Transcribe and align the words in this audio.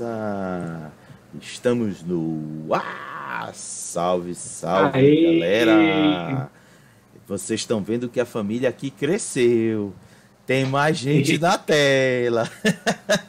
beleza? 0.00 0.92
Estamos 1.40 2.02
no 2.02 2.66
ah, 2.74 3.50
salve, 3.52 4.34
salve, 4.34 4.98
Aê! 4.98 5.40
galera. 5.40 6.50
Vocês 7.26 7.60
estão 7.60 7.80
vendo 7.80 8.08
que 8.08 8.18
a 8.18 8.24
família 8.24 8.68
aqui 8.68 8.90
cresceu. 8.90 9.94
Tem 10.44 10.64
mais 10.64 10.96
gente 10.96 11.38
na 11.38 11.56
tela. 11.56 12.50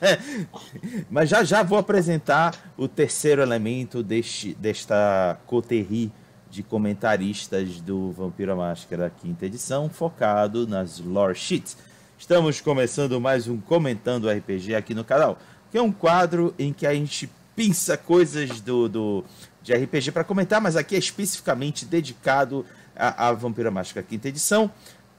Mas 1.11 1.29
já 1.29 1.43
já 1.43 1.61
vou 1.61 1.77
apresentar 1.77 2.55
o 2.75 2.87
terceiro 2.87 3.43
elemento 3.43 4.01
deste, 4.01 4.55
desta 4.55 5.37
coterie 5.45 6.11
de 6.49 6.63
comentaristas 6.63 7.79
do 7.79 8.11
Vampiro 8.11 8.53
à 8.53 8.55
Máscara 8.55 9.11
quinta 9.21 9.45
edição, 9.45 9.87
focado 9.87 10.65
nas 10.65 10.99
lore 10.99 11.35
sheets. 11.35 11.77
Estamos 12.17 12.59
começando 12.59 13.21
mais 13.21 13.47
um 13.47 13.59
Comentando 13.59 14.29
RPG 14.29 14.75
aqui 14.75 14.93
no 14.93 15.03
canal, 15.03 15.37
que 15.71 15.77
é 15.77 15.81
um 15.81 15.91
quadro 15.91 16.53
em 16.59 16.73
que 16.73 16.85
a 16.85 16.93
gente 16.93 17.29
pinça 17.55 17.97
coisas 17.97 18.59
do, 18.61 18.89
do 18.89 19.23
de 19.63 19.73
RPG 19.73 20.11
para 20.11 20.23
comentar, 20.23 20.59
mas 20.59 20.75
aqui 20.75 20.95
é 20.95 20.99
especificamente 20.99 21.85
dedicado 21.85 22.65
à 22.95 23.31
Máscara 23.71 24.05
quinta 24.07 24.27
edição. 24.27 24.69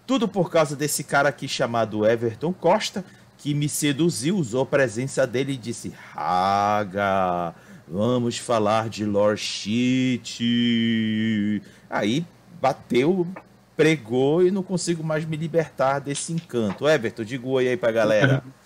Tudo 0.07 0.29
por 0.29 0.51
causa 0.51 0.77
desse 0.77 1.05
cara 1.05 1.29
aqui 1.29 1.47
chamado 1.47 2.05
Everton 2.07 2.53
Costa, 2.53 3.05
que 3.39 3.55
me 3.55 3.69
seduziu, 3.69 4.37
usou 4.37 4.63
a 4.63 4.67
presença 4.67 5.27
dele 5.27 5.53
e 5.53 5.57
disse: 5.57 5.95
Raga, 6.13 7.55
vamos 7.89 8.37
falar 8.39 8.89
de 8.89 9.05
Lord 9.05 9.41
Shit. 9.41 10.43
Aí 11.89 12.27
bateu, 12.61 13.27
pregou 13.77 14.45
e 14.45 14.51
não 14.51 14.63
consigo 14.63 15.05
mais 15.05 15.25
me 15.25 15.37
libertar 15.37 16.01
desse 16.01 16.33
encanto. 16.33 16.89
Everton, 16.89 17.23
diga 17.25 17.47
oi 17.47 17.69
aí 17.69 17.77
pra 17.77 17.93
galera. 17.93 18.43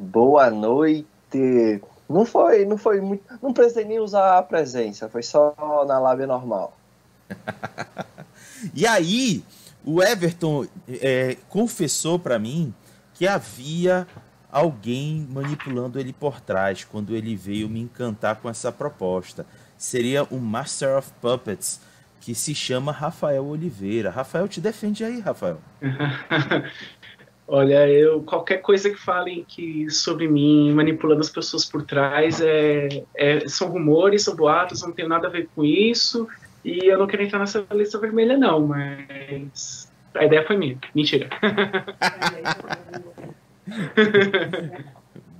Boa 0.00 0.48
noite. 0.48 1.82
Não 2.08 2.24
foi, 2.24 2.64
não 2.64 2.78
foi 2.78 3.00
muito. 3.00 3.24
Não 3.42 3.52
precisei 3.52 3.84
nem 3.84 3.98
usar 3.98 4.38
a 4.38 4.42
presença, 4.44 5.08
foi 5.08 5.24
só 5.24 5.56
na 5.88 5.98
lábia 5.98 6.24
normal. 6.24 6.78
e 8.72 8.86
aí, 8.86 9.42
o 9.84 10.00
Everton 10.00 10.66
é, 10.88 11.36
confessou 11.48 12.16
para 12.16 12.38
mim 12.38 12.72
que 13.12 13.26
havia 13.26 14.06
alguém 14.52 15.26
manipulando 15.28 15.98
ele 15.98 16.12
por 16.12 16.40
trás 16.40 16.84
quando 16.84 17.16
ele 17.16 17.34
veio 17.34 17.68
me 17.68 17.80
encantar 17.80 18.36
com 18.36 18.48
essa 18.48 18.70
proposta. 18.70 19.44
Seria 19.76 20.24
um 20.30 20.38
Master 20.38 20.96
of 20.96 21.10
Puppets 21.20 21.80
que 22.20 22.36
se 22.36 22.54
chama 22.54 22.92
Rafael 22.92 23.44
Oliveira. 23.44 24.10
Rafael, 24.10 24.46
te 24.46 24.60
defende 24.60 25.02
aí, 25.04 25.18
Rafael. 25.18 25.58
Olha, 27.50 27.88
eu 27.88 28.22
qualquer 28.22 28.58
coisa 28.58 28.90
que 28.90 28.96
falem 28.96 29.42
que 29.48 29.88
sobre 29.88 30.28
mim 30.28 30.70
manipulando 30.74 31.22
as 31.22 31.30
pessoas 31.30 31.64
por 31.64 31.82
trás 31.82 32.42
é, 32.42 33.02
é, 33.16 33.48
são 33.48 33.70
rumores, 33.70 34.22
são 34.22 34.36
boatos, 34.36 34.82
não 34.82 34.92
tem 34.92 35.08
nada 35.08 35.28
a 35.28 35.30
ver 35.30 35.48
com 35.56 35.64
isso. 35.64 36.28
E 36.62 36.86
eu 36.86 36.98
não 36.98 37.06
quero 37.06 37.22
entrar 37.22 37.38
nessa 37.38 37.64
lista 37.72 37.98
vermelha, 37.98 38.36
não, 38.36 38.66
mas 38.66 39.90
a 40.14 40.26
ideia 40.26 40.46
foi 40.46 40.58
minha. 40.58 40.78
Mentira. 40.94 41.30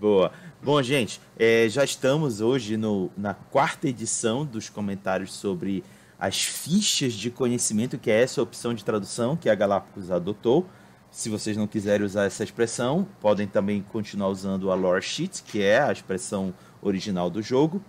Boa. 0.00 0.32
Bom, 0.62 0.82
gente, 0.82 1.20
é, 1.38 1.68
já 1.68 1.84
estamos 1.84 2.40
hoje 2.40 2.78
no, 2.78 3.10
na 3.18 3.34
quarta 3.34 3.86
edição 3.86 4.46
dos 4.46 4.70
comentários 4.70 5.34
sobre 5.34 5.84
as 6.18 6.42
fichas 6.42 7.12
de 7.12 7.30
conhecimento, 7.30 7.98
que 7.98 8.10
é 8.10 8.22
essa 8.22 8.40
opção 8.40 8.72
de 8.72 8.82
tradução 8.82 9.36
que 9.36 9.50
a 9.50 9.54
Galápagos 9.54 10.10
adotou. 10.10 10.66
Se 11.10 11.28
vocês 11.28 11.56
não 11.56 11.66
quiserem 11.66 12.04
usar 12.04 12.24
essa 12.24 12.44
expressão, 12.44 13.06
podem 13.20 13.46
também 13.46 13.82
continuar 13.82 14.28
usando 14.28 14.70
a 14.70 14.74
lore 14.74 15.02
sheet, 15.02 15.42
que 15.42 15.62
é 15.62 15.80
a 15.80 15.92
expressão 15.92 16.54
original 16.82 17.30
do 17.30 17.42
jogo, 17.42 17.82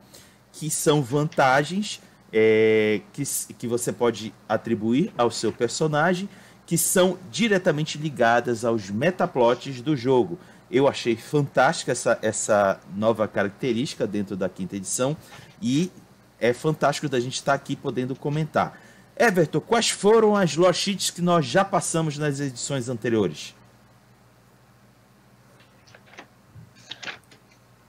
que 0.51 0.69
são 0.69 1.01
vantagens 1.01 2.01
é, 2.31 3.01
que, 3.13 3.23
que 3.57 3.67
você 3.67 3.91
pode 3.91 4.33
atribuir 4.47 5.11
ao 5.17 5.29
seu 5.29 5.51
personagem, 5.51 6.29
que 6.65 6.77
são 6.77 7.17
diretamente 7.31 7.97
ligadas 7.97 8.63
aos 8.63 8.89
metaplots 8.89 9.81
do 9.81 9.95
jogo. 9.95 10.39
Eu 10.71 10.87
achei 10.87 11.15
fantástica 11.15 11.91
essa, 11.91 12.19
essa 12.21 12.79
nova 12.95 13.27
característica 13.27 14.05
dentro 14.05 14.35
da 14.37 14.47
quinta 14.47 14.75
edição 14.75 15.17
e 15.61 15.91
é 16.39 16.53
fantástico 16.53 17.09
da 17.09 17.19
gente 17.19 17.33
estar 17.33 17.53
aqui 17.53 17.75
podendo 17.75 18.15
comentar. 18.15 18.79
Everton, 19.21 19.59
quais 19.59 19.89
foram 19.89 20.33
as 20.33 20.51
sheets 20.77 21.09
que 21.09 21.21
nós 21.21 21.45
já 21.45 21.65
passamos 21.65 22.17
nas 22.17 22.39
edições 22.39 22.87
anteriores? 22.87 23.53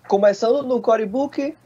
Começando 0.09 0.65
no 0.65 0.83
Corebook, 0.83 1.57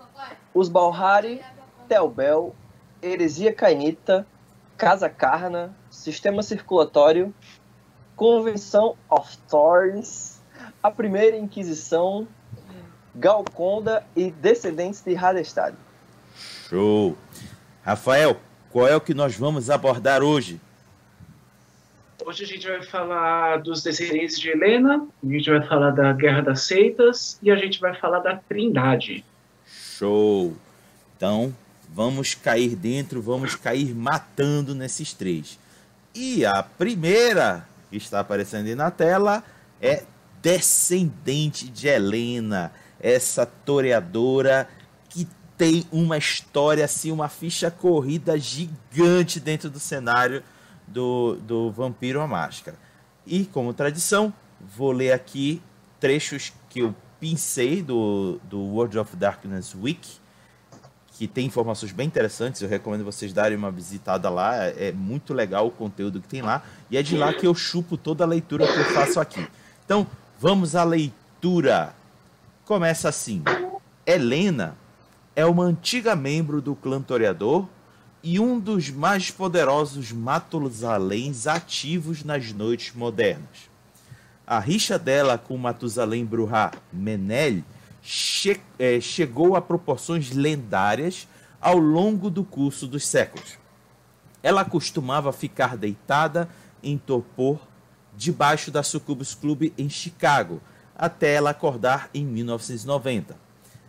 os 0.52 0.68
Balhari, 0.68 1.42
Telbel, 1.88 2.54
heresia 3.02 3.54
cainita, 3.54 4.26
casa 4.76 5.08
carna, 5.08 5.74
sistema 5.88 6.42
circulatório, 6.42 7.34
convenção 8.14 8.98
of 9.08 9.38
Thorns, 9.48 10.42
a 10.82 10.90
primeira 10.90 11.38
inquisição, 11.38 12.28
Galconda 13.14 14.04
e 14.14 14.30
descendentes 14.30 15.00
de 15.00 15.16
Hadestad. 15.16 15.74
Show! 16.68 17.16
Rafael, 17.82 18.36
qual 18.74 18.88
é 18.88 18.96
o 18.96 19.00
que 19.00 19.14
nós 19.14 19.36
vamos 19.36 19.70
abordar 19.70 20.20
hoje? 20.20 20.60
Hoje 22.26 22.42
a 22.42 22.46
gente 22.48 22.66
vai 22.66 22.82
falar 22.82 23.58
dos 23.58 23.84
descendentes 23.84 24.36
de 24.36 24.48
Helena, 24.48 25.06
a 25.22 25.32
gente 25.32 25.48
vai 25.48 25.64
falar 25.64 25.92
da 25.92 26.12
Guerra 26.12 26.40
das 26.40 26.62
Seitas 26.62 27.38
e 27.40 27.52
a 27.52 27.56
gente 27.56 27.78
vai 27.78 27.94
falar 27.94 28.18
da 28.18 28.34
Trindade. 28.34 29.24
Show! 29.64 30.56
Então, 31.16 31.54
vamos 31.88 32.34
cair 32.34 32.74
dentro, 32.74 33.22
vamos 33.22 33.54
cair 33.54 33.94
matando 33.94 34.74
nesses 34.74 35.12
três. 35.12 35.56
E 36.12 36.44
a 36.44 36.60
primeira 36.60 37.68
que 37.92 37.96
está 37.96 38.18
aparecendo 38.18 38.66
aí 38.66 38.74
na 38.74 38.90
tela 38.90 39.44
é 39.80 40.02
descendente 40.42 41.68
de 41.68 41.86
Helena, 41.86 42.72
essa 42.98 43.46
toreadora 43.46 44.68
tem 45.56 45.84
uma 45.92 46.18
história 46.18 46.84
assim, 46.84 47.12
uma 47.12 47.28
ficha 47.28 47.70
corrida 47.70 48.38
gigante 48.38 49.38
dentro 49.38 49.70
do 49.70 49.78
cenário 49.78 50.42
do, 50.86 51.36
do 51.36 51.70
Vampiro 51.70 52.20
à 52.20 52.26
Máscara. 52.26 52.76
E 53.26 53.44
como 53.46 53.72
tradição, 53.72 54.32
vou 54.60 54.92
ler 54.92 55.12
aqui 55.12 55.62
trechos 56.00 56.52
que 56.68 56.80
eu 56.80 56.94
pincei 57.20 57.82
do, 57.82 58.40
do 58.44 58.60
World 58.60 58.98
of 58.98 59.16
Darkness 59.16 59.74
Wiki 59.74 60.24
que 61.16 61.28
tem 61.28 61.46
informações 61.46 61.92
bem 61.92 62.06
interessantes. 62.06 62.60
Eu 62.60 62.68
recomendo 62.68 63.04
vocês 63.04 63.32
darem 63.32 63.56
uma 63.56 63.70
visitada 63.70 64.28
lá. 64.28 64.56
É 64.56 64.90
muito 64.90 65.32
legal 65.32 65.68
o 65.68 65.70
conteúdo 65.70 66.20
que 66.20 66.26
tem 66.26 66.42
lá. 66.42 66.62
E 66.90 66.96
é 66.96 67.02
de 67.02 67.16
lá 67.16 67.32
que 67.32 67.46
eu 67.46 67.54
chupo 67.54 67.96
toda 67.96 68.24
a 68.24 68.26
leitura 68.26 68.66
que 68.66 68.78
eu 68.78 68.84
faço 68.86 69.20
aqui. 69.20 69.46
Então, 69.84 70.06
vamos 70.40 70.74
à 70.74 70.82
leitura. 70.82 71.94
Começa 72.64 73.08
assim. 73.08 73.44
Helena 74.04 74.76
é 75.36 75.44
uma 75.44 75.64
antiga 75.64 76.14
membro 76.14 76.60
do 76.62 76.74
clã 76.76 77.02
Toreador 77.02 77.66
e 78.22 78.38
um 78.38 78.58
dos 78.58 78.90
mais 78.90 79.30
poderosos 79.30 80.12
Matusaléns 80.12 81.46
ativos 81.46 82.22
nas 82.22 82.52
noites 82.52 82.94
modernas. 82.94 83.70
A 84.46 84.58
rixa 84.58 84.98
dela 84.98 85.36
com 85.36 85.56
Matusalém 85.56 86.24
Bruhá 86.24 86.70
Menel 86.92 87.62
che 88.02 88.60
é, 88.78 89.00
chegou 89.00 89.56
a 89.56 89.62
proporções 89.62 90.30
lendárias 90.30 91.26
ao 91.60 91.78
longo 91.78 92.28
do 92.28 92.44
curso 92.44 92.86
dos 92.86 93.06
séculos. 93.06 93.58
Ela 94.42 94.64
costumava 94.64 95.32
ficar 95.32 95.76
deitada 95.76 96.48
em 96.82 96.98
torpor 96.98 97.58
debaixo 98.14 98.70
da 98.70 98.82
Sucubus 98.82 99.34
Club 99.34 99.72
em 99.78 99.88
Chicago, 99.88 100.60
até 100.94 101.32
ela 101.32 101.50
acordar 101.50 102.10
em 102.12 102.24
1990. 102.24 103.43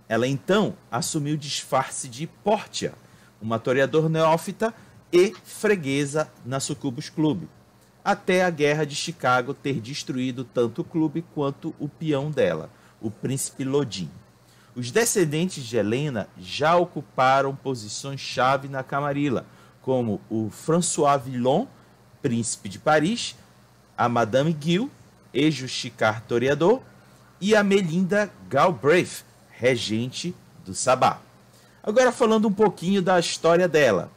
Ela 0.07 0.27
então 0.27 0.75
assumiu 0.91 1.35
o 1.35 1.37
disfarce 1.37 2.07
de 2.07 2.27
Portia, 2.27 2.93
uma 3.41 3.59
toreador 3.59 4.07
neófita 4.07 4.73
e 5.11 5.33
freguesa 5.43 6.29
na 6.45 6.59
Sucubus 6.59 7.09
Club, 7.09 7.43
até 8.03 8.43
a 8.43 8.49
Guerra 8.49 8.85
de 8.85 8.95
Chicago 8.95 9.53
ter 9.53 9.81
destruído 9.81 10.43
tanto 10.43 10.81
o 10.81 10.85
clube 10.85 11.25
quanto 11.33 11.73
o 11.79 11.89
peão 11.89 12.29
dela, 12.29 12.69
o 13.01 13.09
príncipe 13.09 13.63
Lodin. 13.63 14.09
Os 14.75 14.91
descendentes 14.91 15.63
de 15.63 15.77
Helena 15.77 16.27
já 16.37 16.75
ocuparam 16.75 17.55
posições-chave 17.55 18.67
na 18.67 18.83
Camarilla, 18.83 19.45
como 19.81 20.19
o 20.29 20.49
François 20.49 21.21
Villon, 21.23 21.65
príncipe 22.21 22.67
de 22.67 22.77
Paris, 22.77 23.35
a 23.97 24.09
Madame 24.09 24.51
Guil, 24.51 24.91
ex-justicar 25.33 26.21
toreador, 26.27 26.81
e 27.39 27.55
a 27.55 27.63
Melinda 27.63 28.31
Galbraith, 28.49 29.23
regente 29.57 30.35
do 30.65 30.73
Sabá. 30.73 31.19
Agora 31.83 32.11
falando 32.11 32.47
um 32.47 32.53
pouquinho 32.53 33.01
da 33.01 33.19
história 33.19 33.67
dela. 33.67 34.11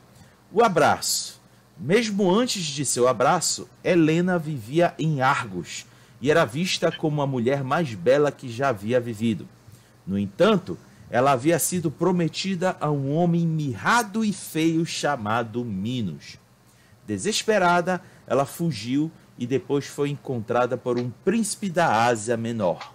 O 0.52 0.62
abraço. 0.62 1.38
Mesmo 1.78 2.30
antes 2.30 2.64
de 2.64 2.84
seu 2.84 3.06
abraço, 3.06 3.68
Helena 3.84 4.38
vivia 4.38 4.94
em 4.98 5.20
Argos, 5.20 5.86
e 6.20 6.30
era 6.30 6.44
vista 6.44 6.90
como 6.90 7.22
a 7.22 7.26
mulher 7.26 7.62
mais 7.62 7.94
bela 7.94 8.32
que 8.32 8.48
já 8.48 8.70
havia 8.70 8.98
vivido. 8.98 9.48
No 10.04 10.18
entanto, 10.18 10.76
ela 11.10 11.32
havia 11.32 11.58
sido 11.58 11.90
prometida 11.90 12.76
a 12.80 12.90
um 12.90 13.14
homem 13.14 13.46
mirrado 13.46 14.24
e 14.24 14.32
feio 14.32 14.84
chamado 14.84 15.64
Minos. 15.64 16.36
Desesperada, 17.06 18.02
ela 18.26 18.44
fugiu 18.44 19.10
e 19.38 19.46
depois 19.46 19.86
foi 19.86 20.10
encontrada 20.10 20.76
por 20.76 20.98
um 20.98 21.10
príncipe 21.24 21.70
da 21.70 22.06
Ásia 22.06 22.36
Menor. 22.36 22.92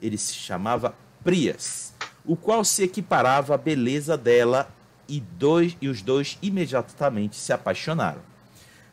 Ele 0.00 0.16
se 0.16 0.34
chamava 0.34 0.94
Prias, 1.24 1.94
o 2.22 2.36
qual 2.36 2.62
se 2.62 2.82
equiparava 2.82 3.54
à 3.54 3.56
beleza 3.56 4.14
dela 4.14 4.68
e, 5.08 5.20
dois, 5.20 5.74
e 5.80 5.88
os 5.88 6.02
dois 6.02 6.36
imediatamente 6.42 7.36
se 7.36 7.50
apaixonaram. 7.50 8.20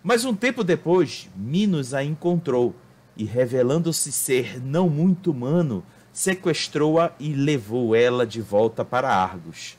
Mas 0.01 0.23
um 0.23 0.33
tempo 0.33 0.63
depois, 0.63 1.29
Minos 1.35 1.93
a 1.93 2.01
encontrou 2.01 2.73
e, 3.17 3.25
revelando-se 3.25 4.13
ser 4.13 4.63
não 4.63 4.87
muito 4.87 5.29
humano, 5.29 5.83
sequestrou-a 6.13 7.11
e 7.19 7.33
levou 7.33 7.93
ela 7.93 8.25
de 8.25 8.41
volta 8.41 8.85
para 8.85 9.13
Argos, 9.13 9.77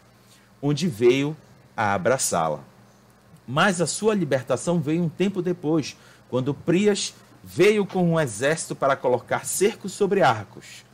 onde 0.61 0.87
veio 0.87 1.35
a 1.75 1.95
abraçá-la. 1.95 2.61
Mas 3.49 3.81
a 3.81 3.87
sua 3.87 4.15
libertação 4.15 4.79
veio 4.79 5.03
um 5.03 5.09
tempo 5.09 5.41
depois, 5.41 5.97
quando 6.29 6.53
Prias 6.53 7.15
veio 7.43 7.87
com 7.87 8.13
um 8.13 8.21
exército 8.21 8.77
para 8.77 8.95
colocar 8.95 9.47
cerco 9.47 9.89
sobre 9.89 10.21
Arcos. 10.21 10.85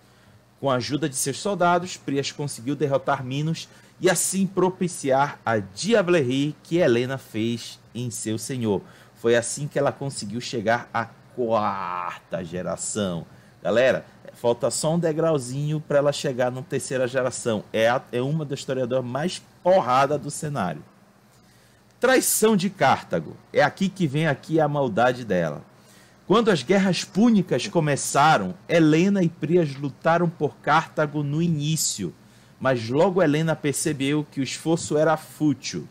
Com 0.61 0.71
a 0.71 0.75
ajuda 0.75 1.09
de 1.09 1.15
seus 1.15 1.39
soldados, 1.39 1.97
Prias 1.97 2.33
conseguiu 2.33 2.75
derrotar 2.75 3.25
Minos 3.25 3.69
e 4.01 4.11
assim 4.11 4.47
propiciar 4.47 5.39
a 5.45 5.59
diablerie 5.59 6.55
que 6.63 6.79
Helena 6.79 7.19
fez 7.19 7.79
em 7.95 8.11
seu 8.11 8.39
senhor. 8.39 8.83
Foi 9.17 9.37
assim 9.37 9.69
que 9.69 9.79
ela 9.79 9.93
conseguiu 9.93 10.41
chegar 10.41 10.89
à 10.93 11.07
quarta 11.35 12.45
geração. 12.45 13.25
Galera, 13.63 14.05
falta 14.35 14.71
só 14.71 14.95
um 14.95 14.99
degrauzinho 14.99 15.81
para 15.81 15.99
ela 15.99 16.13
chegar 16.13 16.51
na 16.51 16.63
terceira 16.63 17.07
geração. 17.07 17.65
É, 17.73 17.89
a, 17.89 18.01
é 18.13 18.21
uma 18.21 18.45
das 18.45 18.61
historiadoras 18.61 19.05
mais 19.05 19.43
porrada 19.63 20.17
do 20.17 20.31
cenário. 20.31 20.83
Traição 22.01 22.57
de 22.57 22.71
Cartago. 22.71 23.37
É 23.53 23.63
aqui 23.63 23.89
que 23.89 24.07
vem 24.07 24.29
aqui 24.29 24.61
a 24.61 24.69
maldade 24.69 25.25
dela. 25.25 25.63
Quando 26.29 26.51
as 26.51 26.63
guerras 26.63 27.05
púnicas 27.05 27.69
começaram, 27.69 28.55
Helena 28.69 29.23
e 29.23 29.31
Prias 29.31 29.75
lutaram 29.77 30.29
por 30.29 30.57
Cartago 30.59 31.23
no 31.23 31.41
início, 31.41 32.15
mas 32.61 32.91
logo 32.91 33.23
Helena 33.23 33.57
percebeu 33.57 34.27
que 34.31 34.39
o 34.39 34.43
esforço 34.43 34.99
era 34.99 35.17
fútil. 35.17 35.89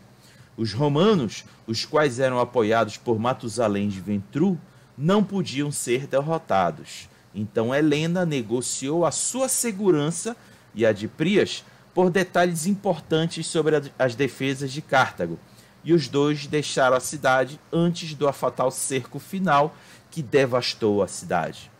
Os 0.56 0.72
romanos, 0.72 1.44
os 1.66 1.84
quais 1.84 2.20
eram 2.20 2.38
apoiados 2.38 2.96
por 2.96 3.18
Matusalém 3.18 3.88
de 3.88 4.00
Ventru, 4.00 4.56
não 4.96 5.24
podiam 5.24 5.72
ser 5.72 6.06
derrotados. 6.06 7.08
Então 7.34 7.74
Helena 7.74 8.24
negociou 8.24 9.04
a 9.04 9.10
sua 9.10 9.48
segurança 9.48 10.36
e 10.72 10.86
a 10.86 10.92
de 10.92 11.08
Prias 11.08 11.64
por 11.92 12.10
detalhes 12.10 12.64
importantes 12.64 13.44
sobre 13.44 13.74
as 13.98 14.14
defesas 14.14 14.70
de 14.70 14.82
Cartago, 14.82 15.36
e 15.82 15.92
os 15.92 16.06
dois 16.06 16.46
deixaram 16.46 16.96
a 16.96 17.00
cidade 17.00 17.58
antes 17.72 18.14
do 18.14 18.32
fatal 18.32 18.70
cerco 18.70 19.18
final 19.18 19.74
que 20.10 20.22
devastou 20.22 21.02
a 21.02 21.08
cidade. 21.08 21.70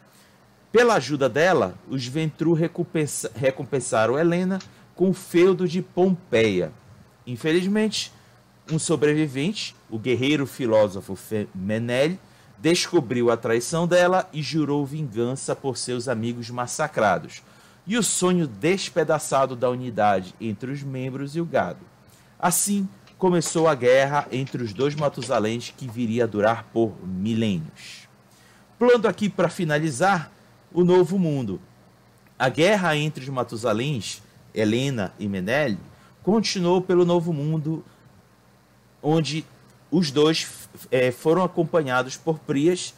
Pela 0.70 0.94
ajuda 0.94 1.28
dela, 1.28 1.74
os 1.88 2.06
Ventru 2.06 2.52
recompensa 2.52 3.30
recompensaram 3.34 4.18
Helena 4.18 4.58
com 4.94 5.10
o 5.10 5.14
feudo 5.14 5.66
de 5.66 5.80
Pompeia. 5.80 6.72
Infelizmente, 7.26 8.12
um 8.70 8.78
sobrevivente, 8.78 9.74
o 9.88 9.98
guerreiro 9.98 10.46
filósofo 10.46 11.16
Menel, 11.54 12.18
descobriu 12.58 13.30
a 13.30 13.36
traição 13.36 13.86
dela 13.86 14.28
e 14.32 14.42
jurou 14.42 14.84
vingança 14.84 15.54
por 15.54 15.76
seus 15.76 16.08
amigos 16.08 16.50
massacrados, 16.50 17.42
e 17.86 17.96
o 17.96 18.02
sonho 18.02 18.46
despedaçado 18.46 19.54
da 19.56 19.70
unidade 19.70 20.34
entre 20.40 20.70
os 20.70 20.82
membros 20.82 21.36
e 21.36 21.40
o 21.40 21.46
gado. 21.46 21.80
Assim, 22.38 22.86
começou 23.16 23.68
a 23.68 23.74
guerra 23.74 24.26
entre 24.30 24.62
os 24.62 24.72
dois 24.72 24.94
Matusaléns 24.94 25.72
que 25.76 25.88
viria 25.88 26.24
a 26.24 26.26
durar 26.26 26.64
por 26.72 26.92
milênios. 27.02 28.07
Plano 28.78 29.08
aqui 29.08 29.28
para 29.28 29.48
finalizar 29.48 30.30
o 30.72 30.84
Novo 30.84 31.18
Mundo. 31.18 31.60
A 32.38 32.48
guerra 32.48 32.96
entre 32.96 33.24
os 33.24 33.28
Matusaléns, 33.28 34.22
Helena 34.54 35.12
e 35.18 35.26
Menélio, 35.26 35.80
continuou 36.22 36.80
pelo 36.80 37.04
Novo 37.04 37.32
Mundo, 37.32 37.84
onde 39.02 39.44
os 39.90 40.12
dois 40.12 40.68
é, 40.92 41.10
foram 41.10 41.42
acompanhados 41.42 42.16
por 42.16 42.38
Prias 42.38 42.94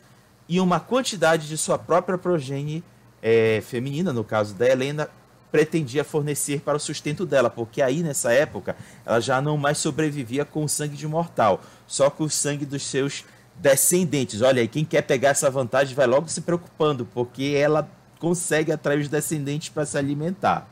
e 0.47 0.61
uma 0.61 0.79
quantidade 0.81 1.49
de 1.49 1.57
sua 1.57 1.79
própria 1.79 2.19
progenie 2.19 2.85
é, 3.23 3.63
feminina, 3.65 4.13
no 4.13 4.23
caso 4.23 4.55
da 4.55 4.69
Helena, 4.69 5.09
pretendia 5.51 6.05
fornecer 6.05 6.61
para 6.61 6.77
o 6.77 6.81
sustento 6.81 7.25
dela, 7.25 7.49
porque 7.49 7.81
aí 7.81 8.03
nessa 8.03 8.33
época 8.33 8.77
ela 9.07 9.21
já 9.21 9.41
não 9.41 9.57
mais 9.57 9.79
sobrevivia 9.79 10.45
com 10.45 10.63
o 10.63 10.69
sangue 10.69 10.97
de 10.97 11.09
mortal, 11.09 11.63
só 11.87 12.11
com 12.11 12.25
o 12.25 12.31
sangue 12.31 12.67
dos 12.67 12.83
seus 12.83 13.25
descendentes. 13.57 14.43
Olha 14.43 14.63
aí, 14.63 14.69
quem 14.69 14.85
quer 14.85 15.03
pegar 15.03 15.31
essa 15.31 15.51
vantagem 15.51 15.95
vai 15.95 16.07
logo 16.07 16.29
se 16.29 16.41
preocupando, 16.41 17.05
porque 17.07 17.55
ela 17.57 17.89
consegue 18.19 18.71
atrair 18.71 19.01
os 19.01 19.09
descendentes 19.09 19.69
para 19.69 19.87
se 19.87 19.97
alimentar. 19.97 20.69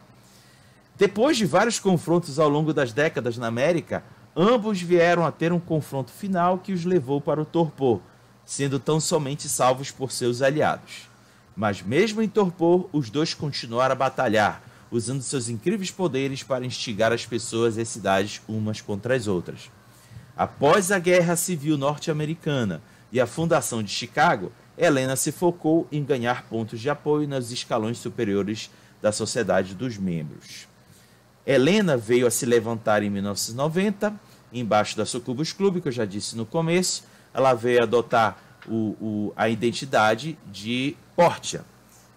Depois 0.96 1.36
de 1.36 1.46
vários 1.46 1.78
confrontos 1.78 2.38
ao 2.38 2.48
longo 2.48 2.74
das 2.74 2.92
décadas 2.92 3.38
na 3.38 3.46
América, 3.46 4.02
ambos 4.36 4.80
vieram 4.80 5.24
a 5.24 5.32
ter 5.32 5.52
um 5.52 5.60
confronto 5.60 6.10
final 6.10 6.58
que 6.58 6.72
os 6.72 6.84
levou 6.84 7.20
para 7.20 7.40
o 7.40 7.44
torpor, 7.44 8.00
sendo 8.44 8.80
tão 8.80 9.00
somente 9.00 9.48
salvos 9.48 9.90
por 9.90 10.10
seus 10.10 10.42
aliados. 10.42 11.08
Mas 11.56 11.82
mesmo 11.82 12.22
em 12.22 12.28
torpor, 12.28 12.88
os 12.92 13.10
dois 13.10 13.34
continuaram 13.34 13.92
a 13.92 13.96
batalhar, 13.96 14.62
usando 14.90 15.22
seus 15.22 15.48
incríveis 15.48 15.90
poderes 15.90 16.42
para 16.42 16.64
instigar 16.64 17.12
as 17.12 17.26
pessoas 17.26 17.76
e 17.76 17.80
as 17.80 17.88
cidades 17.88 18.40
umas 18.48 18.80
contra 18.80 19.14
as 19.14 19.26
outras. 19.26 19.70
Após 20.38 20.92
a 20.92 21.00
Guerra 21.00 21.34
Civil 21.34 21.76
Norte-Americana 21.76 22.80
e 23.10 23.20
a 23.20 23.26
fundação 23.26 23.82
de 23.82 23.90
Chicago, 23.90 24.52
Helena 24.76 25.16
se 25.16 25.32
focou 25.32 25.88
em 25.90 26.04
ganhar 26.04 26.44
pontos 26.44 26.78
de 26.78 26.88
apoio 26.88 27.26
nos 27.26 27.50
escalões 27.50 27.98
superiores 27.98 28.70
da 29.02 29.10
sociedade 29.10 29.74
dos 29.74 29.98
membros. 29.98 30.68
Helena 31.44 31.96
veio 31.96 32.24
a 32.24 32.30
se 32.30 32.46
levantar 32.46 33.02
em 33.02 33.10
1990, 33.10 34.14
embaixo 34.52 34.96
da 34.96 35.04
Sucubus 35.04 35.52
Club, 35.52 35.82
que 35.82 35.88
eu 35.88 35.92
já 35.92 36.04
disse 36.04 36.36
no 36.36 36.46
começo. 36.46 37.02
Ela 37.34 37.52
veio 37.52 37.82
adotar 37.82 38.38
o, 38.68 38.94
o, 39.00 39.32
a 39.34 39.48
identidade 39.48 40.38
de 40.46 40.96
Portia. 41.16 41.64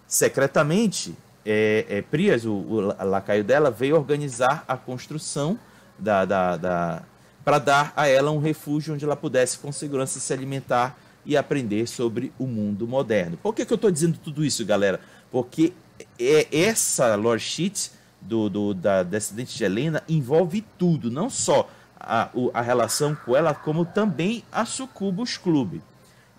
Secretamente, 0.05 1.15
é, 1.43 1.87
é, 1.89 2.01
Prias, 2.03 2.45
o, 2.45 2.53
o 2.53 2.79
lacaio 3.03 3.43
dela, 3.43 3.71
veio 3.71 3.95
organizar 3.95 4.63
a 4.67 4.77
construção 4.77 5.57
da, 5.97 6.23
da, 6.23 6.57
da 6.57 7.03
para 7.43 7.59
dar 7.59 7.93
a 7.95 8.07
ela 8.07 8.31
um 8.31 8.39
refúgio 8.39 8.93
onde 8.93 9.03
ela 9.03 9.15
pudesse 9.15 9.57
com 9.57 9.71
segurança 9.71 10.19
se 10.19 10.31
alimentar 10.31 10.97
e 11.25 11.37
aprender 11.37 11.87
sobre 11.87 12.31
o 12.37 12.45
mundo 12.45 12.87
moderno. 12.87 13.37
Por 13.37 13.53
que, 13.53 13.65
que 13.65 13.73
eu 13.73 13.75
estou 13.75 13.91
dizendo 13.91 14.17
tudo 14.17 14.43
isso, 14.43 14.65
galera? 14.65 14.99
Porque 15.31 15.73
é 16.19 16.47
essa 16.51 17.15
lore 17.15 17.39
sheet 17.39 17.91
do, 18.19 18.49
do, 18.49 18.73
da 18.73 19.03
descendente 19.03 19.57
de 19.57 19.63
Helena 19.63 20.03
envolve 20.07 20.63
tudo, 20.77 21.09
não 21.09 21.29
só 21.29 21.69
a, 21.99 22.29
a 22.53 22.61
relação 22.61 23.15
com 23.15 23.35
ela, 23.35 23.53
como 23.53 23.85
também 23.85 24.43
a 24.51 24.65
Sucubus 24.65 25.37
Clube. 25.37 25.81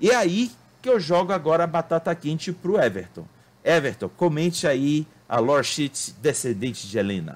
E 0.00 0.10
é 0.10 0.16
aí 0.16 0.50
que 0.80 0.88
eu 0.88 0.98
jogo 0.98 1.32
agora 1.32 1.64
a 1.64 1.66
batata 1.66 2.14
quente 2.14 2.52
para 2.52 2.70
o 2.70 2.80
Everton. 2.80 3.24
Everton, 3.64 4.08
comente 4.08 4.66
aí 4.66 5.06
a 5.28 5.38
lore 5.38 5.64
sheet 5.64 6.14
descendente 6.20 6.88
de 6.88 6.98
Helena. 6.98 7.34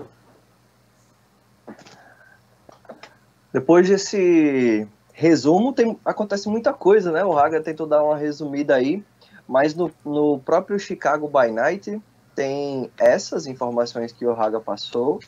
Depois 3.57 3.89
desse 3.89 4.87
resumo, 5.15 5.73
tem, 5.73 5.99
acontece 6.05 6.47
muita 6.47 6.75
coisa, 6.75 7.11
né? 7.11 7.25
O 7.25 7.39
Haga 7.39 7.59
tentou 7.59 7.87
dar 7.87 8.05
uma 8.05 8.15
resumida 8.15 8.75
aí, 8.75 9.03
mas 9.49 9.75
no, 9.75 9.91
no 10.05 10.39
próprio 10.41 10.79
Chicago 10.79 11.27
by 11.27 11.51
Night 11.51 11.99
tem 12.35 12.91
essas 12.99 13.47
informações 13.47 14.13
que 14.13 14.27
o 14.27 14.33
Haga 14.39 14.61
passou 14.61 15.21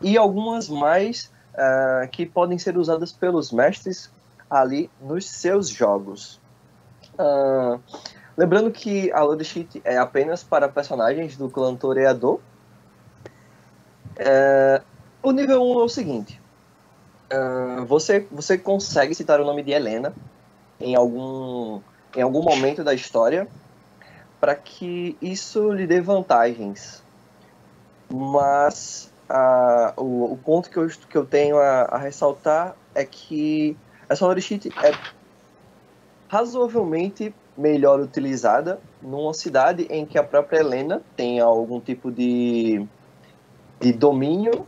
e 0.00 0.18
algumas 0.18 0.68
mais 0.68 1.30
uh, 1.54 2.08
que 2.10 2.26
podem 2.26 2.58
ser 2.58 2.76
usadas 2.76 3.12
pelos 3.12 3.52
mestres 3.52 4.10
ali 4.50 4.90
nos 5.00 5.30
seus 5.30 5.68
jogos. 5.68 6.40
Uh, 7.14 7.80
Lembrando 8.36 8.72
que 8.72 9.12
a 9.12 9.22
load 9.22 9.44
sheet 9.44 9.80
é 9.84 9.98
apenas 9.98 10.42
para 10.42 10.68
personagens 10.68 11.36
do 11.36 11.48
clã 11.48 11.76
Toreador. 11.76 12.40
É, 14.16 14.82
o 15.22 15.30
nível 15.30 15.62
1 15.62 15.80
é 15.80 15.84
o 15.84 15.88
seguinte. 15.88 16.41
Uh, 17.32 17.84
você, 17.86 18.26
você 18.30 18.58
consegue 18.58 19.14
citar 19.14 19.40
o 19.40 19.44
nome 19.44 19.62
de 19.62 19.70
Helena 19.72 20.12
em 20.78 20.94
algum, 20.94 21.80
em 22.14 22.20
algum 22.20 22.42
momento 22.42 22.84
da 22.84 22.92
história 22.92 23.48
para 24.38 24.54
que 24.54 25.16
isso 25.22 25.72
lhe 25.72 25.86
dê 25.86 26.00
vantagens. 26.00 27.02
Mas 28.12 29.10
uh, 29.30 30.02
o, 30.02 30.32
o 30.32 30.36
ponto 30.36 30.68
que 30.68 30.76
eu, 30.76 30.88
que 30.88 31.16
eu 31.16 31.24
tenho 31.24 31.56
a, 31.58 31.82
a 31.82 31.96
ressaltar 31.96 32.76
é 32.94 33.04
que 33.04 33.76
essa 34.08 34.26
load 34.26 34.42
sheet 34.42 34.68
é 34.82 34.92
razoavelmente 36.28 37.34
melhor 37.56 38.00
utilizada 38.00 38.80
numa 39.00 39.32
cidade 39.32 39.86
em 39.90 40.04
que 40.04 40.18
a 40.18 40.22
própria 40.22 40.60
Helena 40.60 41.02
tem 41.16 41.40
algum 41.40 41.80
tipo 41.80 42.10
de, 42.10 42.86
de 43.80 43.92
domínio 43.92 44.66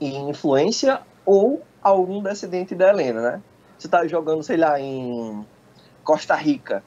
e 0.00 0.16
influência 0.16 1.00
ou 1.24 1.62
algum 1.82 2.22
descendente 2.22 2.74
da 2.74 2.88
Helena, 2.88 3.20
né? 3.20 3.42
Você 3.78 3.88
tá 3.88 4.06
jogando, 4.06 4.42
sei 4.42 4.56
lá, 4.56 4.78
em 4.80 5.44
Costa 6.04 6.34
Rica. 6.34 6.82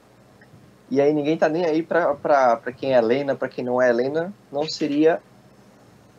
E 0.90 1.02
aí 1.02 1.14
ninguém 1.14 1.38
tá 1.38 1.50
nem 1.50 1.66
aí 1.66 1.82
pra, 1.82 2.14
pra, 2.14 2.58
pra 2.58 2.72
quem 2.72 2.94
é 2.94 2.98
Helena, 2.98 3.36
pra 3.36 3.50
quem 3.50 3.64
não 3.64 3.82
é 3.82 3.90
Helena, 3.90 4.34
não 4.52 4.68
seria 4.68 5.22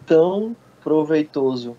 tão 0.04 0.56
proveitoso. 0.82 1.76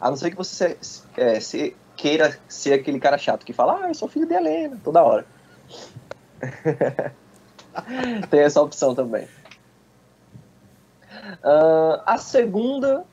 A 0.00 0.10
não 0.10 0.16
ser 0.16 0.30
que 0.30 0.36
você 0.36 0.76
se, 0.80 1.02
é, 1.16 1.40
se 1.40 1.76
queira 1.96 2.38
ser 2.48 2.74
aquele 2.74 3.00
cara 3.00 3.18
chato 3.18 3.44
que 3.44 3.52
fala, 3.52 3.80
ah, 3.82 3.88
eu 3.88 3.94
sou 3.94 4.08
filho 4.08 4.26
de 4.26 4.34
Helena, 4.34 4.78
toda 4.84 5.02
hora. 5.02 5.26
Tem 8.30 8.40
essa 8.40 8.62
opção 8.62 8.94
também. 8.94 9.26
Uh, 11.42 12.00
a 12.06 12.16
segunda, 12.18 13.04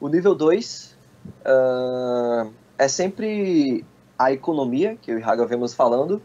o 0.00 0.08
nível 0.08 0.34
2, 0.34 0.95
uh, 1.44 2.52
é 2.78 2.88
sempre 2.88 3.84
a 4.18 4.32
economia, 4.32 4.96
que 4.96 5.10
eu 5.10 5.18
e 5.18 5.22
Raga 5.22 5.46
vemos 5.46 5.74
falando. 5.74 6.22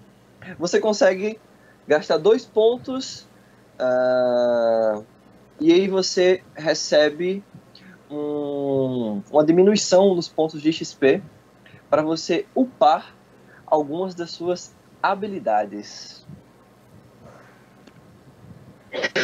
Você 0.57 0.79
consegue 0.79 1.39
gastar 1.87 2.17
dois 2.17 2.45
pontos 2.45 3.27
uh, 3.79 5.03
e 5.59 5.71
aí 5.71 5.87
você 5.87 6.43
recebe 6.55 7.43
um, 8.09 9.21
uma 9.31 9.45
diminuição 9.45 10.15
dos 10.15 10.27
pontos 10.27 10.61
de 10.61 10.71
XP 10.71 11.21
para 11.89 12.01
você 12.01 12.45
upar 12.55 13.15
algumas 13.65 14.15
das 14.15 14.31
suas 14.31 14.73
habilidades. 15.01 16.25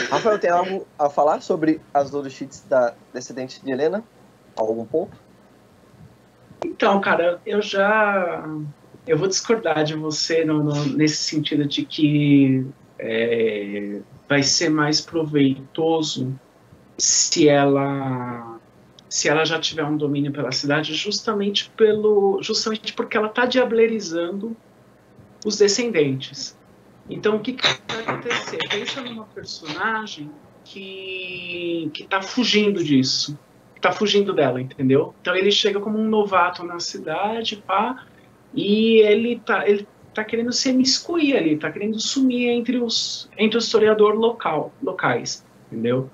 Rafael, 0.10 0.40
tem 0.40 0.50
algo 0.50 0.88
a 0.98 1.10
falar 1.10 1.42
sobre 1.42 1.82
as 1.94 2.12
Loro 2.12 2.30
Cheats 2.30 2.64
da 2.70 2.94
Descendente 3.14 3.64
de 3.64 3.72
Helena? 3.72 4.04
Algum 4.56 4.86
ponto? 4.86 5.27
Então, 6.66 7.00
cara, 7.00 7.42
eu 7.46 7.62
já. 7.62 8.46
Eu 9.06 9.18
vou 9.18 9.28
discordar 9.28 9.84
de 9.84 9.96
você 9.96 10.44
no, 10.44 10.64
no, 10.64 10.86
nesse 10.86 11.24
sentido 11.24 11.66
de 11.66 11.86
que 11.86 12.66
é, 13.00 14.02
vai 14.28 14.44
ser 14.44 14.70
mais 14.70 15.00
proveitoso 15.00 16.38
se 16.98 17.48
ela 17.48 18.60
se 19.10 19.30
ela 19.30 19.46
já 19.46 19.58
tiver 19.58 19.86
um 19.86 19.96
domínio 19.96 20.34
pela 20.34 20.52
cidade, 20.52 20.94
justamente 20.94 21.70
pelo 21.78 22.42
justamente 22.42 22.92
porque 22.92 23.16
ela 23.16 23.28
está 23.28 23.46
diablerizando 23.46 24.56
os 25.46 25.58
descendentes. 25.58 26.58
Então, 27.10 27.38
o 27.38 27.40
que, 27.40 27.54
que 27.54 27.66
vai 27.88 28.02
acontecer? 28.02 28.58
Pensa 28.70 29.02
numa 29.02 29.24
personagem 29.26 30.30
que 30.66 31.90
que 31.94 32.04
está 32.04 32.22
fugindo 32.22 32.84
disso, 32.84 33.40
está 33.78 33.92
fugindo 33.92 34.34
dela, 34.34 34.62
entendeu? 34.62 35.14
Então 35.22 35.36
ele 35.36 35.52
chega 35.52 35.80
como 35.80 35.98
um 35.98 36.08
novato 36.08 36.64
na 36.64 36.80
cidade, 36.80 37.58
pá, 37.58 38.06
e 38.54 38.98
ele 39.00 39.40
tá 39.40 39.68
ele 39.68 39.88
tá 40.14 40.24
querendo 40.24 40.52
se 40.52 40.70
emiscuir 40.70 41.36
ali, 41.36 41.58
tá 41.58 41.72
querendo 41.72 42.00
sumir 42.00 42.50
entre 42.50 42.78
os 42.78 43.30
entre 43.38 43.58
o 43.58 43.60
historiador 43.60 44.16
local, 44.16 44.74
locais, 44.82 45.46
entendeu? 45.72 46.10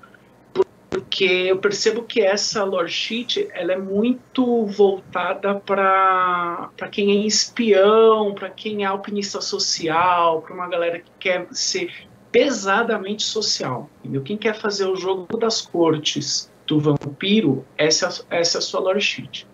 porque 0.94 1.24
eu 1.24 1.58
percebo 1.58 2.04
que 2.04 2.20
essa 2.22 2.62
lore 2.62 2.88
sheet 2.88 3.48
ela 3.52 3.72
é 3.72 3.76
muito 3.76 4.64
voltada 4.66 5.56
para 5.56 6.70
quem 6.92 7.10
é 7.10 7.26
espião, 7.26 8.32
para 8.32 8.48
quem 8.48 8.84
é 8.84 8.86
alpinista 8.86 9.40
social, 9.40 10.40
para 10.42 10.54
uma 10.54 10.68
galera 10.68 11.00
que 11.00 11.10
quer 11.18 11.48
ser 11.50 11.92
pesadamente 12.30 13.24
social. 13.24 13.90
Entendeu? 14.04 14.22
Quem 14.22 14.36
quer 14.36 14.54
fazer 14.54 14.84
o 14.86 14.94
jogo 14.94 15.36
das 15.36 15.60
cortes 15.60 16.48
do 16.66 16.80
vampiro, 16.80 17.64
essa, 17.76 18.24
essa 18.30 18.58
é 18.58 18.60
a 18.60 18.62
sua 18.62 18.80
lore 18.80 19.00
sheet. 19.00 19.46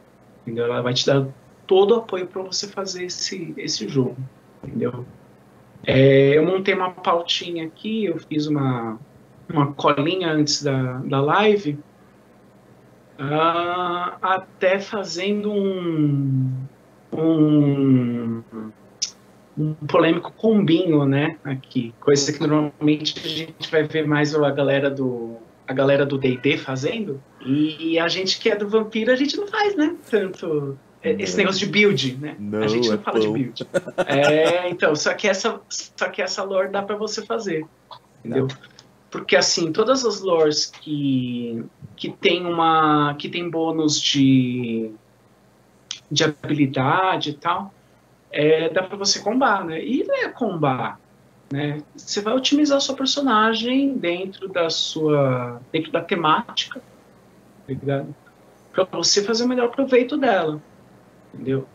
Entendeu? 0.43 0.65
Ela 0.65 0.81
vai 0.81 0.95
te 0.95 1.07
dar 1.07 1.27
todo 1.67 1.93
o 1.93 1.99
apoio 1.99 2.27
para 2.27 2.43
você 2.43 2.67
fazer 2.67 3.05
esse, 3.05 3.55
esse 3.57 3.89
jogo. 3.89 4.17
Entendeu? 4.63 5.05
É, 5.87 6.37
eu 6.37 6.45
montei 6.45 6.75
uma 6.75 6.91
pautinha 6.91 7.67
aqui, 7.67 8.05
eu 8.05 8.19
fiz 8.19 8.47
uma, 8.47 8.99
uma 9.49 9.73
colinha 9.73 10.31
antes 10.31 10.63
da, 10.63 10.99
da 10.99 11.21
live, 11.21 11.79
uh, 13.19 14.17
até 14.21 14.79
fazendo 14.79 15.51
um, 15.51 16.53
um, 17.13 18.43
um 19.57 19.75
polêmico 19.87 20.33
combinho, 20.33 21.07
né, 21.07 21.39
aqui, 21.45 21.95
coisa 22.01 22.31
que 22.31 22.47
normalmente 22.47 23.19
a 23.25 23.29
gente 23.29 23.71
vai 23.71 23.85
ver 23.85 24.07
mais 24.07 24.35
a 24.35 24.51
galera 24.51 24.91
do 24.91 25.39
a 25.71 25.73
galera 25.73 26.05
do 26.05 26.19
D&D 26.19 26.59
fazendo, 26.59 27.23
e 27.41 27.97
a 27.97 28.09
gente 28.09 28.41
que 28.41 28.51
é 28.51 28.57
do 28.57 28.69
vampiro, 28.69 29.13
a 29.13 29.15
gente 29.15 29.37
não 29.37 29.47
faz, 29.47 29.77
né, 29.77 29.95
tanto 30.11 30.77
esse 31.01 31.37
negócio 31.37 31.61
de 31.61 31.67
build, 31.67 32.19
né? 32.21 32.35
Não, 32.41 32.61
a 32.61 32.67
gente 32.67 32.89
não 32.89 32.97
é 32.97 32.99
fala 32.99 33.21
pão. 33.21 33.33
de 33.33 33.39
build. 33.39 33.69
É, 34.05 34.69
então, 34.69 34.97
só 34.97 35.15
que 35.15 35.29
essa, 35.29 35.61
só 35.69 36.09
que 36.09 36.21
essa 36.21 36.43
lore 36.43 36.71
dá 36.73 36.83
para 36.83 36.97
você 36.97 37.25
fazer, 37.25 37.65
entendeu? 38.19 38.49
Porque 39.13 39.37
assim, 39.37 39.71
todas 39.71 40.05
as 40.05 40.21
lores 40.21 40.67
que 40.67 41.65
que 41.97 42.11
tem 42.11 42.45
uma 42.45 43.15
que 43.15 43.29
tem 43.29 43.49
bônus 43.49 44.01
de 44.01 44.91
de 46.11 46.25
habilidade 46.25 47.31
e 47.31 47.35
tal, 47.35 47.73
é, 48.33 48.69
dá 48.69 48.83
para 48.83 48.97
você 48.97 49.21
combar, 49.21 49.65
né? 49.65 49.83
E 49.85 50.03
não 50.03 50.17
é 50.17 50.29
combar, 50.29 51.01
né? 51.53 51.83
Você 51.97 52.21
vai 52.21 52.35
otimizar 52.35 52.81
sua 52.81 52.95
personagem 52.95 53.97
dentro 53.97 54.49
da 54.49 54.71
sua 54.71 55.61
dentro 55.73 55.91
da 55.91 56.01
temática, 56.01 56.81
tá? 57.87 58.05
Para 58.73 58.85
você 58.93 59.23
fazer 59.25 59.45
o 59.45 59.49
melhor 59.49 59.71
proveito 59.71 60.17
dela, 60.17 60.63
entendeu? 61.35 61.67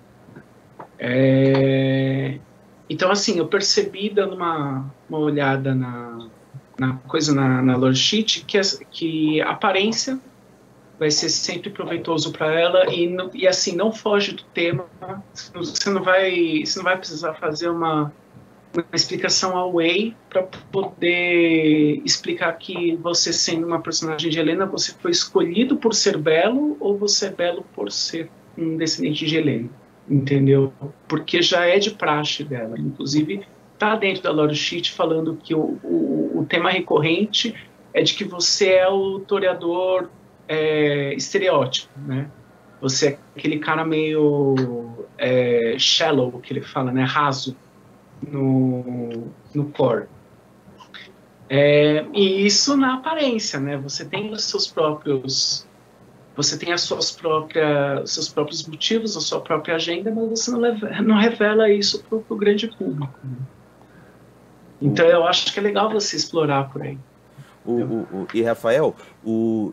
É... 0.97 2.39
Então, 2.89 3.11
assim, 3.11 3.37
eu 3.37 3.47
percebi 3.47 4.09
dando 4.09 4.35
uma, 4.35 4.85
uma 5.09 5.17
olhada 5.17 5.73
na, 5.75 6.27
na 6.79 6.93
coisa 7.07 7.33
na, 7.33 7.61
na 7.61 7.75
lore 7.75 7.95
sheet 7.95 8.45
que, 8.45 8.59
que 8.91 9.41
a 9.41 9.51
aparência 9.51 10.19
vai 10.97 11.11
ser 11.11 11.29
sempre 11.29 11.69
proveitoso 11.69 12.31
para 12.31 12.53
ela 12.57 12.93
e, 12.93 13.13
e 13.33 13.47
assim 13.47 13.75
não 13.75 13.91
foge 13.91 14.31
do 14.31 14.43
tema 14.43 14.85
você 15.53 15.89
não 15.89 16.01
vai 16.01 16.63
você 16.65 16.77
não 16.77 16.85
vai 16.85 16.97
precisar 16.97 17.33
fazer 17.33 17.69
uma, 17.69 18.13
uma 18.83 18.95
explicação 18.95 19.57
away 19.57 20.15
para 20.29 20.43
poder 20.43 22.01
explicar 22.05 22.51
que 22.53 22.95
você 22.97 23.31
sendo 23.31 23.65
uma 23.67 23.81
personagem 23.81 24.29
de 24.29 24.39
Helena 24.39 24.65
você 24.65 24.93
foi 24.93 25.11
escolhido 25.11 25.77
por 25.77 25.93
ser 25.93 26.17
belo 26.17 26.77
ou 26.79 26.97
você 26.97 27.27
é 27.27 27.31
belo 27.31 27.65
por 27.75 27.91
ser 27.91 28.29
um 28.57 28.77
descendente 28.77 29.25
de 29.25 29.37
Helena 29.37 29.69
entendeu 30.09 30.73
porque 31.07 31.41
já 31.41 31.65
é 31.65 31.79
de 31.79 31.91
praxe 31.91 32.43
dela 32.43 32.79
inclusive 32.79 33.45
tá 33.77 33.95
dentro 33.95 34.23
da 34.23 34.31
lore 34.31 34.55
sheet 34.55 34.91
falando 34.91 35.37
que 35.43 35.53
o, 35.53 35.79
o, 35.83 36.39
o 36.39 36.45
tema 36.47 36.69
recorrente 36.69 37.53
é 37.93 38.01
de 38.01 38.13
que 38.13 38.23
você 38.23 38.73
é 38.73 38.87
o 38.89 39.19
toreador 39.19 40.09
é, 40.47 41.13
estereótipo, 41.13 41.89
né? 41.97 42.29
Você 42.81 43.07
é 43.07 43.17
aquele 43.35 43.57
cara 43.59 43.85
meio 43.85 45.07
é, 45.17 45.75
shallow, 45.79 46.39
que 46.39 46.51
ele 46.51 46.61
fala, 46.61 46.91
né? 46.91 47.03
Raso 47.03 47.55
no, 48.31 49.23
no 49.53 49.65
core. 49.71 50.07
É, 51.49 52.05
e 52.13 52.45
isso 52.45 52.75
na 52.75 52.95
aparência, 52.95 53.59
né? 53.59 53.77
Você 53.77 54.03
tem 54.05 54.31
os 54.31 54.43
seus 54.45 54.67
próprios 54.67 55.67
você 56.35 56.57
tem 56.57 56.73
as 56.73 56.81
suas 56.81 57.11
próprias, 57.11 58.03
os 58.03 58.13
seus 58.13 58.27
próprios 58.27 58.67
motivos, 58.67 59.15
a 59.15 59.21
sua 59.21 59.39
própria 59.39 59.75
agenda, 59.75 60.11
mas 60.13 60.29
você 60.31 60.51
não, 60.51 60.59
leva- 60.59 61.01
não 61.01 61.15
revela 61.17 61.69
isso 61.71 62.03
para 62.03 62.17
o 62.17 62.35
grande 62.35 62.67
público. 62.67 63.17
né? 63.23 63.37
Então 64.81 65.05
eu 65.05 65.25
acho 65.25 65.53
que 65.53 65.57
é 65.59 65.63
legal 65.63 65.89
você 65.89 66.17
explorar 66.17 66.69
por 66.69 66.81
aí. 66.81 66.97
O, 67.65 67.71
o- 67.71 68.01
o- 68.11 68.27
e 68.33 68.41
Rafael, 68.41 68.93
o 69.23 69.71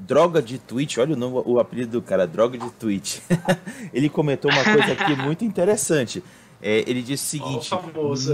Droga 0.00 0.42
de 0.42 0.58
Twitch, 0.58 0.98
olha 0.98 1.14
o, 1.14 1.16
nome, 1.16 1.40
o 1.46 1.60
apelido 1.60 1.92
do 1.92 2.02
cara, 2.02 2.26
Droga 2.26 2.58
de 2.58 2.68
Twitch. 2.72 3.20
ele 3.94 4.08
comentou 4.08 4.50
uma 4.50 4.64
coisa 4.64 4.92
aqui 4.92 5.14
muito 5.22 5.44
interessante. 5.44 6.20
É, 6.66 6.82
ele 6.86 7.02
disse 7.02 7.36
o 7.36 7.42
seguinte: 7.42 7.70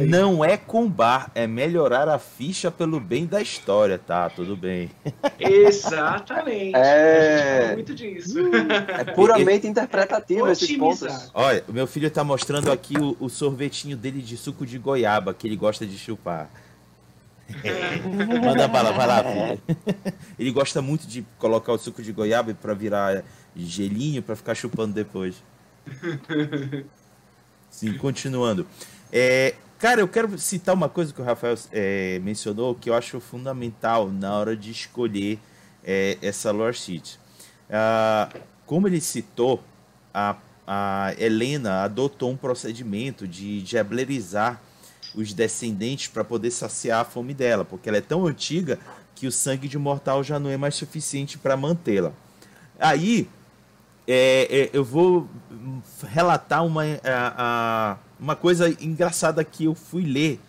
não 0.07 0.45
é 0.45 0.57
combar, 0.57 1.33
é 1.35 1.49
melhorar 1.49 2.09
a 2.09 2.17
ficha 2.17 2.71
pelo 2.71 3.01
bem 3.01 3.27
da 3.27 3.43
história. 3.43 3.99
Tá, 3.99 4.31
tudo 4.31 4.57
bem. 4.57 4.89
Exatamente. 5.37 6.77
É. 6.77 6.79
A 6.79 7.39
gente 7.39 7.63
fala 7.63 7.75
muito 7.75 7.93
disso. 7.93 8.39
É 9.01 9.05
puramente 9.13 9.67
interpretativo 9.67 10.49
esses 10.49 10.63
Otimizar. 10.63 11.11
pontos. 11.11 11.31
Olha, 11.35 11.65
o 11.67 11.73
meu 11.73 11.89
filho 11.89 12.09
tá 12.09 12.23
mostrando 12.23 12.71
aqui 12.71 12.97
o, 12.97 13.17
o 13.19 13.29
sorvetinho 13.29 13.97
dele 13.97 14.23
de 14.23 14.37
suco 14.37 14.65
de 14.65 14.79
goiaba, 14.79 15.35
que 15.35 15.49
ele 15.49 15.57
gosta 15.57 15.85
de 15.85 15.99
chupar. 15.99 16.49
Manda 18.45 18.69
bala, 18.69 18.93
vai 18.93 19.07
lá, 19.09 19.25
filho. 19.25 19.61
Ele 20.39 20.53
gosta 20.53 20.81
muito 20.81 21.05
de 21.05 21.27
colocar 21.37 21.73
o 21.73 21.79
suco 21.79 22.01
de 22.01 22.13
goiaba 22.13 22.55
para 22.55 22.75
virar 22.75 23.25
gelinho 23.57 24.23
para 24.23 24.37
ficar 24.37 24.55
chupando 24.55 24.95
depois. 24.95 25.43
Sim, 27.71 27.97
continuando. 27.97 28.67
É, 29.13 29.55
cara, 29.79 30.01
eu 30.01 30.09
quero 30.09 30.39
citar 30.39 30.75
uma 30.75 30.89
coisa 30.89 31.13
que 31.13 31.21
o 31.21 31.25
Rafael 31.25 31.57
é, 31.73 32.19
mencionou 32.19 32.75
que 32.75 32.91
eu 32.91 32.95
acho 32.95 33.21
fundamental 33.21 34.11
na 34.11 34.35
hora 34.35 34.57
de 34.57 34.71
escolher 34.71 35.39
é, 35.85 36.19
essa 36.21 36.51
lore. 36.51 36.77
Uh, 37.71 38.41
como 38.67 38.89
ele 38.89 39.01
citou, 39.01 39.63
a, 40.13 40.37
a 40.67 41.15
Helena 41.19 41.83
adotou 41.83 42.31
um 42.31 42.37
procedimento 42.37 43.27
de 43.27 43.63
diablerizar 43.63 44.61
os 45.15 45.33
descendentes 45.33 46.09
para 46.09 46.25
poder 46.25 46.51
saciar 46.51 47.01
a 47.01 47.05
fome 47.05 47.35
dela, 47.35 47.65
porque 47.65 47.89
ela 47.89 47.99
é 47.99 48.03
tão 48.03 48.27
antiga 48.27 48.79
que 49.15 49.27
o 49.27 49.33
sangue 49.33 49.69
de 49.69 49.79
mortal 49.79 50.23
já 50.23 50.39
não 50.39 50.51
é 50.51 50.57
mais 50.57 50.75
suficiente 50.75 51.37
para 51.37 51.57
mantê-la. 51.57 52.13
Aí 52.79 53.29
é, 54.07 54.49
é, 54.51 54.71
eu 54.73 54.85
vou 54.85 55.29
relatar 56.09 56.65
uma, 56.65 56.83
a, 56.85 57.35
a, 57.37 57.97
uma 58.19 58.37
coisa 58.37 58.69
engraçada 58.81 59.45
que 59.45 59.65
eu 59.65 59.75
fui 59.75 60.05
ler. 60.05 60.41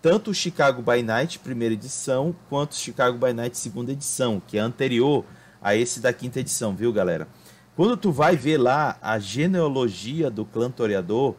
Tanto 0.00 0.32
o 0.32 0.34
Chicago 0.34 0.82
by 0.82 1.02
Night, 1.02 1.38
primeira 1.38 1.74
edição, 1.74 2.34
quanto 2.48 2.72
o 2.72 2.76
Chicago 2.76 3.16
by 3.24 3.32
Night, 3.32 3.56
segunda 3.56 3.92
edição, 3.92 4.42
que 4.46 4.58
é 4.58 4.60
anterior 4.60 5.24
a 5.60 5.76
esse 5.76 6.00
da 6.00 6.12
quinta 6.12 6.40
edição, 6.40 6.74
viu, 6.74 6.92
galera? 6.92 7.28
Quando 7.76 7.96
tu 7.96 8.10
vai 8.10 8.36
ver 8.36 8.58
lá 8.58 8.98
a 9.00 9.18
genealogia 9.18 10.28
do 10.28 10.44
clã 10.44 10.70
Toreador, 10.70 11.34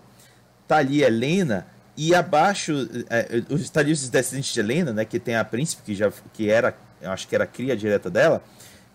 tá 0.68 0.78
ali 0.78 1.04
Helena 1.04 1.68
e 1.96 2.16
abaixo 2.16 2.74
é, 3.10 3.44
está 3.52 3.82
ali 3.82 3.92
os 3.92 4.10
descendentes 4.10 4.54
de 4.54 4.60
Helena, 4.60 4.94
né, 4.94 5.06
que 5.06 5.20
tem 5.20 5.36
a 5.36 5.44
príncipe 5.46 5.84
que 5.84 5.94
já 5.94 6.12
que 6.34 6.50
era, 6.50 6.76
acho 7.04 7.28
que 7.28 7.36
era 7.36 7.46
cria 7.46 7.76
direta 7.76 8.10
dela 8.10 8.42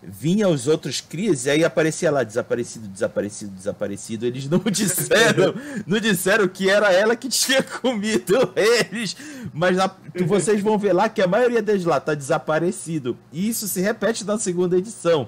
vinha 0.01 0.47
os 0.47 0.67
outros 0.67 1.01
crias 1.01 1.45
e 1.45 1.49
aí 1.49 1.63
aparecia 1.63 2.09
lá 2.09 2.23
desaparecido, 2.23 2.87
desaparecido, 2.87 3.51
desaparecido. 3.51 4.25
Eles 4.25 4.47
não 4.47 4.59
disseram, 4.71 5.53
não 5.85 5.99
disseram 5.99 6.47
que 6.47 6.69
era 6.69 6.91
ela 6.91 7.15
que 7.15 7.27
tinha 7.27 7.61
comido 7.61 8.53
eles, 8.55 9.15
mas 9.53 9.77
na, 9.77 9.91
vocês 10.25 10.61
vão 10.61 10.77
ver 10.77 10.93
lá 10.93 11.09
que 11.09 11.21
a 11.21 11.27
maioria 11.27 11.61
deles 11.61 11.83
lá 11.83 11.99
tá 11.99 12.13
desaparecido. 12.13 13.17
E 13.31 13.47
isso 13.49 13.67
se 13.67 13.81
repete 13.81 14.23
na 14.23 14.37
segunda 14.37 14.77
edição. 14.77 15.27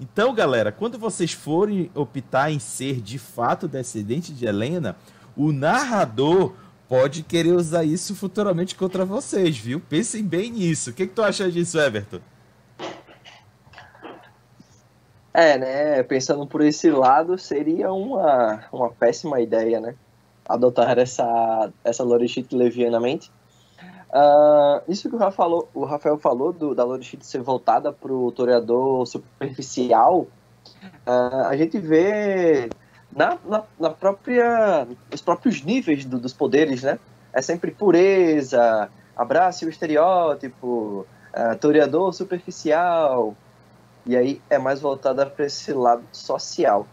Então, 0.00 0.32
galera, 0.32 0.70
quando 0.70 0.98
vocês 0.98 1.32
forem 1.32 1.90
optar 1.94 2.52
em 2.52 2.58
ser 2.58 3.00
de 3.00 3.18
fato 3.18 3.66
descendente 3.66 4.32
de 4.32 4.46
Helena, 4.46 4.96
o 5.36 5.52
narrador 5.52 6.54
pode 6.88 7.22
querer 7.22 7.52
usar 7.52 7.84
isso 7.84 8.14
futuramente 8.14 8.74
contra 8.74 9.04
vocês, 9.04 9.58
viu? 9.58 9.80
Pensem 9.80 10.24
bem 10.24 10.50
nisso. 10.52 10.90
O 10.90 10.92
que, 10.92 11.06
que 11.06 11.12
tu 11.12 11.22
acha 11.22 11.50
disso, 11.50 11.78
Everton? 11.78 12.20
É, 15.32 15.58
né? 15.58 16.02
Pensando 16.02 16.46
por 16.46 16.60
esse 16.62 16.90
lado, 16.90 17.38
seria 17.38 17.92
uma, 17.92 18.64
uma 18.72 18.90
péssima 18.90 19.40
ideia, 19.40 19.80
né? 19.80 19.94
Adotar 20.48 20.98
essa, 20.98 21.70
essa 21.84 22.02
Lorishit 22.02 22.54
levianamente. 22.54 23.30
Uh, 24.08 24.80
isso 24.88 25.08
que 25.10 25.14
o 25.14 25.18
Rafael 25.18 25.32
falou, 25.32 25.68
o 25.74 25.84
Rafael 25.84 26.18
falou 26.18 26.52
do, 26.52 26.74
da 26.74 26.82
Lorishit 26.82 27.24
ser 27.26 27.42
voltada 27.42 27.92
para 27.92 28.10
o 28.10 28.32
toreador 28.32 29.06
superficial, 29.06 30.26
uh, 31.06 31.44
a 31.46 31.54
gente 31.58 31.78
vê 31.78 32.70
na, 33.14 33.36
na, 33.44 33.64
na, 33.78 33.90
própria, 33.90 34.88
os 35.12 35.20
próprios 35.20 35.62
níveis 35.62 36.06
do, 36.06 36.18
dos 36.18 36.32
poderes, 36.32 36.82
né? 36.82 36.98
É 37.34 37.42
sempre 37.42 37.70
pureza, 37.70 38.88
abraço 39.14 39.66
o 39.66 39.68
estereótipo, 39.68 41.06
uh, 41.34 41.58
toreador 41.60 42.14
superficial, 42.14 43.36
e 44.06 44.16
aí 44.16 44.40
é 44.48 44.58
mais 44.58 44.80
voltada 44.80 45.26
para 45.26 45.46
esse 45.46 45.72
lado 45.72 46.04
social. 46.12 46.86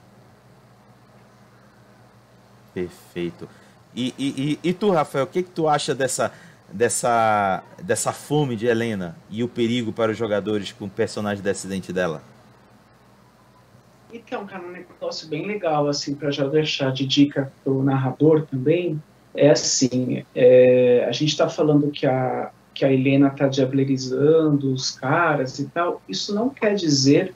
Perfeito. 2.74 3.48
E, 3.96 4.14
e, 4.18 4.60
e, 4.64 4.70
e 4.70 4.74
tu, 4.74 4.92
Rafael, 4.92 5.24
o 5.24 5.28
que, 5.28 5.44
que 5.44 5.52
tu 5.52 5.68
acha 5.68 5.96
dessa, 5.96 6.32
dessa, 6.70 7.64
dessa 7.82 8.12
fome 8.12 8.56
de 8.56 8.68
Helena 8.68 9.16
e 9.30 9.44
o 9.44 9.48
perigo 9.48 9.94
para 9.94 10.12
os 10.12 10.18
jogadores 10.18 10.74
com 10.74 10.86
o 10.86 10.90
personagem 10.90 11.42
descendente 11.42 11.94
dela? 11.94 12.22
Então, 14.12 14.46
cara, 14.46 14.64
um 14.64 14.72
negócio 14.72 15.28
bem 15.28 15.46
legal, 15.46 15.88
assim, 15.88 16.16
para 16.16 16.32
já 16.32 16.48
deixar 16.48 16.92
de 16.92 17.06
dica 17.06 17.52
pro 17.64 17.84
narrador 17.84 18.46
também, 18.46 19.02
é 19.34 19.50
assim, 19.50 20.24
é, 20.34 21.06
a 21.08 21.12
gente 21.12 21.30
está 21.30 21.50
falando 21.50 21.92
que 21.92 22.06
a, 22.06 22.52
que 22.76 22.84
a 22.84 22.92
Helena 22.92 23.30
está 23.30 23.48
diablerizando 23.48 24.72
os 24.72 24.92
caras 24.92 25.58
e 25.60 25.68
tal, 25.70 26.02
isso 26.08 26.36
não 26.36 26.50
quer 26.50 26.76
dizer 26.76 27.34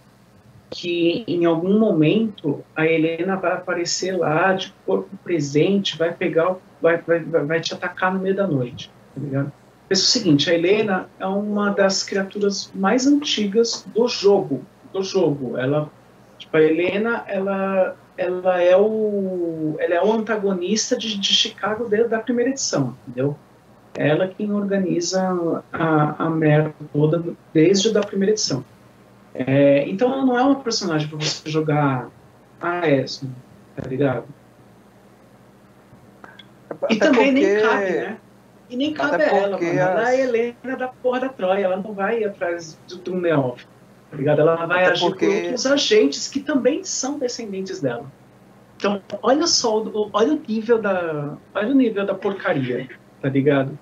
que 0.69 1.23
em 1.27 1.45
algum 1.45 1.79
momento 1.79 2.63
a 2.75 2.85
Helena 2.85 3.37
vai 3.37 3.53
aparecer 3.53 4.17
lá 4.17 4.53
de 4.53 4.73
corpo 4.85 5.09
presente, 5.23 5.97
vai 5.97 6.13
pegar, 6.13 6.57
vai, 6.81 6.97
vai, 6.97 7.19
vai 7.21 7.61
te 7.61 7.73
atacar 7.73 8.13
no 8.13 8.19
meio 8.19 8.35
da 8.35 8.45
noite, 8.45 8.91
tá 9.15 9.21
ligado? 9.21 9.51
Pensa 9.87 10.03
o 10.03 10.05
seguinte, 10.05 10.51
a 10.51 10.53
Helena 10.53 11.09
é 11.17 11.25
uma 11.25 11.71
das 11.71 12.03
criaturas 12.03 12.71
mais 12.75 13.07
antigas 13.07 13.87
do 13.95 14.07
jogo, 14.07 14.63
do 14.93 15.01
jogo. 15.01 15.57
Ela, 15.57 15.89
tipo, 16.37 16.55
a 16.55 16.61
Helena, 16.61 17.23
ela, 17.27 17.97
ela 18.15 18.61
é 18.61 18.77
o, 18.77 19.75
ela 19.79 19.95
é 19.95 20.03
o 20.03 20.11
antagonista 20.11 20.95
de, 20.95 21.17
de 21.17 21.33
Chicago 21.33 21.89
desde 21.89 22.13
a 22.13 22.19
primeira 22.19 22.51
edição, 22.51 22.95
entendeu? 23.07 23.35
Ela 23.99 24.29
quem 24.29 24.49
organiza 24.53 25.61
a, 25.73 26.25
a 26.25 26.29
merda 26.29 26.73
toda 26.93 27.21
desde 27.53 27.95
a 27.97 28.01
primeira 28.01 28.31
edição. 28.31 28.63
É, 29.33 29.87
então 29.89 30.11
ela 30.11 30.25
não 30.25 30.39
é 30.39 30.41
uma 30.41 30.55
personagem 30.55 31.09
para 31.09 31.17
você 31.17 31.49
jogar 31.49 32.09
a 32.61 32.89
ESMO, 32.89 33.35
tá 33.75 33.87
ligado? 33.87 34.23
E 36.89 36.95
Até 36.95 36.97
também 36.97 37.33
porque... 37.33 37.45
nem 37.45 37.61
cabe, 37.61 37.91
né? 37.91 38.17
E 38.69 38.77
nem 38.77 38.93
cabe 38.93 39.23
a 39.23 39.25
ela, 39.25 39.59
mano. 39.59 39.69
As... 39.69 39.77
Ela 39.77 40.01
é 40.01 40.05
a 40.05 40.15
Helena 40.15 40.77
da 40.77 40.87
porra 40.87 41.19
da 41.19 41.29
Troia, 41.29 41.65
ela 41.65 41.77
não 41.77 41.93
vai 41.93 42.23
atrás 42.23 42.79
do, 42.87 42.95
do 42.97 43.15
Neof, 43.15 43.65
tá 44.09 44.15
ligado? 44.15 44.39
Ela 44.39 44.65
vai 44.65 44.83
Até 44.85 44.93
agir 44.93 45.09
porque... 45.09 45.27
com 45.27 45.35
outros 45.43 45.65
agentes 45.65 46.29
que 46.29 46.39
também 46.39 46.85
são 46.85 47.19
descendentes 47.19 47.81
dela. 47.81 48.05
Então, 48.77 49.01
olha 49.21 49.45
só, 49.45 49.83
olha 50.13 50.33
o 50.33 50.41
nível 50.47 50.81
da, 50.81 51.35
olha 51.53 51.69
o 51.69 51.75
nível 51.75 52.05
da 52.05 52.15
porcaria 52.15 52.87
tá 53.21 53.29
ligado? 53.29 53.77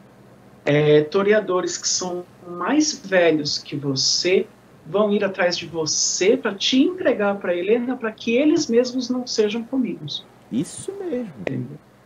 É, 0.70 1.02
toreadores 1.02 1.78
que 1.78 1.88
são 1.88 2.26
mais 2.46 3.00
velhos 3.00 3.58
que 3.58 3.76
você 3.76 4.46
vão 4.86 5.12
ir 5.14 5.24
atrás 5.24 5.58
de 5.58 5.66
você 5.66 6.36
para 6.36 6.54
te 6.54 6.82
entregar 6.82 7.36
para 7.36 7.56
Helena 7.56 7.96
para 7.96 8.12
que 8.12 8.36
eles 8.36 8.68
mesmos 8.68 9.10
não 9.10 9.26
sejam 9.26 9.64
comidos. 9.64 10.26
Isso 10.52 10.94
mesmo. 11.00 11.34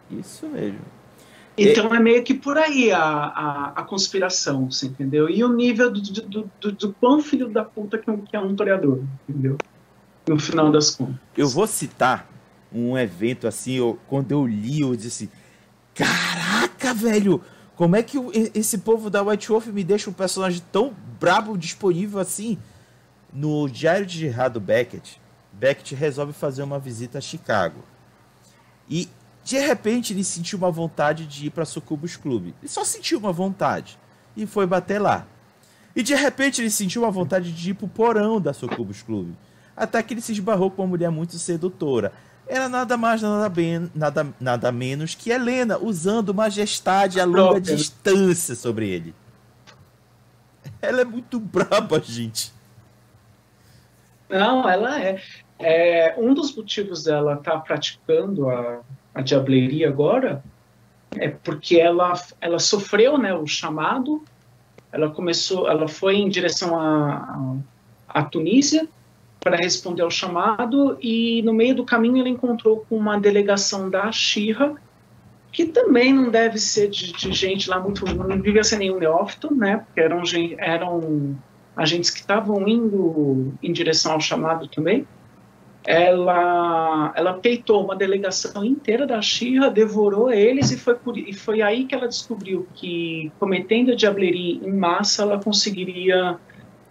Isso 0.10 0.47
mesmo. 0.47 0.80
Então 1.58 1.93
é, 1.93 1.97
é 1.97 2.00
meio 2.00 2.24
que 2.24 2.34
por 2.34 2.58
aí 2.58 2.91
a, 2.91 3.02
a, 3.02 3.74
a, 3.78 3.84
conspiração, 3.84 4.71
você 4.71 4.88
entendeu? 4.88 5.30
E 5.30 5.43
o 5.43 5.54
nível 5.54 5.91
do, 5.91 6.02
do, 6.02 6.52
do, 6.60 6.71
do 6.71 6.93
quão 6.93 7.21
filho 7.21 7.50
da 7.50 7.63
puta 7.63 7.97
que, 7.97 8.06
que 8.17 8.36
é 8.36 8.39
um 8.39 8.56
toreador, 8.56 9.02
entendeu? 9.28 9.58
No 10.28 10.39
final 10.39 10.71
das 10.71 10.95
contas. 10.95 11.15
Eu 11.36 11.47
vou 11.47 11.67
citar 11.67 12.30
um 12.74 12.97
evento 12.97 13.47
assim, 13.47 13.74
eu, 13.74 14.00
quando 14.08 14.32
eu 14.32 14.45
li, 14.45 14.82
eu 14.82 14.95
disse 14.95 15.30
Caraca, 15.93 16.93
velho! 16.93 17.41
Como 17.82 17.96
é 17.96 18.04
que 18.04 18.15
esse 18.54 18.78
povo 18.78 19.10
da 19.10 19.24
White 19.24 19.48
Wolf 19.48 19.65
me 19.65 19.84
deixa 19.84 20.08
um 20.08 20.13
personagem 20.13 20.62
tão 20.72 20.94
brabo 21.20 21.58
disponível 21.58 22.20
assim? 22.20 22.60
No 23.34 23.67
Diário 23.67 24.06
de 24.06 24.20
Gerardo 24.20 24.60
Beckett, 24.60 25.20
Beckett 25.52 25.96
resolve 25.96 26.32
fazer 26.32 26.62
uma 26.62 26.78
visita 26.78 27.17
a 27.17 27.22
Chicago. 27.22 27.84
E 28.88 29.10
de 29.44 29.58
repente 29.58 30.13
ele 30.13 30.24
sentiu 30.24 30.60
uma 30.60 30.70
vontade 30.70 31.26
de 31.26 31.48
ir 31.48 31.50
para 31.50 31.65
Sucubus 31.65 32.15
Club. 32.15 32.54
Ele 32.62 32.67
só 32.67 32.84
sentiu 32.84 33.17
uma 33.17 33.32
vontade 33.32 33.98
e 34.38 34.46
foi 34.46 34.67
bater 34.67 35.02
lá. 35.02 35.26
E 35.96 36.04
de 36.04 36.13
repente 36.13 36.62
ele 36.62 36.70
sentiu 36.70 37.02
uma 37.02 37.10
vontade 37.10 37.52
de 37.52 37.72
ir 37.72 37.74
pro 37.74 37.88
porão 37.88 38.39
da 38.39 38.54
Sucubus 38.54 39.02
Club. 39.02 39.34
Até 39.76 40.04
que 40.04 40.13
ele 40.13 40.22
se 40.22 40.34
esbarrou 40.34 40.70
com 40.70 40.84
uma 40.84 40.89
mulher 40.89 41.10
muito 41.10 41.36
sedutora 41.39 42.13
era 42.52 42.68
nada 42.68 42.98
mais, 42.98 43.22
nada, 43.22 43.48
bem, 43.48 43.90
nada, 43.96 44.28
nada 44.38 44.72
menos 44.74 45.16
que 45.16 45.32
Helena, 45.32 45.78
usando 45.78 46.34
majestade 46.34 47.18
a 47.18 47.24
longa 47.24 47.62
distância 47.62 48.56
sobre 48.56 48.90
ele. 48.90 49.16
Ela 50.82 51.02
é 51.02 51.06
muito 51.06 51.40
braba, 51.40 52.02
gente. 52.02 52.52
Não, 54.28 54.70
ela 54.70 55.02
é. 55.02 55.22
é 55.60 56.16
um 56.18 56.34
dos 56.34 56.54
motivos 56.54 57.06
dela 57.06 57.36
estar 57.36 57.54
tá 57.54 57.60
praticando 57.60 58.50
a, 58.50 58.82
a 59.16 59.22
diableria 59.22 59.88
agora 59.88 60.44
é 61.12 61.30
porque 61.30 61.78
ela, 61.78 62.14
ela 62.42 62.60
sofreu 62.60 63.18
né, 63.18 63.34
o 63.34 63.48
chamado, 63.48 64.24
ela 64.92 65.10
começou, 65.10 65.70
ela 65.70 65.88
foi 65.88 66.18
em 66.18 66.28
direção 66.28 66.78
à 66.78 66.84
a, 68.10 68.20
a, 68.20 68.20
a 68.20 68.24
Tunísia, 68.24 68.90
para 69.41 69.58
responder 69.58 70.04
ao 70.04 70.12
chamado 70.12 70.97
e 71.01 71.41
no 71.41 71.51
meio 71.51 71.75
do 71.75 71.84
caminho 71.84 72.17
ele 72.17 72.30
encontrou 72.30 72.86
com 72.88 72.95
uma 72.95 73.19
delegação 73.19 73.89
da 73.89 74.12
Xirra, 74.12 74.75
que 75.51 75.65
também 75.65 76.13
não 76.13 76.30
deve 76.30 76.60
ser 76.60 76.89
de, 76.89 77.12
de, 77.12 77.34
gente 77.34 77.69
lá 77.69 77.80
muito, 77.80 78.06
não 78.06 78.39
devia 78.39 78.63
ser 78.63 78.77
nenhum 78.77 78.99
neófito, 78.99 79.54
né, 79.54 79.77
porque 79.77 79.99
eram, 79.99 80.21
eram 80.60 81.36
agentes 81.75 82.12
que 82.12 82.19
estavam 82.19 82.67
indo 82.67 83.51
em 83.62 83.73
direção 83.73 84.13
ao 84.13 84.21
chamado 84.21 84.67
também. 84.67 85.08
Ela, 85.84 87.12
ela 87.15 87.34
peitou 87.34 87.84
uma 87.84 87.95
delegação 87.95 88.63
inteira 88.63 89.08
da 89.08 89.19
Xirra, 89.19 89.71
devorou 89.71 90.32
eles 90.32 90.69
e 90.69 90.77
foi, 90.77 90.93
por, 90.93 91.17
e 91.17 91.34
foi 91.34 91.63
aí 91.63 91.86
que 91.86 91.95
ela 91.95 92.08
descobriu 92.08 92.67
que 92.75 93.32
cometendo 93.39 93.91
a 93.91 93.95
diableria 93.95 94.63
em 94.63 94.71
massa 94.71 95.23
ela 95.23 95.41
conseguiria 95.43 96.38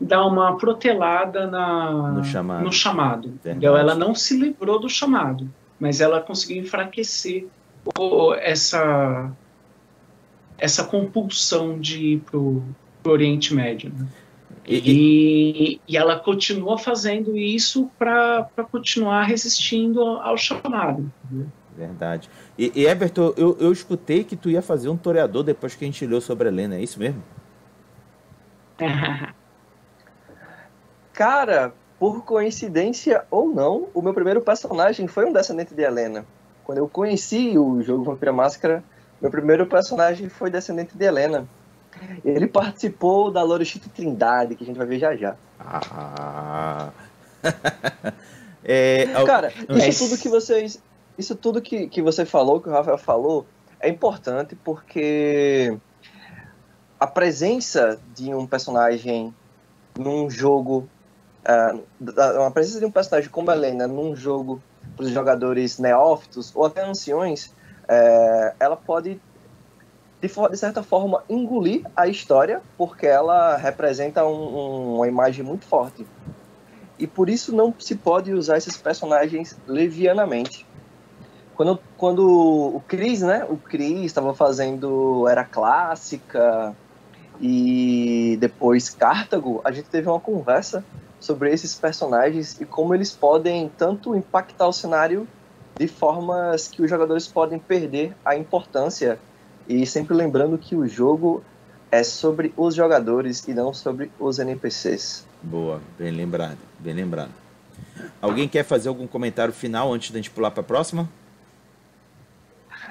dar 0.00 0.24
uma 0.26 0.56
protelada 0.56 1.46
na, 1.46 2.12
No 2.12 2.24
chamado. 2.24 2.64
no 2.64 2.72
chamado. 2.72 3.28
Entendeu? 3.28 3.76
Ela 3.76 3.94
não 3.94 4.14
se 4.14 4.36
livrou 4.38 4.78
do 4.80 4.88
chamado, 4.88 5.48
mas 5.78 6.00
ela 6.00 6.20
conseguiu 6.20 6.62
enfraquecer 6.62 7.46
o- 7.98 8.34
essa, 8.34 9.30
essa 10.58 10.84
compulsão 10.84 11.78
de 11.78 12.14
ir 12.14 12.20
pro, 12.20 12.62
pro 13.02 13.12
Oriente 13.12 13.52
Médio. 13.54 13.92
né? 13.96 14.06
E- 14.66 14.78
e- 14.78 15.80
E, 15.88 15.96
ela 15.96 16.18
continua 16.18 16.78
fazendo 16.78 17.36
isso 17.36 17.90
para 17.98 18.46
continuar 18.70 19.24
resistindo 19.24 20.00
ao, 20.02 20.36
chamado. 20.36 21.10
Verdade. 21.76 22.28
E, 22.58 22.70
e 22.74 22.86
Everton, 22.86 23.32
eu, 23.36 23.56
eu 23.58 23.72
escutei 23.72 24.22
que 24.22 24.36
tu 24.36 24.50
ia 24.50 24.60
fazer 24.62 24.88
um 24.90 24.96
toreador 24.96 25.42
depois 25.42 25.74
que 25.74 25.84
a 25.84 25.88
gente 25.88 26.06
leu 26.06 26.20
sobre 26.20 26.48
a 26.48 26.50
Helena, 26.52 26.76
é 26.76 26.82
isso 26.82 26.98
mesmo? 26.98 27.22
Cara, 31.20 31.74
por 31.98 32.24
coincidência 32.24 33.26
ou 33.30 33.46
não, 33.46 33.88
o 33.92 34.00
meu 34.00 34.14
primeiro 34.14 34.40
personagem 34.40 35.06
foi 35.06 35.26
um 35.26 35.32
descendente 35.34 35.74
de 35.74 35.82
Helena. 35.82 36.24
Quando 36.64 36.78
eu 36.78 36.88
conheci 36.88 37.58
o 37.58 37.82
jogo 37.82 38.04
Vampira 38.04 38.32
Máscara, 38.32 38.82
meu 39.20 39.30
primeiro 39.30 39.66
personagem 39.66 40.30
foi 40.30 40.50
descendente 40.50 40.96
de 40.96 41.04
Helena. 41.04 41.46
Ele 42.24 42.46
participou 42.46 43.30
da 43.30 43.42
Lorishita 43.42 43.90
Trindade, 43.94 44.54
que 44.54 44.64
a 44.64 44.66
gente 44.66 44.78
vai 44.78 44.86
ver 44.86 44.98
já 44.98 45.14
já. 45.14 45.36
Ah. 45.60 46.88
é, 48.64 49.04
Cara, 49.26 49.52
Mas- 49.68 49.88
isso 49.88 50.08
tudo 50.08 50.18
que 50.18 50.28
vocês. 50.30 50.82
Isso 51.18 51.34
tudo 51.34 51.60
que, 51.60 51.86
que 51.86 52.00
você 52.00 52.24
falou, 52.24 52.62
que 52.62 52.70
o 52.70 52.72
Rafael 52.72 52.96
falou, 52.96 53.44
é 53.78 53.90
importante 53.90 54.56
porque 54.64 55.76
a 56.98 57.06
presença 57.06 58.00
de 58.14 58.32
um 58.32 58.46
personagem 58.46 59.34
num 59.98 60.30
jogo. 60.30 60.88
Da- 61.44 62.46
a 62.46 62.50
presença 62.50 62.80
de 62.80 62.86
um 62.86 62.90
personagem 62.90 63.30
como 63.30 63.50
Helena 63.50 63.86
num 63.86 64.14
jogo 64.14 64.62
para 64.96 65.04
os 65.04 65.10
jogadores 65.10 65.78
neófitos 65.78 66.54
ou 66.54 66.64
até 66.66 66.84
anciões, 66.84 67.54
eh, 67.88 68.54
ela 68.60 68.76
pode, 68.76 69.20
de, 70.22 70.28
de 70.50 70.56
certa 70.56 70.82
forma, 70.82 71.22
engolir 71.28 71.82
a 71.96 72.06
história, 72.06 72.60
porque 72.76 73.06
ela 73.06 73.56
representa 73.56 74.24
um- 74.24 74.56
um- 74.56 74.94
uma 74.96 75.08
imagem 75.08 75.44
muito 75.44 75.64
forte. 75.66 76.06
E 76.98 77.06
por 77.06 77.30
isso 77.30 77.54
não 77.56 77.74
se 77.78 77.96
pode 77.96 78.32
usar 78.34 78.58
esses 78.58 78.76
personagens 78.76 79.56
levianamente. 79.66 80.66
Quando, 81.54 81.78
quando 81.96 82.76
o 82.76 82.80
Chris, 82.86 83.22
né? 83.22 83.44
O 83.48 83.56
Chris 83.56 84.06
estava 84.06 84.34
fazendo 84.34 85.26
Era 85.28 85.44
Clássica 85.44 86.74
e 87.40 88.36
depois 88.40 88.90
Cartago, 88.90 89.62
a 89.64 89.72
gente 89.72 89.88
teve 89.88 90.08
uma 90.08 90.20
conversa 90.20 90.84
sobre 91.20 91.52
esses 91.52 91.74
personagens 91.74 92.60
e 92.60 92.64
como 92.64 92.94
eles 92.94 93.12
podem 93.12 93.70
tanto 93.76 94.16
impactar 94.16 94.66
o 94.66 94.72
cenário 94.72 95.28
de 95.78 95.86
formas 95.86 96.66
que 96.68 96.82
os 96.82 96.90
jogadores 96.90 97.26
podem 97.28 97.58
perder 97.58 98.16
a 98.24 98.34
importância. 98.34 99.18
E 99.68 99.86
sempre 99.86 100.14
lembrando 100.14 100.58
que 100.58 100.74
o 100.74 100.88
jogo 100.88 101.44
é 101.92 102.02
sobre 102.02 102.52
os 102.56 102.74
jogadores 102.74 103.46
e 103.46 103.54
não 103.54 103.72
sobre 103.72 104.10
os 104.18 104.38
NPCs. 104.38 105.26
Boa, 105.42 105.80
bem 105.98 106.10
lembrado, 106.10 106.58
bem 106.78 106.94
lembrado. 106.94 107.30
Alguém 108.20 108.48
quer 108.48 108.64
fazer 108.64 108.88
algum 108.88 109.06
comentário 109.06 109.52
final 109.52 109.92
antes 109.92 110.10
da 110.10 110.16
gente 110.18 110.30
pular 110.30 110.50
para 110.50 110.60
a 110.60 110.64
próxima? 110.64 111.08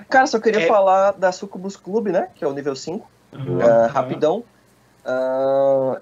Cara, 0.10 0.26
só 0.28 0.40
queria 0.40 0.62
É. 0.62 0.68
falar 0.68 1.12
da 1.12 1.32
Sucubus 1.32 1.76
Club, 1.76 2.08
né? 2.08 2.30
Que 2.36 2.44
é 2.44 2.48
o 2.48 2.54
nível 2.54 2.76
5. 2.76 3.10
Boa. 3.32 3.64
Ah, 3.66 3.88
rapidão. 3.88 4.44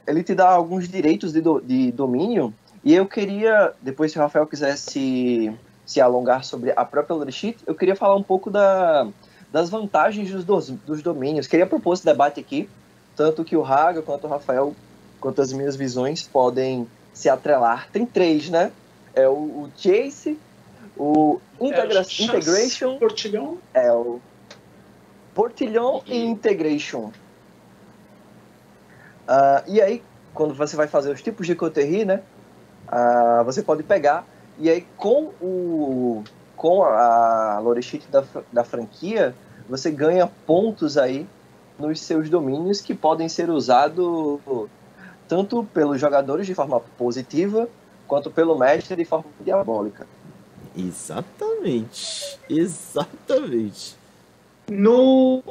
Ele 0.05 0.23
te 0.23 0.33
dá 0.35 0.49
alguns 0.49 0.87
direitos 0.87 1.31
de, 1.33 1.41
do- 1.41 1.61
de 1.61 1.91
domínio. 1.91 2.53
E 2.83 2.93
eu 2.93 3.05
queria, 3.05 3.73
depois 3.81 4.11
se 4.11 4.17
o 4.17 4.21
Rafael 4.21 4.45
quiser 4.47 4.77
se, 4.77 5.53
alongar 5.99 6.43
sobre 6.43 6.71
a 6.75 6.85
própria 6.85 7.15
Lorishit, 7.15 7.57
eu 7.65 7.75
queria 7.75 7.95
falar 7.95 8.15
um 8.15 8.23
pouco 8.23 8.49
da, 8.49 9.07
das 9.51 9.69
vantagens 9.69 10.31
dos, 10.31 10.43
dos, 10.45 10.69
dos 10.69 11.01
domínios. 11.01 11.47
Queria 11.47 11.65
propor 11.65 11.93
esse 11.93 12.05
debate 12.05 12.39
aqui, 12.39 12.69
tanto 13.15 13.43
que 13.43 13.57
o 13.57 13.61
Raga, 13.61 14.01
quanto 14.01 14.25
o 14.25 14.29
Rafael, 14.29 14.73
quanto 15.19 15.41
as 15.41 15.51
minhas 15.51 15.75
visões 15.75 16.23
podem 16.27 16.87
se 17.13 17.27
atrelar. 17.29 17.89
Tem 17.91 18.05
três, 18.05 18.49
né? 18.49 18.71
É 19.13 19.27
o, 19.27 19.33
o 19.33 19.69
Chase, 19.75 20.37
o 20.95 21.39
Integra 21.59 22.01
É, 22.01 22.23
Integration 22.23 22.97
Portilhão. 22.99 23.57
é 23.73 23.91
o 23.91 24.19
Portilhão 25.33 26.03
e 26.07 26.17
Integration. 26.23 27.11
Ah, 29.27 29.63
e 29.67 29.81
aí, 29.81 30.03
quando 30.33 30.53
você 30.53 30.75
vai 30.75 30.87
fazer 30.87 31.11
os 31.11 31.21
tipos 31.21 31.45
de 31.45 31.55
coterri, 31.55 32.05
né? 32.05 32.21
ah, 32.87 33.43
você 33.45 33.61
pode 33.61 33.83
pegar 33.83 34.25
e 34.57 34.69
aí 34.69 34.85
com 34.95 35.31
o 35.41 36.23
com 36.55 36.83
a 36.83 37.59
Loreshit 37.59 38.07
da, 38.09 38.23
da 38.51 38.63
franquia, 38.63 39.35
você 39.69 39.91
ganha 39.91 40.25
pontos 40.47 40.97
aí 40.97 41.27
nos 41.77 41.99
seus 41.99 42.31
domínios 42.31 42.81
que 42.81 42.95
podem 42.95 43.29
ser 43.29 43.51
usados 43.51 44.39
tanto 45.27 45.63
pelos 45.65 46.01
jogadores 46.01 46.47
de 46.47 46.55
forma 46.55 46.79
positiva 46.97 47.69
quanto 48.07 48.31
pelo 48.31 48.57
mestre 48.57 48.95
de 48.95 49.05
forma 49.05 49.25
diabólica. 49.39 50.07
Exatamente. 50.75 52.39
Exatamente. 52.49 53.95
No, 54.67 55.43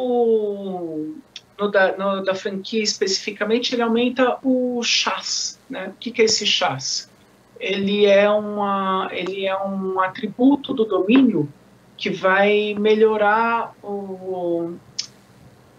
no, 1.58 1.70
da, 1.70 1.96
no 1.96 2.22
da 2.22 2.34
franquia 2.34 2.82
especificamente, 2.82 3.74
ele 3.74 3.82
aumenta 3.82 4.38
o 4.42 4.82
chás. 4.82 5.58
Né? 5.68 5.88
O 5.88 5.94
que, 5.98 6.10
que 6.10 6.22
é 6.22 6.24
esse 6.24 6.46
chás? 6.46 7.10
Ele 7.58 8.04
é, 8.04 8.28
uma, 8.28 9.08
ele 9.12 9.46
é 9.46 9.56
um 9.56 9.98
atributo 10.00 10.74
do 10.74 10.84
domínio 10.84 11.48
que 11.96 12.10
vai 12.10 12.74
melhorar 12.78 13.74
o 13.82 14.74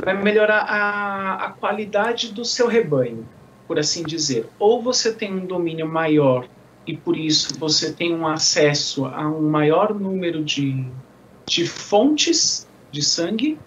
vai 0.03 0.15
melhorar 0.15 0.59
a, 0.59 1.45
a 1.45 1.49
qualidade 1.51 2.31
do 2.31 2.45
seu 2.45 2.67
rebanho, 2.67 3.27
por 3.67 3.79
assim 3.79 4.03
dizer. 4.03 4.47
Ou 4.59 4.81
você 4.81 5.11
tem 5.11 5.33
um 5.33 5.45
domínio 5.45 5.87
maior 5.87 6.47
e 6.85 6.95
por 6.95 7.17
isso 7.17 7.57
você 7.59 7.91
tem 7.91 8.15
um 8.15 8.25
acesso 8.25 9.05
a 9.05 9.27
um 9.27 9.49
maior 9.49 9.93
número 9.93 10.43
de, 10.43 10.85
de 11.45 11.67
fontes 11.67 12.67
de 12.91 13.01
sangue, 13.01 13.59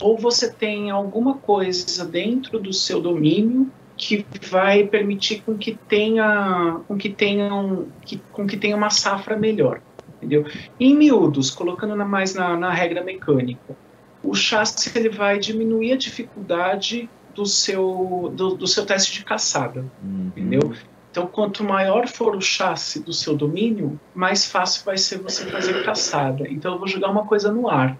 ou 0.00 0.18
você 0.18 0.52
tem 0.52 0.90
alguma 0.90 1.38
coisa 1.38 2.04
dentro 2.04 2.60
do 2.60 2.72
seu 2.72 3.00
domínio 3.00 3.72
que 3.96 4.24
vai 4.48 4.86
permitir 4.86 5.42
com 5.42 5.58
que 5.58 5.76
tenha 5.88 6.80
com 6.86 6.96
que 6.96 7.10
tenham 7.10 7.90
que, 8.02 8.22
com 8.30 8.46
que 8.46 8.56
tenha 8.56 8.76
uma 8.76 8.90
safra 8.90 9.36
melhor, 9.36 9.82
entendeu? 10.06 10.44
Em 10.78 10.94
miúdos, 10.96 11.50
colocando 11.50 11.96
na, 11.96 12.04
mais 12.04 12.34
na, 12.34 12.56
na 12.56 12.72
regra 12.72 13.02
mecânica, 13.02 13.76
o 14.22 14.34
chassi 14.34 14.96
ele 14.96 15.08
vai 15.08 15.38
diminuir 15.38 15.92
a 15.92 15.96
dificuldade 15.98 17.10
do 17.34 17.44
seu 17.46 18.32
do, 18.34 18.56
do 18.56 18.66
seu 18.66 18.84
teste 18.86 19.18
de 19.18 19.24
caçada, 19.24 19.86
Uhum. 20.02 20.28
entendeu? 20.28 20.72
Então, 21.10 21.26
quanto 21.26 21.64
maior 21.64 22.06
for 22.06 22.36
o 22.36 22.40
chassi 22.40 23.02
do 23.02 23.12
seu 23.12 23.34
domínio, 23.36 23.98
mais 24.14 24.44
fácil 24.44 24.84
vai 24.84 24.96
ser 24.98 25.18
você 25.20 25.46
fazer 25.50 25.84
caçada. 25.84 26.46
Então, 26.48 26.74
eu 26.74 26.78
vou 26.78 26.86
jogar 26.86 27.10
uma 27.10 27.26
coisa 27.26 27.50
no 27.50 27.68
ar. 27.68 27.98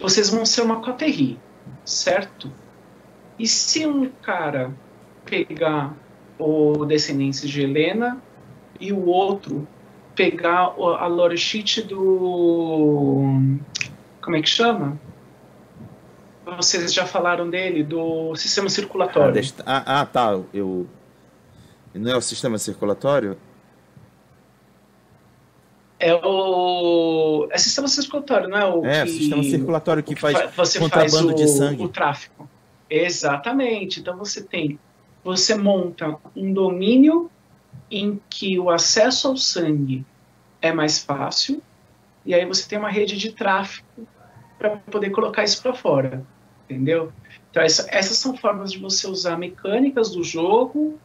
Vocês 0.00 0.30
vão 0.30 0.46
ser 0.46 0.62
uma 0.62 0.80
coterri, 0.80 1.38
certo? 1.84 2.50
E 3.38 3.46
se 3.48 3.86
um 3.86 4.08
cara 4.22 4.72
pegar 5.24 5.94
o 6.38 6.84
Descendentes 6.84 7.48
de 7.48 7.62
Helena 7.62 8.22
e 8.80 8.92
o 8.92 9.06
outro 9.06 9.66
pegar 10.14 10.74
a 10.76 11.06
loreshit 11.06 11.82
do. 11.82 13.58
Como 14.22 14.36
é 14.36 14.42
que 14.42 14.48
chama? 14.48 14.98
Vocês 16.56 16.92
já 16.94 17.04
falaram 17.04 17.48
dele, 17.50 17.82
do 17.84 18.34
sistema 18.34 18.66
Ah, 18.68 18.70
circulatório. 18.70 19.34
desta- 19.34 19.62
ah, 19.66 20.00
ah, 20.00 20.06
tá. 20.06 20.40
Eu... 20.54 20.86
Não 21.94 22.10
é 22.10 22.16
o 22.16 22.20
sistema 22.22 22.56
circulatório? 22.58 23.36
É 26.00 26.14
o. 26.14 27.48
É 27.50 27.58
sistema 27.58 27.88
circulatório, 27.88 28.48
não 28.48 28.58
é 28.58 28.64
o. 28.66 28.84
É, 28.86 29.04
que- 29.04 29.10
o 29.10 29.12
sistema 29.14 29.42
circulatório 29.42 30.02
que 30.02 30.14
o 30.14 30.16
faz. 30.16 30.38
fa- 30.38 30.46
você 30.56 30.78
contrabando 30.78 31.10
faz 31.10 31.24
o, 31.24 31.34
de 31.34 31.48
sangue. 31.48 31.82
o 31.84 31.88
tráfico. 31.88 32.48
Exatamente. 32.88 34.00
Então 34.00 34.16
você 34.16 34.42
tem. 34.42 34.78
Você 35.24 35.54
monta 35.56 36.16
um 36.36 36.52
domínio 36.52 37.30
em 37.90 38.20
que 38.30 38.58
o 38.58 38.70
acesso 38.70 39.28
ao 39.28 39.36
sangue 39.36 40.04
é 40.62 40.72
mais 40.72 40.98
fácil, 41.02 41.62
e 42.24 42.34
aí 42.34 42.44
você 42.46 42.68
tem 42.68 42.78
uma 42.78 42.90
rede 42.90 43.16
de 43.16 43.32
tráfico 43.32 44.06
para 44.58 44.70
poder 44.76 45.10
colocar 45.10 45.42
isso 45.44 45.60
para 45.62 45.74
fora. 45.74 46.22
Entendeu? 46.68 47.12
Então, 47.50 47.62
essa- 47.62 47.86
essas 47.90 48.18
são 48.18 48.36
formas 48.36 48.70
de 48.72 48.78
você 48.78 49.06
usar 49.08 49.36
mecânicas 49.38 50.10
do 50.10 50.22
jogo 50.22 50.98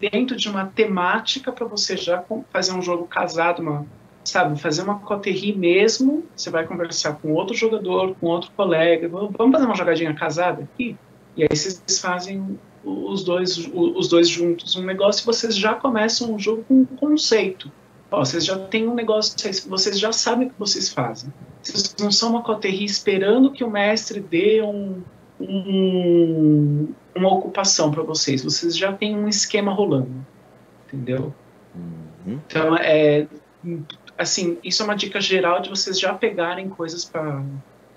dentro 0.00 0.34
de 0.36 0.48
uma 0.48 0.66
temática 0.66 1.52
para 1.52 1.66
você 1.66 1.96
já 1.96 2.24
fazer 2.50 2.72
um 2.72 2.80
jogo 2.82 3.06
casado, 3.06 3.60
uma, 3.60 3.86
sabe, 4.28 4.60
fazer 4.60 4.82
uma 4.82 4.98
coterri 4.98 5.54
mesmo. 5.54 6.24
Você 6.34 6.50
vai 6.50 6.66
conversar 6.66 7.14
com 7.14 7.32
outro 7.32 7.54
jogador, 7.54 8.14
com 8.20 8.26
outro 8.26 8.50
colega. 8.56 9.08
Vamos 9.08 9.52
fazer 9.52 9.64
uma 9.64 9.74
jogadinha 9.74 10.14
casada 10.14 10.62
aqui? 10.62 10.96
E 11.36 11.42
aí 11.42 11.48
vocês 11.50 11.98
fazem 12.00 12.58
os 12.84 13.24
dois, 13.24 13.68
os 13.74 14.08
dois 14.08 14.28
juntos 14.28 14.76
um 14.76 14.84
negócio 14.84 15.22
e 15.22 15.26
vocês 15.26 15.56
já 15.56 15.74
começam 15.74 16.32
um 16.32 16.38
jogo 16.38 16.64
com 16.68 16.74
um 16.74 16.84
conceito. 16.84 17.70
Ó, 18.10 18.24
vocês 18.24 18.44
já 18.44 18.56
têm 18.56 18.88
um 18.88 18.94
negócio, 18.94 19.34
vocês 19.68 19.98
já 19.98 20.12
sabem 20.12 20.46
o 20.46 20.50
que 20.50 20.58
vocês 20.58 20.88
fazem. 20.88 21.32
Vocês 21.62 21.94
não 21.98 22.12
são 22.12 22.30
uma 22.30 22.42
coterri 22.42 22.84
esperando 22.84 23.50
que 23.50 23.64
o 23.64 23.70
mestre 23.70 24.20
dê 24.20 24.62
um, 24.62 25.02
um, 25.40 26.88
uma 27.14 27.34
ocupação 27.34 27.90
para 27.90 28.02
vocês. 28.02 28.44
Vocês 28.44 28.76
já 28.76 28.92
têm 28.92 29.16
um 29.16 29.28
esquema 29.28 29.72
rolando, 29.72 30.24
entendeu? 30.86 31.34
Uhum. 31.74 32.38
Então, 32.46 32.76
é, 32.76 33.26
assim, 34.16 34.58
isso 34.62 34.82
é 34.82 34.84
uma 34.84 34.96
dica 34.96 35.20
geral 35.20 35.60
de 35.60 35.68
vocês 35.68 35.98
já 35.98 36.14
pegarem 36.14 36.68
coisas 36.68 37.04
para 37.04 37.42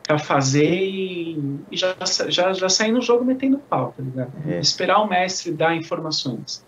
para 0.09 0.17
fazer 0.17 0.73
e, 0.73 1.59
e, 1.69 1.77
já, 1.77 1.95
já, 2.29 2.51
já 2.51 2.67
sair 2.67 2.91
no 2.91 2.99
jogo 2.99 3.23
metendo 3.23 3.59
pau, 3.59 3.93
tá 3.95 4.01
ligado? 4.01 4.31
É. 4.47 4.59
Esperar 4.59 5.03
o 5.03 5.07
mestre 5.07 5.51
dar 5.51 5.75
informações. 5.75 6.65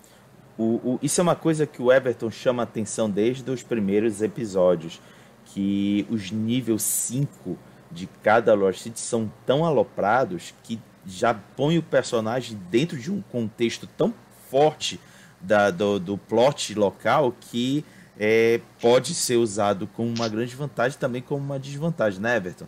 O, 0.56 0.64
o, 0.64 1.00
isso 1.02 1.20
é 1.20 1.24
uma 1.24 1.36
coisa 1.36 1.66
que 1.66 1.82
o 1.82 1.92
Everton 1.92 2.30
chama 2.30 2.62
atenção 2.62 3.10
desde 3.10 3.50
os 3.50 3.64
primeiros 3.64 4.22
episódios, 4.22 5.02
que 5.46 6.06
os 6.08 6.30
níveis 6.30 6.84
5 6.84 7.58
de 7.90 8.08
cada 8.22 8.54
Lord 8.54 8.78
City 8.78 9.00
são 9.00 9.32
tão 9.44 9.66
aloprados 9.66 10.54
que 10.62 10.80
já 11.04 11.34
põe 11.34 11.80
o 11.80 11.84
personagem 11.84 12.56
dentro 12.70 12.96
de 12.96 13.12
um 13.12 13.24
contexto 13.24 13.88
tão 13.98 14.14
forte 14.52 15.00
da, 15.42 15.72
do, 15.72 16.00
do 16.00 16.16
plot 16.16 16.76
local 16.76 17.34
que 17.42 17.84
é, 18.24 18.62
pode 18.80 19.16
ser 19.16 19.38
usado 19.38 19.88
como 19.88 20.14
uma 20.16 20.30
grande 20.30 20.56
vantagem 20.56 20.96
também 21.00 21.24
como 21.24 21.44
uma 21.44 21.58
desvantagem, 21.58 22.22
né, 22.22 22.38
Everton? 22.38 22.68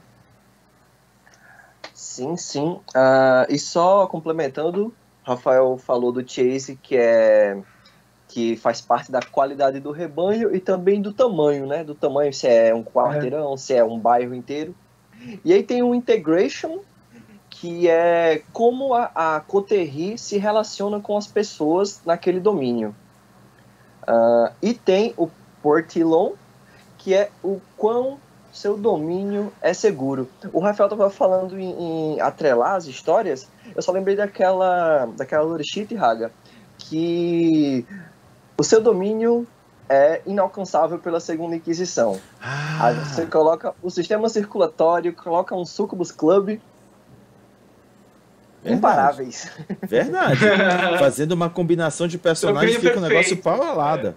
Sim, 1.93 2.35
sim. 2.35 2.79
Uh, 2.89 3.45
e 3.47 3.59
só 3.59 4.07
complementando, 4.07 4.91
Rafael 5.21 5.77
falou 5.77 6.11
do 6.11 6.27
Chase, 6.27 6.75
que 6.81 6.97
é 6.97 7.61
que 8.27 8.55
faz 8.57 8.81
parte 8.81 9.11
da 9.11 9.19
qualidade 9.21 9.79
do 9.79 9.91
rebanho 9.91 10.55
e 10.55 10.59
também 10.59 10.99
do 10.99 11.13
tamanho, 11.13 11.67
né? 11.67 11.83
Do 11.83 11.93
tamanho, 11.93 12.33
se 12.33 12.47
é 12.47 12.73
um 12.73 12.83
quarteirão, 12.83 13.53
é. 13.53 13.57
se 13.57 13.75
é 13.75 13.83
um 13.83 13.99
bairro 13.99 14.33
inteiro. 14.33 14.73
E 15.45 15.53
aí 15.53 15.61
tem 15.61 15.83
o 15.83 15.93
Integration, 15.93 16.79
que 17.47 17.87
é 17.87 18.41
como 18.51 18.95
a, 18.95 19.11
a 19.13 19.39
Coterri 19.39 20.17
se 20.17 20.39
relaciona 20.39 20.99
com 20.99 21.15
as 21.15 21.27
pessoas 21.27 22.01
naquele 22.03 22.39
domínio. 22.39 22.95
Uh, 24.01 24.51
e 24.59 24.73
tem 24.73 25.13
o 25.15 25.29
Portilon, 25.63 26.33
que 26.97 27.13
é 27.15 27.31
o 27.41 27.59
quão 27.77 28.19
seu 28.51 28.77
domínio 28.77 29.51
é 29.61 29.73
seguro. 29.73 30.29
O 30.51 30.59
Rafael 30.59 30.87
estava 30.87 31.09
falando 31.09 31.57
em, 31.57 31.71
em, 31.71 32.21
atrelar 32.21 32.75
as 32.75 32.85
histórias, 32.85 33.49
eu 33.75 33.81
só 33.81 33.91
lembrei 33.91 34.15
daquela, 34.15 35.07
daquela 35.17 35.43
Lorishita 35.43 35.97
Raga, 35.97 36.31
que 36.77 37.83
o 38.55 38.63
seu 38.63 38.79
domínio 38.79 39.47
é 39.89 40.21
inalcançável 40.25 40.99
pela 40.99 41.19
segunda 41.19 41.55
Inquisição. 41.55 42.19
Ah. 42.39 42.87
Aí 42.87 42.95
você 42.95 43.25
coloca 43.25 43.73
o 43.81 43.89
sistema 43.89 44.29
circulatório, 44.29 45.13
coloca 45.13 45.55
um 45.55 45.65
Sucubus 45.65 46.11
Club. 46.11 46.59
Verdade. 48.61 48.77
Imparáveis. 48.77 49.51
Verdade. 49.81 50.39
Fazendo 50.99 51.31
uma 51.31 51.49
combinação 51.49 52.07
de 52.07 52.17
personagens 52.17 52.77
fica 52.77 52.97
um 52.97 53.01
negócio 53.01 53.35
paulada. 53.37 54.15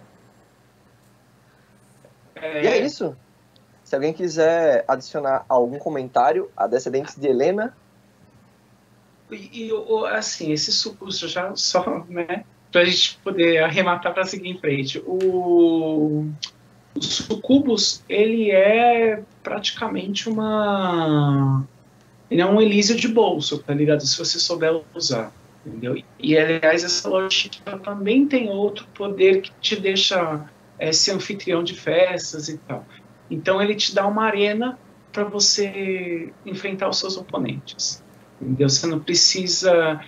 É... 2.47 2.65
E 2.65 2.67
é 2.67 2.79
isso. 2.85 3.17
Se 3.85 3.95
alguém 3.95 4.13
quiser 4.13 4.85
adicionar 4.89 5.45
algum 5.49 5.79
comentário 5.79 6.51
a 6.57 6.67
Descendentes 6.67 7.17
de 7.17 7.29
Helena. 7.29 7.77
E, 9.31 9.69
e 9.69 10.07
assim, 10.09 10.53
esse 10.53 10.73
sucurso 10.73 11.29
já 11.29 11.55
só, 11.55 12.05
né? 12.09 12.45
Para 12.73 12.81
a 12.81 12.85
gente 12.85 13.19
poder 13.23 13.63
arrematar 13.63 14.13
para 14.13 14.25
seguir 14.25 14.49
em 14.49 14.59
frente. 14.59 15.01
O, 15.07 16.27
o 16.95 17.01
sucubus, 17.01 18.03
ele 18.09 18.51
é 18.51 19.23
praticamente 19.43 20.29
uma. 20.29 21.65
Ele 22.29 22.41
é 22.41 22.47
um 22.47 22.61
Elísio 22.61 22.97
de 22.97 23.07
bolso, 23.07 23.59
tá 23.59 23.73
ligado? 23.73 24.05
Se 24.05 24.19
você 24.19 24.39
souber 24.41 24.83
usar. 24.95 25.33
Entendeu? 25.65 26.01
E 26.19 26.39
aliás, 26.39 26.85
essa 26.85 27.09
lógica 27.09 27.79
também 27.79 28.27
tem 28.27 28.49
outro 28.51 28.87
poder 28.95 29.43
que 29.43 29.53
te 29.61 29.77
deixa 29.77 30.49
é, 30.79 30.93
ser 30.93 31.13
anfitrião 31.13 31.63
de 31.63 31.75
festas 31.75 32.49
e 32.49 32.59
tal. 32.59 32.85
Então 33.31 33.61
ele 33.61 33.75
te 33.75 33.95
dá 33.95 34.07
uma 34.07 34.25
arena 34.25 34.79
para 35.13 35.25
você 35.25 36.33
enfrentar 36.45 36.89
os 36.89 36.99
seus 36.99 37.17
oponentes. 37.17 38.05
Entendeu? 38.41 38.69
Você 38.69 38.87
não 38.87 39.01
precisa 39.01 40.01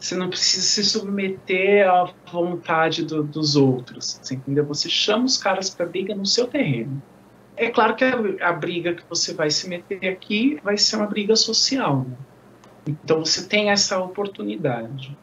você 0.00 0.16
não 0.16 0.30
precisa 0.30 0.62
se 0.62 0.82
submeter 0.82 1.86
à 1.86 2.10
vontade 2.32 3.04
do, 3.04 3.22
dos 3.22 3.54
outros, 3.54 4.18
você 4.22 4.34
entendeu? 4.34 4.64
Você 4.64 4.88
chama 4.88 5.26
os 5.26 5.36
caras 5.36 5.68
para 5.68 5.84
briga 5.84 6.14
no 6.14 6.24
seu 6.24 6.46
terreno. 6.46 7.02
É 7.54 7.68
claro 7.68 7.94
que 7.94 8.04
a, 8.04 8.48
a, 8.48 8.52
briga 8.54 8.94
que 8.94 9.02
você 9.10 9.34
vai 9.34 9.50
se 9.50 9.68
meter 9.68 10.08
aqui 10.08 10.58
vai 10.64 10.78
ser 10.78 10.96
uma 10.96 11.06
briga 11.06 11.36
social. 11.36 12.06
Né? 12.08 12.16
Então 12.86 13.22
você 13.22 13.46
tem 13.46 13.70
essa 13.70 13.98
oportunidade 13.98 15.14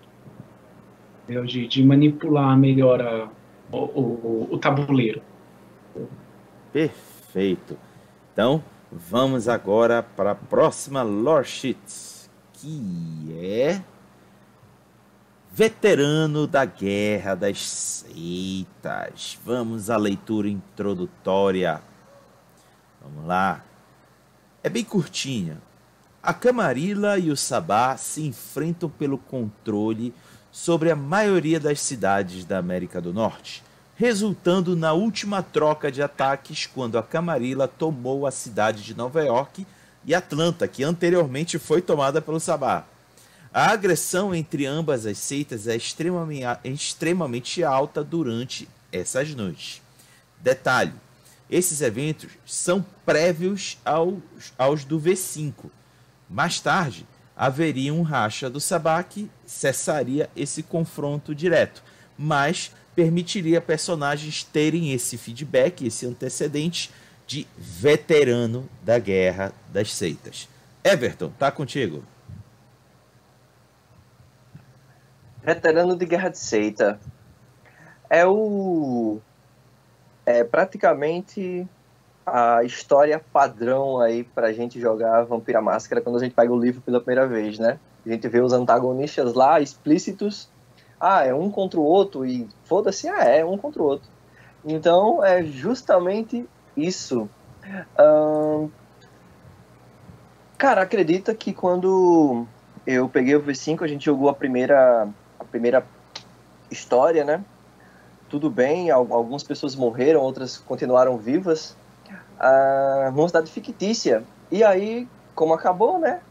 de, 1.45 1.67
de, 1.67 1.83
manipular 1.83 2.55
melhor 2.55 3.01
a, 3.01 3.29
o, 3.71 3.77
o, 3.77 4.47
o 4.51 4.57
tabuleiro. 4.57 5.21
Perfeito. 6.71 7.77
Então, 8.33 8.63
vamos 8.91 9.47
agora 9.47 10.03
para 10.03 10.31
a 10.31 10.35
próxima 10.35 11.01
lore 11.01 11.45
sheet, 11.45 12.29
que 12.53 13.35
é 13.39 13.81
Veterano 15.51 16.45
da 16.45 16.65
Guerra 16.65 17.33
das 17.33 17.59
Seitas. 17.59 19.39
Vamos 19.43 19.89
à 19.89 19.97
leitura 19.97 20.47
introdutória. 20.47 21.81
Vamos 23.01 23.25
lá. 23.25 23.63
É 24.61 24.69
bem 24.69 24.83
curtinha. 24.83 25.59
A 26.21 26.33
Camarilla 26.33 27.17
e 27.17 27.31
o 27.31 27.35
Sabá 27.35 27.97
se 27.97 28.21
enfrentam 28.27 28.89
pelo 28.89 29.17
controle 29.17 30.13
sobre 30.57 30.89
a 30.89 30.95
maioria 30.95 31.59
das 31.59 31.79
cidades 31.79 32.43
da 32.43 32.57
América 32.57 32.99
do 32.99 33.13
Norte 33.13 33.63
resultando 33.97 34.75
na 34.75 34.93
última 34.93 35.41
troca 35.41 35.91
de 35.91 36.03
ataques 36.03 36.67
quando 36.67 36.99
a 36.99 37.03
Camarilla 37.03 37.67
tomou 37.67 38.27
a 38.27 38.31
cidade 38.31 38.83
de 38.83 38.95
Nova 38.95 39.23
York 39.23 39.65
e 40.05 40.13
Atlanta, 40.13 40.67
que 40.67 40.83
anteriormente 40.83 41.57
foi 41.57 41.81
tomada 41.81 42.21
pelo 42.21 42.39
Sabá. 42.39 42.85
A 43.51 43.71
agressão 43.71 44.35
entre 44.35 44.67
ambas 44.67 45.07
as 45.07 45.17
seitas 45.17 45.67
é 45.67 45.75
extremamente, 45.75 46.45
extremamente 46.63 47.63
alta 47.63 48.03
durante 48.03 48.69
essas 48.91 49.33
noites. 49.33 49.81
Detalhe: 50.39 50.93
esses 51.49 51.81
eventos 51.81 52.29
são 52.45 52.85
prévios 53.03 53.79
aos, 53.83 54.19
aos 54.59 54.85
do 54.85 55.01
V5. 55.01 55.53
Mais 56.29 56.59
tarde, 56.59 57.03
haveria 57.37 57.93
um 57.93 58.01
racha 58.01 58.49
do 58.49 58.59
Sabá 58.59 59.01
que 59.03 59.29
cessaria 59.45 60.29
esse 60.35 60.63
confronto 60.63 61.35
direto, 61.35 61.83
mas 62.17 62.73
permitiria 62.95 63.61
personagens 63.61 64.43
terem 64.43 64.91
esse 64.91 65.17
feedback, 65.17 65.85
esse 65.85 66.07
antecedente 66.07 66.89
de 67.27 67.45
veterano 67.55 68.67
da 68.81 68.97
guerra 68.97 69.53
das 69.71 69.93
seitas. 69.93 70.49
Everton, 70.83 71.29
tá 71.37 71.51
contigo. 71.51 72.03
Veterano 75.43 75.95
de 75.95 76.05
guerra 76.05 76.29
de 76.29 76.39
seita 76.39 76.99
é 78.09 78.25
o 78.25 79.19
é 80.25 80.43
praticamente 80.43 81.67
a 82.27 82.61
história 82.63 83.23
padrão 83.31 84.01
aí 84.01 84.23
pra 84.23 84.51
gente 84.51 84.79
jogar 84.79 85.23
Vampira 85.23 85.61
Máscara 85.61 86.01
quando 86.01 86.17
a 86.17 86.19
gente 86.19 86.35
pega 86.35 86.51
o 86.51 86.59
livro 86.59 86.81
pela 86.81 86.99
primeira 86.99 87.25
vez, 87.25 87.57
né? 87.57 87.79
A 88.05 88.09
gente 88.09 88.27
vê 88.27 88.41
os 88.41 88.51
antagonistas 88.51 89.33
lá 89.33 89.59
explícitos 89.61 90.49
ah, 90.99 91.23
é 91.23 91.33
um 91.33 91.49
contra 91.49 91.79
o 91.79 91.83
outro 91.83 92.25
e 92.25 92.47
foda-se, 92.65 93.07
ah, 93.07 93.23
é 93.23 93.45
um 93.45 93.57
contra 93.57 93.81
o 93.81 93.85
outro. 93.85 94.09
Então, 94.65 95.23
é 95.23 95.43
justamente 95.43 96.47
isso. 96.75 97.29
cara, 100.57 100.81
acredita 100.81 101.33
que 101.35 101.53
quando 101.53 102.45
eu 102.85 103.07
peguei 103.07 103.35
o 103.35 103.43
V5, 103.43 103.83
a 103.83 103.87
gente 103.87 104.05
jogou 104.05 104.29
a 104.29 104.33
primeira, 104.33 105.07
a 105.39 105.43
primeira 105.43 105.85
história, 106.71 107.23
né? 107.23 107.43
Tudo 108.27 108.49
bem, 108.49 108.89
algumas 108.89 109.43
pessoas 109.43 109.75
morreram, 109.75 110.21
outras 110.21 110.57
continuaram 110.57 111.17
vivas. 111.17 111.77
Ah, 112.39 113.11
uma 113.13 113.27
cidade 113.27 113.51
fictícia. 113.51 114.23
E 114.51 114.63
aí, 114.63 115.07
como 115.35 115.53
acabou, 115.53 115.99
né? 115.99 116.21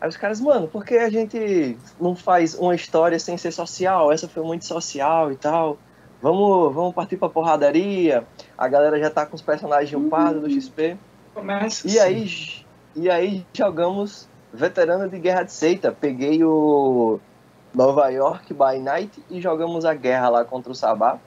Aí 0.00 0.08
os 0.08 0.16
caras, 0.16 0.40
mano, 0.40 0.66
por 0.66 0.84
que 0.84 0.96
a 0.96 1.08
gente 1.08 1.78
não 2.00 2.16
faz 2.16 2.54
uma 2.54 2.74
história 2.74 3.18
sem 3.18 3.36
ser 3.36 3.52
social? 3.52 4.10
Essa 4.10 4.28
foi 4.28 4.42
muito 4.42 4.64
social 4.64 5.30
e 5.30 5.36
tal. 5.36 5.78
Vamos, 6.20 6.74
vamos 6.74 6.94
partir 6.94 7.16
pra 7.16 7.28
porradaria. 7.28 8.24
A 8.56 8.68
galera 8.68 8.98
já 8.98 9.10
tá 9.10 9.26
com 9.26 9.36
os 9.36 9.42
personagens 9.42 9.92
uhum. 9.92 10.06
upados 10.06 10.42
do 10.42 10.50
XP. 10.50 10.96
Começa 11.34 11.86
e 11.86 11.98
assim. 11.98 12.00
aí 12.00 12.66
E 12.94 13.10
aí 13.10 13.46
jogamos 13.52 14.28
veterano 14.52 15.08
de 15.08 15.18
Guerra 15.18 15.44
de 15.44 15.52
Seita. 15.52 15.92
Peguei 15.92 16.44
o 16.44 17.20
Nova 17.74 18.08
York 18.08 18.52
by 18.52 18.78
Night 18.80 19.22
e 19.30 19.40
jogamos 19.40 19.84
a 19.84 19.94
guerra 19.94 20.28
lá 20.28 20.44
contra 20.44 20.70
o 20.70 20.74
Sabá. 20.74 21.18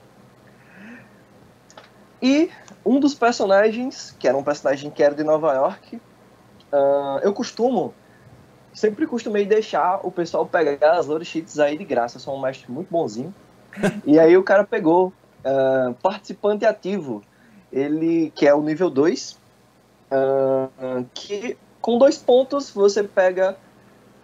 E 2.22 2.50
um 2.84 2.98
dos 2.98 3.14
personagens, 3.14 4.16
que 4.18 4.26
era 4.26 4.36
um 4.36 4.42
personagem 4.42 4.90
que 4.90 5.02
era 5.02 5.14
de 5.14 5.22
Nova 5.22 5.52
York, 5.54 5.96
uh, 5.96 7.18
eu 7.22 7.32
costumo, 7.32 7.94
sempre 8.72 9.06
costumei 9.06 9.44
deixar 9.44 10.00
o 10.02 10.10
pessoal 10.10 10.46
pegar 10.46 10.92
as 10.92 11.06
lore 11.06 11.24
sheets 11.24 11.58
aí 11.58 11.76
de 11.76 11.84
graça. 11.84 12.16
Eu 12.16 12.20
sou 12.20 12.36
um 12.36 12.40
mestre 12.40 12.70
muito 12.70 12.88
bonzinho. 12.90 13.34
e 14.04 14.18
aí 14.18 14.36
o 14.36 14.42
cara 14.42 14.64
pegou 14.64 15.08
uh, 15.08 15.94
participante 16.02 16.64
ativo, 16.64 17.22
ele 17.72 18.32
que 18.34 18.46
é 18.46 18.54
o 18.54 18.62
nível 18.62 18.88
2, 18.88 19.38
uh, 20.10 21.06
que 21.12 21.56
com 21.80 21.98
dois 21.98 22.16
pontos 22.16 22.70
você 22.70 23.02
pega 23.02 23.56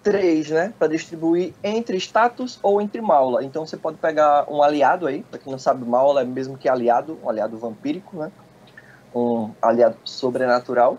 três, 0.02 0.50
né, 0.50 0.72
para 0.78 0.88
distribuir 0.88 1.54
entre 1.62 1.96
status 1.96 2.58
ou 2.62 2.80
entre 2.80 3.00
maula. 3.00 3.44
Então 3.44 3.64
você 3.66 3.76
pode 3.76 3.98
pegar 3.98 4.50
um 4.50 4.62
aliado 4.62 5.06
aí, 5.06 5.22
para 5.22 5.38
quem 5.38 5.50
não 5.50 5.58
sabe, 5.58 5.84
maula 5.84 6.22
é 6.22 6.24
mesmo 6.24 6.58
que 6.58 6.68
aliado, 6.68 7.18
um 7.22 7.28
aliado 7.28 7.56
vampírico, 7.56 8.16
né, 8.16 8.32
um 9.14 9.50
aliado 9.60 9.96
sobrenatural. 10.04 10.98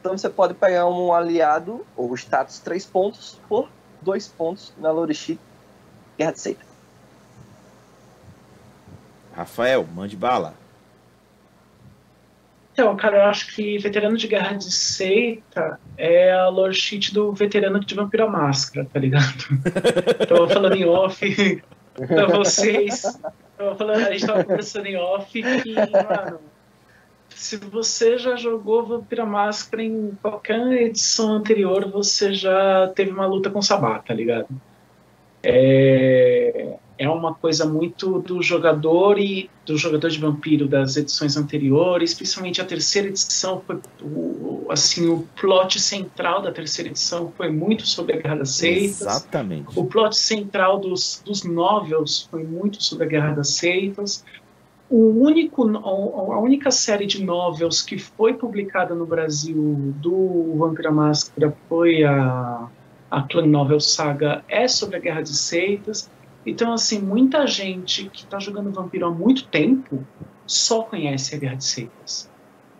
Então 0.00 0.16
você 0.16 0.28
pode 0.28 0.54
pegar 0.54 0.86
um 0.86 1.12
aliado 1.12 1.84
ou 1.96 2.14
status 2.14 2.58
três 2.60 2.86
pontos 2.86 3.38
por 3.48 3.68
dois 4.00 4.28
pontos 4.28 4.72
na 4.78 4.90
lore 4.90 5.14
sheet 5.14 5.40
Guerra 6.16 6.32
de 6.32 6.40
Seita. 6.40 6.64
Rafael, 9.34 9.86
mande 9.94 10.16
bala. 10.16 10.54
Então, 12.78 12.94
cara, 12.94 13.16
eu 13.16 13.22
acho 13.24 13.52
que 13.56 13.76
Veterano 13.78 14.16
de 14.16 14.28
Guerra 14.28 14.52
de 14.52 14.72
Seita 14.72 15.80
é 15.96 16.30
a 16.30 16.48
lore 16.48 16.72
sheet 16.72 17.12
do 17.12 17.32
veterano 17.32 17.80
de 17.80 17.92
Vampira 17.92 18.28
Máscara, 18.28 18.86
tá 18.86 19.00
ligado? 19.00 19.34
Tô 20.28 20.48
falando 20.48 20.76
em 20.76 20.84
off 20.84 21.60
pra 22.06 22.26
vocês. 22.26 23.02
Tô 23.58 23.74
falando, 23.74 24.06
a 24.06 24.12
gente 24.12 24.24
tava 24.24 24.44
conversando 24.44 24.86
em 24.86 24.96
off 24.96 25.42
que, 25.42 25.74
mano, 25.74 26.38
se 27.30 27.56
você 27.56 28.16
já 28.16 28.36
jogou 28.36 28.86
Vampira 28.86 29.26
Máscara 29.26 29.82
em 29.82 30.16
qualquer 30.22 30.64
edição 30.74 31.32
anterior, 31.32 31.90
você 31.90 32.32
já 32.32 32.92
teve 32.94 33.10
uma 33.10 33.26
luta 33.26 33.50
com 33.50 33.60
Sabá, 33.60 33.98
tá 33.98 34.14
ligado? 34.14 34.46
É, 35.42 36.76
é 36.98 37.08
uma 37.08 37.32
coisa 37.32 37.64
muito 37.64 38.18
do 38.20 38.42
jogador 38.42 39.18
e 39.18 39.48
do 39.64 39.78
jogador 39.78 40.10
de 40.10 40.18
vampiro 40.18 40.66
das 40.66 40.96
edições 40.96 41.36
anteriores, 41.36 42.12
principalmente 42.12 42.60
a 42.60 42.64
terceira 42.64 43.08
edição 43.08 43.62
foi 43.64 43.78
o, 44.02 44.66
assim 44.68 45.08
o 45.08 45.26
plot 45.40 45.80
central 45.80 46.42
da 46.42 46.50
terceira 46.50 46.90
edição 46.90 47.32
foi 47.36 47.50
muito 47.50 47.86
sobre 47.86 48.16
a 48.16 48.20
Guerra 48.20 48.36
das 48.36 48.50
Seitas. 48.50 49.02
Exatamente. 49.02 49.78
O 49.78 49.86
plot 49.86 50.16
central 50.16 50.80
dos, 50.80 51.22
dos 51.24 51.44
novels 51.44 52.26
foi 52.30 52.42
muito 52.42 52.82
sobre 52.82 53.04
a 53.04 53.08
Guerra 53.08 53.34
das 53.34 53.50
Seitas. 53.50 54.24
O 54.90 55.22
único, 55.22 55.68
a 55.76 56.40
única 56.40 56.70
série 56.70 57.06
de 57.06 57.22
novels 57.22 57.82
que 57.82 57.98
foi 57.98 58.32
publicada 58.32 58.94
no 58.94 59.04
Brasil 59.04 59.92
do 59.96 60.54
Vampira 60.56 60.90
Máscara 60.90 61.54
foi 61.68 62.02
a, 62.04 62.68
a 63.10 63.22
Clan 63.22 63.46
Novel 63.46 63.80
Saga, 63.80 64.42
é 64.48 64.66
sobre 64.66 64.96
a 64.96 64.98
Guerra 64.98 65.20
de 65.20 65.36
Seitas. 65.36 66.10
Então, 66.48 66.72
assim, 66.72 66.98
muita 66.98 67.46
gente 67.46 68.08
que 68.08 68.24
está 68.24 68.38
jogando 68.38 68.72
Vampiro 68.72 69.06
há 69.06 69.10
muito 69.10 69.46
tempo 69.46 70.04
só 70.46 70.82
conhece 70.82 71.34
a 71.34 71.38
Guerra 71.38 71.56
de 71.56 71.64
Seitas. 71.64 72.30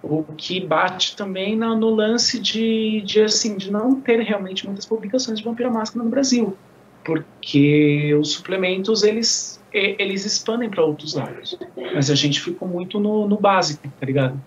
O 0.03 0.23
que 0.23 0.61
bate 0.65 1.17
também 1.17 1.55
no, 1.57 1.77
no 1.77 1.91
lance 1.91 2.39
de, 2.39 3.03
de, 3.03 3.23
assim, 3.23 3.57
de 3.57 3.71
não 3.71 4.01
ter 4.01 4.21
realmente 4.21 4.65
muitas 4.65 4.87
publicações 4.87 5.39
de 5.39 5.45
Vampiro 5.45 5.73
Máscara 5.73 6.03
no 6.03 6.11
Brasil. 6.11 6.57
Porque 7.05 8.15
os 8.15 8.33
suplementos, 8.33 9.03
eles, 9.03 9.63
eles 9.73 10.25
expandem 10.25 10.71
para 10.71 10.83
outros 10.83 11.15
lados. 11.15 11.59
Mas 11.95 12.11
a 12.11 12.15
gente 12.15 12.41
ficou 12.41 12.67
muito 12.67 12.99
no, 12.99 13.29
no 13.29 13.37
básico, 13.37 13.87
tá 14.01 14.07
ligado? 14.07 14.41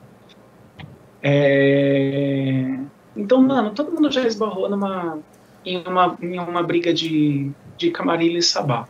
É... 1.22 2.80
Então, 3.16 3.42
mano, 3.42 3.72
todo 3.72 3.92
mundo 3.92 4.10
já 4.10 4.26
esbarrou 4.26 4.70
numa, 4.70 5.20
em, 5.64 5.78
uma, 5.86 6.18
em 6.22 6.40
uma 6.40 6.64
briga 6.64 6.92
de, 6.92 7.52
de 7.78 7.92
Camarilha 7.92 8.40
e 8.40 8.42
Sabá. 8.42 8.88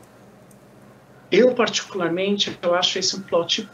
Eu, 1.32 1.54
particularmente, 1.56 2.58
eu 2.62 2.76
acho 2.76 3.00
esse 3.00 3.16
um 3.16 3.22
plot 3.22 3.68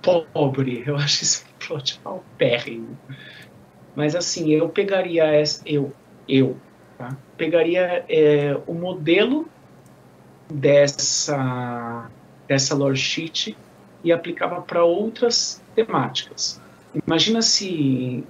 pobre, 0.00 0.82
eu 0.86 0.96
acho 0.96 1.22
esse 1.22 1.44
um 1.44 1.66
plot 1.66 1.98
paupérrimo. 2.00 2.98
Mas, 3.94 4.16
assim, 4.16 4.50
eu 4.50 4.68
pegaria, 4.68 5.24
essa, 5.24 5.62
eu, 5.66 5.92
eu, 6.28 6.56
tá? 6.98 7.16
pegaria 7.36 8.04
é, 8.08 8.58
o 8.66 8.74
modelo 8.74 9.46
dessa, 10.52 12.10
dessa 12.48 12.74
lore 12.74 12.96
sheet 12.96 13.56
e 14.02 14.12
aplicava 14.12 14.60
para 14.62 14.84
outras 14.84 15.62
temáticas. 15.74 16.60
Imagina 17.06 17.42
se 17.42 18.24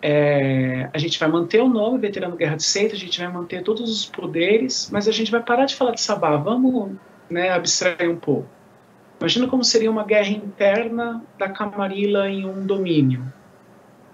é, 0.00 0.88
a 0.92 0.98
gente 0.98 1.18
vai 1.18 1.28
manter 1.28 1.60
o 1.60 1.68
nome 1.68 1.98
Veterano 1.98 2.36
Guerra 2.36 2.56
de 2.56 2.64
Seita, 2.64 2.94
a 2.94 2.98
gente 2.98 3.18
vai 3.18 3.30
manter 3.30 3.62
todos 3.62 3.90
os 3.90 4.06
poderes, 4.06 4.88
mas 4.92 5.08
a 5.08 5.12
gente 5.12 5.30
vai 5.30 5.42
parar 5.42 5.64
de 5.64 5.74
falar 5.74 5.92
de 5.92 6.00
Sabá. 6.00 6.36
Vamos 6.36 6.96
né, 7.30 7.50
um 8.08 8.16
pouco. 8.16 8.48
Imagina 9.20 9.48
como 9.48 9.64
seria 9.64 9.90
uma 9.90 10.04
guerra 10.04 10.30
interna 10.30 11.22
da 11.36 11.48
Camarilla 11.48 12.28
em 12.28 12.46
um 12.46 12.64
domínio. 12.64 13.32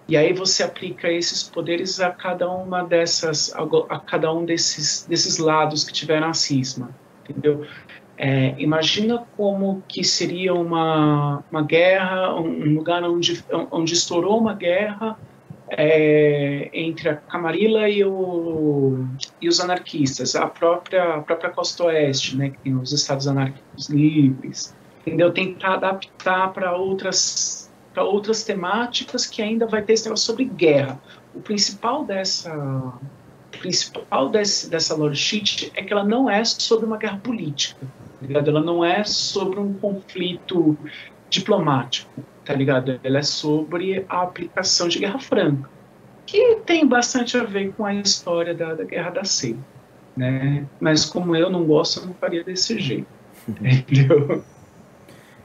E 0.08 0.16
aí 0.16 0.32
você 0.32 0.62
aplica 0.62 1.10
esses 1.10 1.42
poderes 1.42 2.00
a 2.00 2.10
cada 2.10 2.50
uma 2.50 2.82
dessas, 2.82 3.54
a 3.88 3.98
cada 3.98 4.32
um 4.32 4.44
desses, 4.44 5.06
desses 5.08 5.38
lados 5.38 5.84
que 5.84 5.92
tiveram 5.92 6.28
a 6.28 6.34
cisma, 6.34 6.90
entendeu? 7.22 7.66
É, 8.16 8.54
imagina 8.58 9.24
como 9.36 9.82
que 9.88 10.04
seria 10.04 10.54
uma, 10.54 11.42
uma 11.50 11.62
guerra, 11.62 12.34
um 12.34 12.74
lugar 12.74 13.02
onde, 13.02 13.44
onde 13.70 13.94
estourou 13.94 14.38
uma 14.38 14.54
guerra 14.54 15.18
é, 15.70 16.68
entre 16.72 17.08
a 17.08 17.16
Camarilla 17.16 17.88
e, 17.88 18.04
o, 18.04 19.06
e, 19.40 19.48
os 19.48 19.60
anarquistas, 19.60 20.34
a 20.34 20.46
própria, 20.46 21.14
a 21.14 21.22
própria 21.22 21.50
costa 21.50 21.84
oeste, 21.84 22.36
né, 22.36 22.50
que 22.50 22.58
tem 22.58 22.76
os 22.76 22.92
estados 22.92 23.26
anarquistas 23.26 23.88
livres, 23.88 24.74
entendeu? 25.00 25.32
Tentar 25.32 25.74
adaptar 25.74 26.52
para 26.52 26.76
outras, 26.76 27.72
para 27.92 28.04
outras 28.04 28.44
temáticas 28.44 29.26
que 29.26 29.42
ainda 29.42 29.66
vai 29.66 29.82
ter 29.82 29.94
esse 29.94 30.04
negócio 30.04 30.26
sobre 30.26 30.44
guerra. 30.44 31.00
O 31.34 31.40
principal 31.40 32.04
dessa 32.04 32.92
principal 33.58 34.28
desse, 34.28 34.68
dessa 34.68 34.96
lore 34.96 35.14
sheet 35.14 35.72
é 35.76 35.82
que 35.82 35.92
ela 35.92 36.04
não 36.04 36.28
é 36.28 36.44
sobre 36.44 36.86
uma 36.86 36.98
guerra 36.98 37.18
política, 37.18 37.86
tá 38.20 38.40
ela 38.44 38.60
não 38.60 38.84
é 38.84 39.04
sobre 39.04 39.60
um 39.60 39.72
conflito 39.74 40.76
diplomático 41.30 42.10
tá 42.44 42.54
ligado? 42.54 43.00
Ela 43.02 43.18
é 43.18 43.22
sobre 43.22 44.04
a 44.08 44.22
aplicação 44.22 44.88
de 44.88 44.98
Guerra 44.98 45.18
Franca, 45.18 45.68
que 46.26 46.56
tem 46.66 46.86
bastante 46.86 47.36
a 47.36 47.44
ver 47.44 47.72
com 47.72 47.84
a 47.84 47.94
história 47.94 48.54
da, 48.54 48.74
da 48.74 48.84
Guerra 48.84 49.10
da 49.10 49.24
Seita, 49.24 49.60
né? 50.16 50.66
Mas 50.80 51.04
como 51.04 51.34
eu 51.34 51.50
não 51.50 51.64
gosto, 51.64 52.00
eu 52.00 52.06
não 52.06 52.14
faria 52.14 52.44
desse 52.44 52.78
jeito, 52.78 53.08
entendeu? 53.48 54.44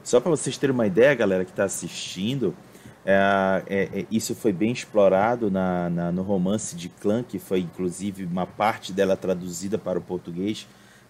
Só 0.02 0.20
para 0.20 0.30
vocês 0.30 0.56
terem 0.56 0.74
uma 0.74 0.86
ideia, 0.86 1.14
galera 1.14 1.44
que 1.44 1.50
está 1.50 1.64
assistindo, 1.64 2.54
é, 3.04 3.62
é, 3.66 4.00
é, 4.00 4.06
isso 4.10 4.34
foi 4.34 4.52
bem 4.52 4.72
explorado 4.72 5.50
na, 5.50 5.88
na, 5.88 6.12
no 6.12 6.22
romance 6.22 6.76
de 6.76 6.88
Clã, 6.88 7.22
que 7.22 7.38
foi 7.38 7.60
inclusive 7.60 8.24
uma 8.24 8.46
parte 8.46 8.92
dela 8.92 9.16
traduzida 9.16 9.78
para 9.78 9.98
o 9.98 10.02
português 10.02 10.66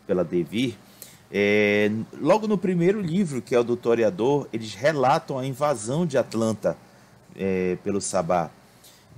pela 0.07 0.25
Devir. 0.25 0.75
É, 1.33 1.91
logo 2.21 2.49
no 2.49 2.59
primeiro 2.59 3.01
livro, 3.01 3.41
que 3.41 3.55
é 3.55 3.61
o 3.61 3.65
do 3.65 3.77
Toreador, 3.77 4.49
eles 4.53 4.75
relatam 4.75 5.39
a 5.39 5.47
invasão 5.47 6.05
de 6.05 6.19
Atlanta 6.19 6.77
é, 7.37 7.77
pelo 7.85 8.01
Sabá. 8.01 8.51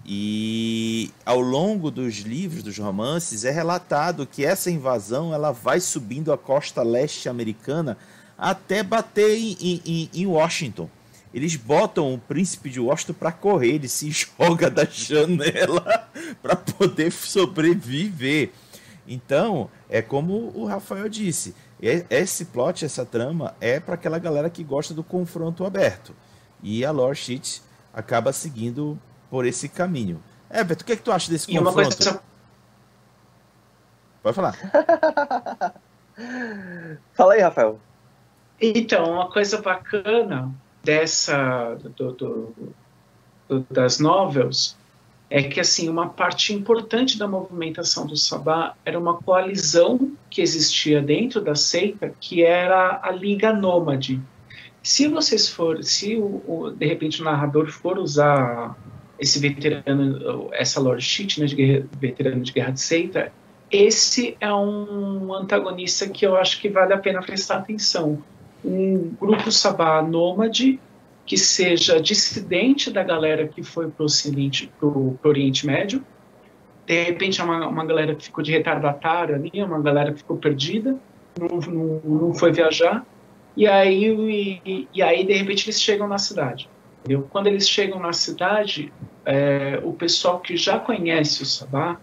E 0.05 1.11
ao 1.25 1.41
longo 1.41 1.91
dos 1.91 2.19
livros, 2.19 2.63
dos 2.63 2.77
romances, 2.77 3.45
é 3.45 3.51
relatado 3.51 4.27
que 4.27 4.45
essa 4.45 4.71
invasão 4.71 5.33
ela 5.33 5.53
vai 5.53 5.81
subindo 5.81 6.33
a 6.33 6.39
costa 6.39 6.83
leste 6.83 7.29
americana 7.29 7.97
até 8.37 8.83
bater 8.83 9.39
em, 9.39 9.81
em, 9.87 10.11
em 10.13 10.27
Washington. 10.27 10.91
Eles 11.33 11.57
botam 11.57 12.13
o 12.13 12.19
príncipe 12.19 12.69
de 12.69 12.79
Washington 12.79 13.15
para 13.15 13.33
correr, 13.33 13.77
ele 13.77 13.89
se 13.89 14.11
joga 14.37 14.69
da 14.69 14.85
janela 14.85 16.11
para 16.43 16.57
poder 16.57 17.11
sobreviver. 17.11 18.51
Então, 19.07 19.71
é 19.89 20.03
como 20.03 20.53
o 20.55 20.65
Rafael 20.65 21.09
disse, 21.09 21.55
esse 21.83 22.45
plot, 22.45 22.85
essa 22.85 23.05
trama, 23.05 23.55
é 23.61 23.81
para 23.81 23.95
aquela 23.95 24.19
galera 24.19 24.49
que 24.49 24.63
gosta 24.63 24.95
do 24.95 25.03
confronto 25.03 25.65
aberto. 25.65 26.15
E 26.63 26.85
a 26.85 26.93
Lore 26.93 27.17
Sheet 27.17 27.61
acaba 27.93 28.33
seguindo 28.33 28.97
por 29.29 29.45
esse 29.45 29.69
caminho. 29.69 30.23
É, 30.49 30.63
Beto, 30.63 30.85
o 30.85 30.87
que, 30.87 30.93
é 30.93 30.97
que 30.97 31.03
tu 31.03 31.11
acha 31.11 31.31
desse 31.31 31.51
e 31.51 31.59
confronto? 31.59 31.97
Coisa... 31.97 32.23
Pode 34.23 34.37
falar. 34.37 34.55
Fala 37.15 37.35
aí, 37.35 37.41
Rafael. 37.41 37.81
Então, 38.61 39.13
uma 39.15 39.29
coisa 39.33 39.61
bacana 39.61 40.55
dessa 40.85 41.75
do, 41.97 42.13
do, 42.13 42.55
do, 43.49 43.67
das 43.69 43.99
novels 43.99 44.77
é 45.33 45.43
que 45.43 45.59
assim 45.59 45.89
uma 45.89 46.11
parte 46.11 46.53
importante 46.53 47.19
da 47.19 47.27
movimentação 47.27 48.07
do 48.07 48.15
Sabá 48.15 48.75
era 48.85 48.99
uma 48.99 49.17
coalizão 49.17 50.13
que 50.29 50.43
existia 50.43 51.01
dentro 51.01 51.41
da 51.41 51.55
seita, 51.55 52.15
que 52.21 52.43
era 52.43 53.01
a 53.03 53.11
Liga 53.11 53.51
Nômade. 53.51 54.21
Se 54.83 55.09
vocês 55.09 55.49
for, 55.49 55.83
se 55.83 56.17
o, 56.17 56.43
o, 56.47 56.71
de 56.71 56.85
repente 56.85 57.23
o 57.23 57.25
narrador 57.25 57.69
for 57.69 57.99
usar 57.99 58.77
esse 59.19 59.39
veterano, 59.39 60.51
essa 60.53 60.79
lore 60.79 61.01
sheet, 61.01 61.41
né, 61.41 61.47
de 61.47 61.57
guerra, 61.57 61.87
veterano 61.99 62.43
de 62.43 62.53
guerra 62.53 62.73
de 62.73 62.81
seita, 62.83 63.33
esse 63.71 64.37
é 64.39 64.53
um 64.53 65.33
antagonista 65.33 66.07
que 66.11 66.27
eu 66.27 66.37
acho 66.37 66.61
que 66.61 66.69
vale 66.69 66.93
a 66.93 66.99
pena 66.99 67.23
prestar 67.23 67.57
atenção. 67.57 68.23
Um 68.63 69.15
grupo 69.19 69.51
Sabá 69.51 70.03
nômade 70.03 70.79
que 71.25 71.37
seja 71.37 72.01
dissidente 72.01 72.91
da 72.91 73.03
galera 73.03 73.47
que 73.47 73.63
foi 73.63 73.89
para 73.89 74.05
o 74.05 75.19
Oriente 75.25 75.67
Médio. 75.67 76.05
De 76.87 77.03
repente 77.05 77.41
é 77.41 77.45
uma, 77.45 77.67
uma 77.67 77.85
galera 77.85 78.15
que 78.15 78.25
ficou 78.25 78.43
de 78.43 78.53
retardatário 78.53 79.35
ali, 79.35 79.51
é 79.55 79.65
uma 79.65 79.81
galera 79.81 80.13
que 80.13 80.19
ficou 80.19 80.37
perdida, 80.37 80.99
não, 81.39 81.59
não, 81.59 82.01
não 82.05 82.35
foi 82.35 82.53
viajar. 82.53 83.07
E 83.57 83.67
aí, 83.67 84.61
e, 84.65 84.89
e, 84.93 85.03
aí, 85.03 85.25
de 85.25 85.33
repente, 85.35 85.67
eles 85.67 85.81
chegam 85.81 86.09
na 86.09 86.19
cidade. 86.19 86.69
Entendeu? 87.01 87.27
Quando 87.31 87.49
eles 87.49 87.69
chegam 87.69 87.99
na 87.99 88.13
cidade, 88.13 88.93
é, 89.25 89.81
o 89.83 89.93
pessoal 89.93 90.41
que 90.41 90.57
já 90.57 90.79
conhece 90.79 91.43
o 91.43 91.47
Sabá, 91.47 91.99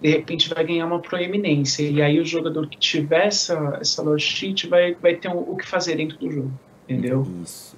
de 0.00 0.08
repente 0.08 0.48
vai 0.48 0.64
ganhar 0.64 0.86
uma 0.86 1.00
proeminência. 1.00 1.82
E 1.82 2.00
aí 2.00 2.18
o 2.18 2.24
jogador 2.24 2.66
que 2.68 2.78
tiver 2.78 3.26
essa, 3.26 3.78
essa 3.80 4.18
sheet 4.18 4.68
vai, 4.68 4.94
vai 4.94 5.14
ter 5.14 5.28
um, 5.28 5.38
o 5.38 5.56
que 5.56 5.66
fazer 5.66 5.96
dentro 5.96 6.16
do 6.18 6.30
jogo. 6.30 6.52
Entendeu? 6.88 7.26
Isso. 7.42 7.76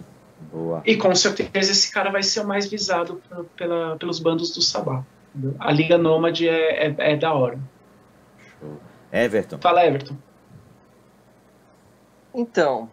Boa. 0.52 0.82
E 0.84 0.96
com 0.96 1.14
certeza 1.14 1.72
esse 1.72 1.90
cara 1.90 2.10
vai 2.10 2.22
ser 2.22 2.40
o 2.40 2.46
mais 2.46 2.66
visado 2.66 3.22
pela, 3.56 3.96
pelos 3.96 4.20
bandos 4.20 4.54
do 4.54 4.60
Sabá. 4.60 5.02
A 5.58 5.72
Liga 5.72 5.96
Nômade 5.96 6.46
é, 6.46 6.88
é, 6.88 6.94
é, 6.98 7.16
da 7.16 7.32
hora. 7.32 7.58
Show. 8.60 8.76
Everton. 9.10 9.58
Fala, 9.58 9.86
Everton. 9.86 10.14
Então, 12.34 12.90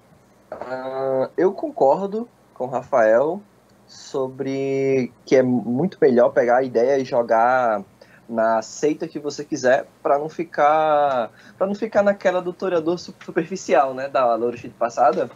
uh, 0.51 1.29
eu 1.37 1.51
concordo 1.51 2.29
com 2.53 2.65
o 2.65 2.69
Rafael 2.69 3.41
sobre 3.85 5.11
que 5.25 5.35
é 5.35 5.43
muito 5.43 5.97
melhor 6.01 6.29
pegar 6.29 6.57
a 6.57 6.63
ideia 6.63 6.97
e 6.97 7.03
jogar 7.03 7.83
na 8.27 8.61
seita 8.61 9.07
que 9.07 9.17
você 9.17 9.43
quiser 9.43 9.87
para 10.03 10.19
não 10.19 10.29
ficar 10.29 11.31
para 11.57 11.65
não 11.65 11.73
ficar 11.73 12.03
naquela 12.03 12.41
do 12.41 12.53
toreador 12.53 12.97
superficial, 12.99 13.93
né, 13.93 14.07
da 14.07 14.35
Lorishit 14.35 14.73
passada. 14.75 15.29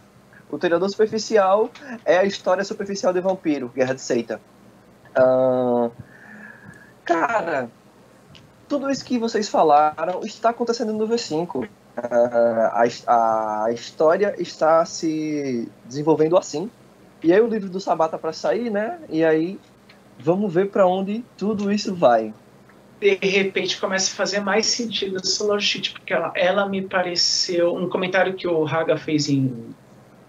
O 0.54 0.58
toreador 0.58 0.88
superficial 0.88 1.68
é 2.04 2.16
a 2.16 2.24
história 2.24 2.62
superficial 2.62 3.12
de 3.12 3.20
vampiro, 3.20 3.72
Guerra 3.74 3.92
de 3.92 4.00
Seita. 4.00 4.40
Uh, 5.18 5.90
cara, 7.04 7.68
tudo 8.68 8.88
isso 8.88 9.04
que 9.04 9.18
vocês 9.18 9.48
falaram 9.48 10.20
está 10.22 10.50
acontecendo 10.50 10.92
no 10.92 11.08
V5. 11.08 11.64
Uh, 11.64 11.68
a, 13.08 13.64
a 13.64 13.72
história 13.72 14.36
está 14.38 14.84
se 14.84 15.68
desenvolvendo 15.86 16.36
assim. 16.36 16.70
E 17.20 17.32
aí 17.32 17.40
o 17.40 17.48
livro 17.48 17.68
do 17.68 17.80
Sabá 17.80 18.08
tá 18.08 18.16
para 18.16 18.32
sair, 18.32 18.70
né? 18.70 19.00
E 19.08 19.24
aí 19.24 19.58
vamos 20.20 20.54
ver 20.54 20.70
para 20.70 20.86
onde 20.86 21.24
tudo 21.36 21.72
isso 21.72 21.92
vai 21.92 22.32
de 23.00 23.16
repente 23.16 23.78
começa 23.78 24.10
a 24.10 24.16
fazer 24.16 24.40
mais 24.40 24.64
sentido 24.66 25.16
essa 25.16 25.60
Sheet, 25.60 25.92
porque 25.92 26.14
ela, 26.14 26.32
ela, 26.34 26.66
me 26.66 26.80
pareceu 26.80 27.74
um 27.74 27.86
comentário 27.86 28.34
que 28.34 28.48
o 28.48 28.66
Haga 28.66 28.96
fez 28.96 29.28
em, 29.28 29.74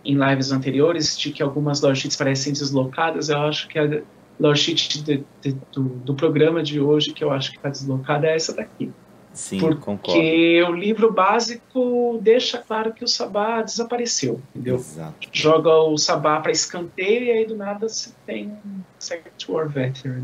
em 0.05 0.15
lives 0.15 0.51
anteriores, 0.51 1.17
de 1.17 1.31
que 1.31 1.41
algumas 1.41 1.79
Sheets 1.79 2.15
parecem 2.15 2.53
deslocadas, 2.53 3.29
eu 3.29 3.39
acho 3.39 3.67
que 3.67 3.79
a 3.79 3.87
de, 3.87 5.25
do, 5.71 5.83
do, 5.83 6.13
programa 6.13 6.61
de 6.61 6.79
hoje, 6.79 7.13
que 7.13 7.23
eu 7.23 7.31
acho 7.31 7.51
que 7.51 7.57
está 7.57 7.69
deslocada, 7.69 8.27
é 8.27 8.35
essa 8.35 8.53
daqui. 8.53 8.91
Sim, 9.33 9.59
porque 9.59 9.81
concordo. 9.81 10.19
Porque 10.19 10.63
o 10.63 10.71
livro 10.71 11.11
básico 11.11 12.19
deixa 12.21 12.57
claro 12.57 12.93
que 12.93 13.03
o 13.03 13.07
Sabá 13.07 13.61
desapareceu, 13.61 14.41
entendeu? 14.53 14.75
Exato. 14.75 15.27
Joga 15.31 15.73
o 15.73 15.97
Sabá 15.97 16.39
para 16.39 16.51
escanteio 16.51 17.25
e 17.25 17.31
aí 17.31 17.45
do 17.45 17.55
nada 17.55 17.89
você 17.89 18.11
tem 18.25 18.47
um 18.47 19.53
War 19.53 19.67
Veteran. 19.67 20.23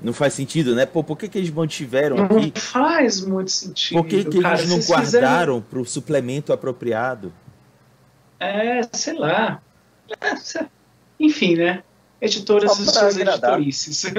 Não 0.00 0.12
faz 0.12 0.34
sentido, 0.34 0.74
né? 0.74 0.86
Pô, 0.86 1.02
por 1.02 1.16
que, 1.16 1.28
que 1.28 1.38
eles 1.38 1.50
mantiveram 1.50 2.16
não 2.16 2.24
aqui? 2.26 2.52
Não 2.54 2.60
faz 2.60 3.20
muito 3.24 3.50
sentido. 3.50 3.98
Por 3.98 4.06
que, 4.06 4.24
que 4.24 4.40
cara, 4.40 4.58
eles 4.58 4.70
não 4.70 4.78
guardaram 4.78 5.60
para 5.60 5.80
o 5.80 5.84
suplemento 5.84 6.52
apropriado? 6.52 7.32
É, 8.38 8.82
sei 8.92 9.14
lá. 9.14 9.60
É, 10.20 10.66
enfim, 11.18 11.56
né? 11.56 11.82
Editoras 12.20 12.78
e 12.78 12.86
suas 12.86 13.16
editorices. 13.16 14.04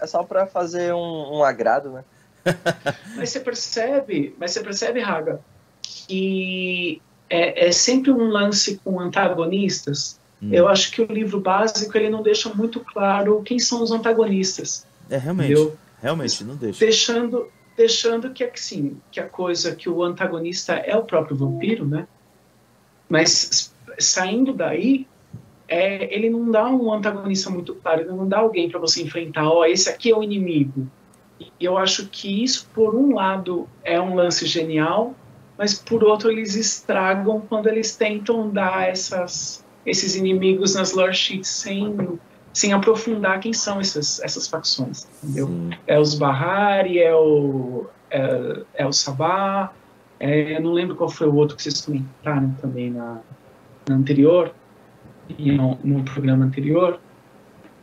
É 0.00 0.06
só 0.06 0.24
para 0.24 0.46
fazer 0.46 0.92
um, 0.92 1.38
um, 1.38 1.44
agrado, 1.44 1.90
né? 1.92 2.04
mas 3.14 3.30
você 3.30 3.38
percebe, 3.38 4.34
mas 4.38 4.50
você 4.50 4.60
percebe, 4.60 5.00
Raga, 5.00 5.40
que 5.80 7.00
é, 7.30 7.68
é 7.68 7.72
sempre 7.72 8.10
um 8.10 8.28
lance 8.28 8.80
com 8.82 8.98
antagonistas 8.98 10.18
Hum. 10.42 10.48
Eu 10.52 10.66
acho 10.66 10.90
que 10.90 11.00
o 11.00 11.06
livro 11.06 11.40
básico 11.40 11.96
ele 11.96 12.10
não 12.10 12.22
deixa 12.22 12.52
muito 12.52 12.80
claro 12.80 13.42
quem 13.44 13.58
são 13.58 13.82
os 13.82 13.92
antagonistas. 13.92 14.84
É 15.08 15.16
realmente, 15.16 15.52
entendeu? 15.52 15.76
realmente 16.00 16.44
não 16.44 16.56
deixa. 16.56 16.80
Deixando, 16.80 17.48
deixando 17.76 18.30
que 18.30 18.42
assim, 18.42 19.00
que 19.10 19.20
a 19.20 19.28
coisa 19.28 19.76
que 19.76 19.88
o 19.88 20.02
antagonista 20.02 20.74
é 20.74 20.96
o 20.96 21.04
próprio 21.04 21.36
vampiro, 21.36 21.86
né? 21.86 22.08
Mas 23.12 23.74
saindo 23.98 24.54
daí, 24.54 25.06
é, 25.68 26.08
ele 26.14 26.30
não 26.30 26.50
dá 26.50 26.66
um 26.70 26.90
antagonista 26.90 27.50
muito 27.50 27.74
claro, 27.74 28.00
ele 28.00 28.08
não 28.08 28.26
dá 28.26 28.38
alguém 28.38 28.70
para 28.70 28.80
você 28.80 29.02
enfrentar. 29.02 29.46
Ó, 29.46 29.58
oh, 29.58 29.64
esse 29.66 29.90
aqui 29.90 30.10
é 30.10 30.16
o 30.16 30.22
inimigo. 30.22 30.88
E 31.38 31.50
eu 31.60 31.76
acho 31.76 32.08
que 32.08 32.42
isso, 32.42 32.70
por 32.74 32.94
um 32.94 33.14
lado, 33.14 33.68
é 33.84 34.00
um 34.00 34.14
lance 34.14 34.46
genial, 34.46 35.14
mas 35.58 35.74
por 35.74 36.02
outro 36.02 36.30
eles 36.30 36.54
estragam 36.54 37.42
quando 37.42 37.66
eles 37.66 37.94
tentam 37.94 38.48
dar 38.48 38.88
essas 38.88 39.62
esses 39.84 40.16
inimigos 40.16 40.74
nas 40.74 40.92
lore 40.92 41.12
sheets 41.12 41.50
sem, 41.50 42.18
sem 42.54 42.72
aprofundar 42.72 43.40
quem 43.40 43.52
são 43.52 43.78
essas, 43.78 44.20
essas 44.20 44.46
facções, 44.46 45.06
entendeu? 45.22 45.48
Sim. 45.48 45.70
É 45.86 45.98
os 45.98 46.14
Bahari, 46.14 47.00
é 47.00 47.14
o, 47.14 47.86
é, 48.08 48.62
é 48.74 48.86
o 48.86 48.92
Sabá, 48.92 49.72
é, 50.30 50.56
eu 50.56 50.62
não 50.62 50.72
lembro 50.72 50.96
qual 50.96 51.08
foi 51.08 51.26
o 51.26 51.34
outro 51.34 51.56
que 51.56 51.62
vocês 51.62 51.80
comentaram 51.80 52.50
também 52.60 52.90
na, 52.90 53.20
na 53.88 53.96
anterior, 53.96 54.52
no, 55.38 55.78
no 55.82 56.02
programa 56.04 56.44
anterior, 56.44 57.00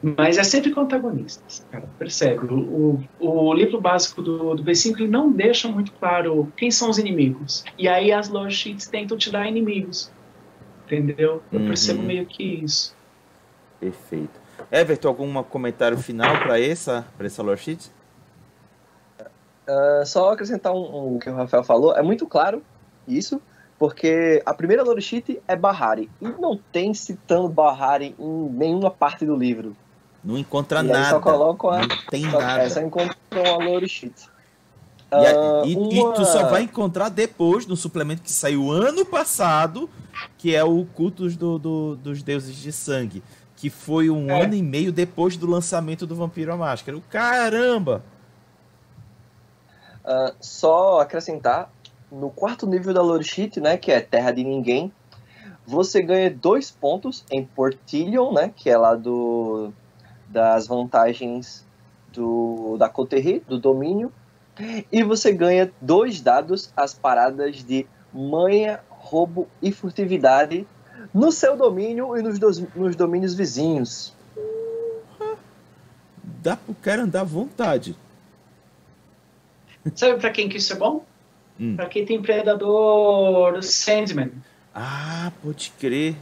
mas 0.02 0.38
é 0.38 0.44
sempre 0.44 0.72
com 0.72 0.82
antagonistas, 0.82 1.66
cara, 1.70 1.86
percebe? 1.98 2.46
O, 2.46 3.04
o, 3.20 3.48
o, 3.50 3.54
livro 3.54 3.82
básico 3.82 4.22
do, 4.22 4.56
do 4.56 4.64
B5 4.64 5.02
ele 5.02 5.10
não 5.10 5.32
deixa 5.32 5.68
muito 5.68 5.92
claro 5.94 6.52
quem 6.56 6.72
são 6.72 6.90
os 6.90 6.98
inimigos. 6.98 7.66
E 7.78 7.88
aí 7.88 8.12
as 8.12 8.30
lore 8.30 8.52
sheets 8.52 8.88
tentam 8.88 9.18
te 9.18 9.30
dar 9.30 9.46
inimigos 9.46 10.10
entendeu? 10.90 11.44
Eu 11.52 11.60
uhum. 11.60 11.68
percebo 11.68 12.02
meio 12.02 12.26
que 12.26 12.44
isso. 12.44 12.96
Perfeito. 13.80 14.40
Everton, 14.72 15.08
algum 15.08 15.44
comentário 15.44 15.98
final 15.98 16.38
para 16.40 16.60
essa, 16.60 17.06
para 17.16 17.28
essa 17.28 17.44
lore 17.44 17.60
sheet? 17.60 17.92
Uh, 19.70 20.04
só 20.04 20.32
acrescentar 20.32 20.74
um, 20.74 21.16
um, 21.16 21.20
que 21.20 21.30
o 21.30 21.36
Rafael 21.36 21.64
falou, 21.64 21.96
é 21.96 22.02
muito 22.02 22.26
claro 22.26 22.64
isso, 23.08 23.40
porque 23.78 24.42
a 24.44 24.52
primeira 24.52 24.82
lore 24.82 25.02
sheet 25.02 25.40
é 25.48 25.56
Bahari, 25.56 26.10
e 26.20 26.28
não 26.28 26.58
tem 26.72 26.92
citando 26.92 27.48
Bahari 27.48 28.16
em 28.18 28.50
nenhuma 28.50 28.90
parte 28.90 29.26
do 29.26 29.36
livro. 29.36 29.76
Não 30.24 30.38
encontra 30.38 30.80
e 30.80 30.84
nada. 30.84 31.12
Só 31.12 31.20
colocam 31.20 31.70
a, 31.70 31.80
não 31.82 31.88
tem 32.10 32.30
só, 32.32 32.40
nada. 32.40 32.64
É, 32.64 32.70
só 32.70 32.82
encontram 32.82 33.16
a 33.46 33.64
lore 33.64 33.88
sheet. 33.88 34.28
E, 35.12 35.16
a, 35.16 35.66
e, 35.66 35.76
uma... 35.76 35.94
e, 35.94 36.14
tu 36.16 36.26
só 36.26 36.48
vai 36.48 36.64
encontrar 36.64 37.10
depois, 37.10 37.68
no 37.68 37.76
suplemento 37.76 38.24
que 38.24 38.32
saiu 38.32 38.72
ano 38.72 39.06
passado, 39.06 39.88
que 40.38 40.56
é 40.56 40.64
o 40.64 40.84
Cultos 40.96 41.36
do, 41.36 41.60
do, 41.60 41.96
dos 41.96 42.24
Deuses 42.24 42.56
de 42.56 42.72
Sangue. 42.72 43.24
Que 43.56 43.70
foi 43.70 44.10
um 44.10 44.32
é. 44.32 44.44
ano 44.44 44.56
e 44.56 44.64
meio 44.64 44.92
depois 44.92 45.38
do 45.38 45.48
lançamento 45.48 46.08
do 46.08 46.16
Vampiro 46.16 46.54
à 46.54 46.58
Máscara. 46.58 46.98
Caramba! 47.10 48.04
Uh, 50.10 50.34
só 50.42 51.02
acrescentar, 51.02 51.72
no 52.12 52.32
quarto 52.32 52.66
nível 52.66 52.96
da 52.96 53.02
Lore 53.02 53.24
né, 53.62 53.78
que 53.78 53.92
é 53.92 54.02
Terra 54.02 54.32
de 54.32 54.44
Ninguém, 54.44 54.92
você 55.68 56.02
ganha 56.02 56.32
dois 56.32 56.72
pontos 56.72 57.24
em 57.30 57.46
Portillion, 57.46 58.34
né, 58.34 58.52
que 58.56 58.72
é 58.72 58.76
lá 58.76 58.96
do, 58.96 59.72
das 60.28 60.66
vantagens 60.66 61.64
do, 62.12 62.76
da 62.80 62.90
Coterri, 62.90 63.44
do 63.48 63.60
domínio, 63.60 64.12
e 64.92 65.04
você 65.04 65.32
ganha 65.32 65.72
dois 65.80 66.22
dados 66.22 66.74
as 66.76 66.92
paradas 66.92 67.64
de 67.64 67.86
manha, 68.12 68.80
roubo 68.90 69.48
e 69.62 69.72
furtividade 69.72 70.68
no 71.14 71.32
seu 71.32 71.56
domínio 71.56 72.18
e 72.18 72.24
nos, 72.24 72.40
dos, 72.40 72.60
nos 72.76 72.96
domínios 72.96 73.36
vizinhos. 73.36 74.12
Dá 76.42 76.58
pro 76.58 76.74
cara 76.74 77.04
andar 77.04 77.22
à 77.22 77.24
vontade. 77.24 77.96
Sabe 79.96 80.20
pra 80.20 80.30
quem 80.30 80.50
que 80.50 80.58
isso 80.58 80.74
é 80.74 80.76
bom? 80.76 81.06
Hum. 81.60 81.76
Pra 81.76 81.86
quem 81.88 82.06
tem 82.06 82.22
Predador 82.22 83.62
Sandman. 83.62 84.32
Ah, 84.74 85.32
pode 85.44 85.72
crer. 85.80 86.16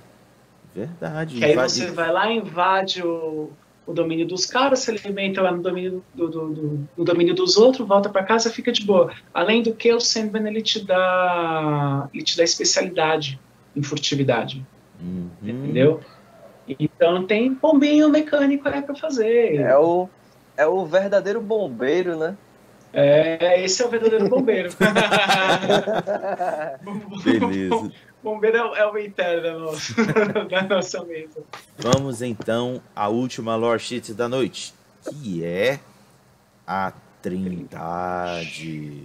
Verdade. 0.74 1.38
Que 1.38 1.46
aí 1.46 1.56
você 1.56 1.88
vai 1.88 2.12
lá, 2.12 2.32
invade 2.32 3.02
o, 3.02 3.52
o 3.86 3.94
domínio 3.94 4.28
dos 4.28 4.46
caras, 4.46 4.80
se 4.80 4.92
alimenta 4.92 5.42
lá 5.42 5.52
no 5.52 5.62
domínio, 5.62 6.04
do, 6.14 6.28
do, 6.28 6.50
do 6.50 6.88
no 6.96 7.04
domínio 7.04 7.34
dos 7.34 7.58
outros, 7.58 7.88
volta 7.88 8.10
para 8.10 8.24
casa, 8.24 8.50
fica 8.50 8.72
de 8.72 8.86
boa. 8.86 9.12
Além 9.34 9.64
do 9.64 9.74
que, 9.74 9.92
o 9.92 10.00
Sandman 10.00 10.48
ele 10.48 10.62
te 10.62 10.84
dá, 10.86 12.08
ele 12.14 12.24
te 12.24 12.38
dá 12.38 12.44
especialidade 12.44 13.40
em 13.76 13.82
furtividade. 13.82 14.64
Uhum. 15.02 15.30
Entendeu? 15.42 16.02
Então 16.68 17.26
tem 17.26 17.54
bombinho 17.54 18.10
mecânico 18.10 18.68
aí 18.68 18.82
para 18.82 18.96
fazer. 18.96 19.56
É 19.56 19.78
o, 19.78 20.10
é 20.58 20.68
o 20.68 20.86
verdadeiro 20.86 21.42
bombeiro, 21.42 22.18
né? 22.18 22.36
É, 22.94 23.64
esse 23.64 23.82
é 23.82 23.86
o 23.86 23.90
verdadeiro 23.90 24.30
bombeiro. 24.30 24.70
Beleza. 27.24 27.92
Bombeiro 28.24 28.58
é, 28.76 28.92
o 28.92 28.98
interno 28.98 29.44
da 29.44 29.58
nossa, 29.58 29.94
da 30.50 30.64
nossa 30.64 31.04
mesa. 31.06 31.44
Vamos 31.78 32.22
então 32.22 32.82
à 32.96 33.08
última 33.08 33.56
lore 33.56 33.80
sheet 33.80 34.14
da 34.14 34.28
noite, 34.28 34.74
que 35.04 35.44
é 35.44 35.80
a 36.66 36.92
Trindade. 37.22 39.04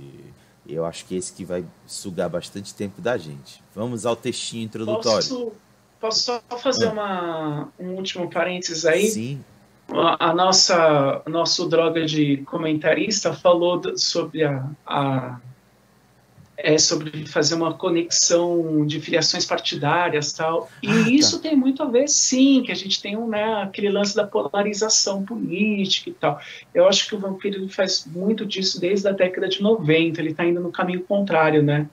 Eu 0.67 0.85
acho 0.85 1.05
que 1.05 1.17
esse 1.17 1.33
que 1.33 1.45
vai 1.45 1.65
sugar 1.87 2.29
bastante 2.29 2.75
tempo 2.75 3.01
da 3.01 3.19
gente. 3.19 3.63
Vamos 3.75 4.07
ao 4.07 4.17
textinho 4.17 4.65
introdutório. 4.65 5.29
Posso, 5.29 5.53
posso 6.01 6.23
só 6.23 6.41
fazer 6.59 6.89
ah. 6.89 6.93
uma, 6.93 7.69
um 7.79 7.95
último 7.95 8.31
parênteses 8.31 8.87
aí? 8.87 9.09
Sim. 9.09 9.45
A, 9.89 10.33
nossa 10.33 11.23
nosso 11.27 11.69
droga 11.69 12.07
de 12.07 12.39
comentarista 12.39 13.33
falou 13.35 13.81
sobre 13.97 14.45
a, 14.45 14.65
a 14.87 15.41
é 16.63 16.79
sobre 16.79 17.27
fazer 17.27 17.57
uma 17.57 17.75
conexão 17.75 18.87
de 18.87 19.01
filiações 19.01 19.45
partidárias 19.45 20.33
tal. 20.33 20.71
E 20.83 20.89
ah, 20.89 21.05
tá. 21.05 21.11
isso 21.11 21.41
tem 21.41 21.57
muito 21.57 21.83
a 21.83 21.87
ver, 21.87 22.09
sim, 22.09 22.63
que 22.65 22.71
a 22.71 22.75
gente 22.75 23.03
tem 23.03 23.17
um, 23.17 23.29
né, 23.29 23.63
aquele 23.63 23.91
lance 23.91 24.15
da 24.15 24.25
polarização 24.25 25.25
política 25.25 26.11
e 26.11 26.13
tal. 26.13 26.41
Eu 26.73 26.87
acho 26.87 27.09
que 27.09 27.15
o 27.15 27.19
Vampiro 27.19 27.69
faz 27.69 28.07
muito 28.07 28.47
disso 28.47 28.81
desde 28.81 29.09
a 29.09 29.13
década 29.13 29.49
de 29.49 29.61
90, 29.61 30.21
ele 30.21 30.31
está 30.31 30.45
indo 30.47 30.61
no 30.61 30.71
caminho 30.71 31.03
contrário, 31.03 31.63
né? 31.63 31.89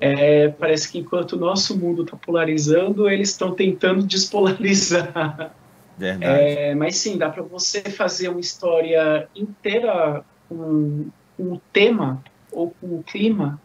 É, 0.00 0.48
parece 0.48 0.90
que 0.90 0.98
enquanto 0.98 1.32
o 1.32 1.38
nosso 1.38 1.76
mundo 1.76 2.02
está 2.02 2.16
polarizando, 2.16 3.08
eles 3.08 3.30
estão 3.30 3.52
tentando 3.52 4.02
despolarizar. 4.06 5.54
Verdade. 5.98 6.42
É, 6.42 6.74
mas 6.74 6.96
sim, 6.96 7.18
dá 7.18 7.28
para 7.28 7.42
você 7.42 7.82
fazer 7.82 8.28
uma 8.28 8.40
história 8.40 9.28
inteira 9.34 10.24
com, 10.48 11.08
com 11.36 11.52
o 11.54 11.60
tema 11.72 12.22
ou 12.52 12.70
com 12.80 12.98
o 12.98 13.02
clima 13.02 13.60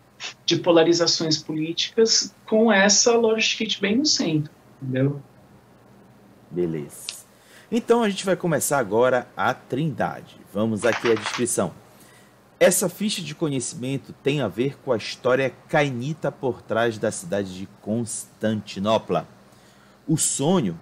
de 0.45 0.57
polarizações 0.57 1.38
políticas 1.38 2.34
com 2.45 2.71
essa 2.71 3.15
logística 3.15 3.81
bem 3.81 3.97
no 3.97 4.05
centro, 4.05 4.51
entendeu? 4.81 5.21
Beleza. 6.49 7.23
Então 7.71 8.03
a 8.03 8.09
gente 8.09 8.25
vai 8.25 8.36
começar 8.36 8.79
agora 8.79 9.27
a 9.36 9.53
Trindade. 9.53 10.38
Vamos 10.53 10.86
aqui 10.86 11.11
à 11.11 11.15
descrição. 11.15 11.73
Essa 12.59 12.88
ficha 12.88 13.21
de 13.21 13.36
conhecimento 13.36 14.13
tem 14.23 14.41
a 14.41 14.47
ver 14.47 14.77
com 14.79 14.91
a 14.91 14.97
história 14.97 15.51
cainita 15.67 16.31
por 16.31 16.61
trás 16.61 16.97
da 16.97 17.11
cidade 17.11 17.57
de 17.57 17.67
Constantinopla. 17.81 19.27
O 20.07 20.17
sonho, 20.17 20.79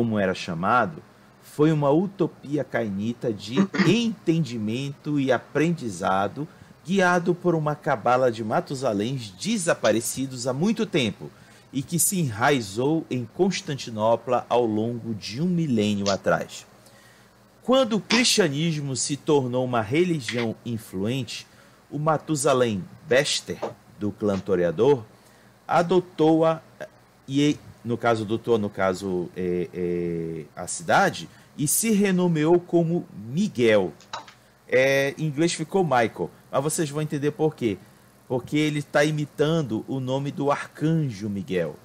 como 0.00 0.18
era 0.18 0.32
chamado, 0.32 1.02
foi 1.42 1.70
uma 1.70 1.90
utopia 1.90 2.64
cainita 2.64 3.30
de 3.30 3.56
entendimento 3.86 5.20
e 5.20 5.30
aprendizado 5.30 6.48
guiado 6.86 7.34
por 7.34 7.54
uma 7.54 7.76
cabala 7.76 8.32
de 8.32 8.42
Matusaléns 8.42 9.30
desaparecidos 9.30 10.46
há 10.46 10.54
muito 10.54 10.86
tempo 10.86 11.30
e 11.70 11.82
que 11.82 11.98
se 11.98 12.18
enraizou 12.18 13.04
em 13.10 13.28
Constantinopla 13.34 14.46
ao 14.48 14.64
longo 14.64 15.14
de 15.14 15.42
um 15.42 15.46
milênio 15.46 16.10
atrás. 16.10 16.66
Quando 17.62 17.96
o 17.96 18.00
cristianismo 18.00 18.96
se 18.96 19.18
tornou 19.18 19.66
uma 19.66 19.82
religião 19.82 20.56
influente, 20.64 21.46
o 21.90 21.98
Matusalém 21.98 22.82
Bester, 23.06 23.60
do 23.98 24.10
clã 24.10 24.38
Toreador, 24.38 25.04
adotou-a 25.68 26.62
e, 27.28 27.58
no 27.84 27.96
caso, 27.96 28.24
adotou, 28.24 28.58
no 28.58 28.70
caso, 28.70 29.28
é, 29.36 29.68
é, 29.72 30.44
a 30.54 30.66
cidade 30.66 31.28
e 31.56 31.66
se 31.66 31.90
renomeou 31.90 32.60
como 32.60 33.06
Miguel. 33.12 33.92
É, 34.68 35.14
em 35.18 35.24
inglês 35.24 35.52
ficou 35.52 35.82
Michael 35.82 36.30
mas 36.50 36.62
vocês 36.62 36.90
vão 36.90 37.02
entender 37.02 37.30
por 37.30 37.54
quê. 37.54 37.78
Porque 38.26 38.56
ele 38.56 38.80
está 38.80 39.04
imitando 39.04 39.84
o 39.88 40.00
nome 40.00 40.30
do 40.30 40.50
arcanjo 40.50 41.28
Miguel. 41.28 41.76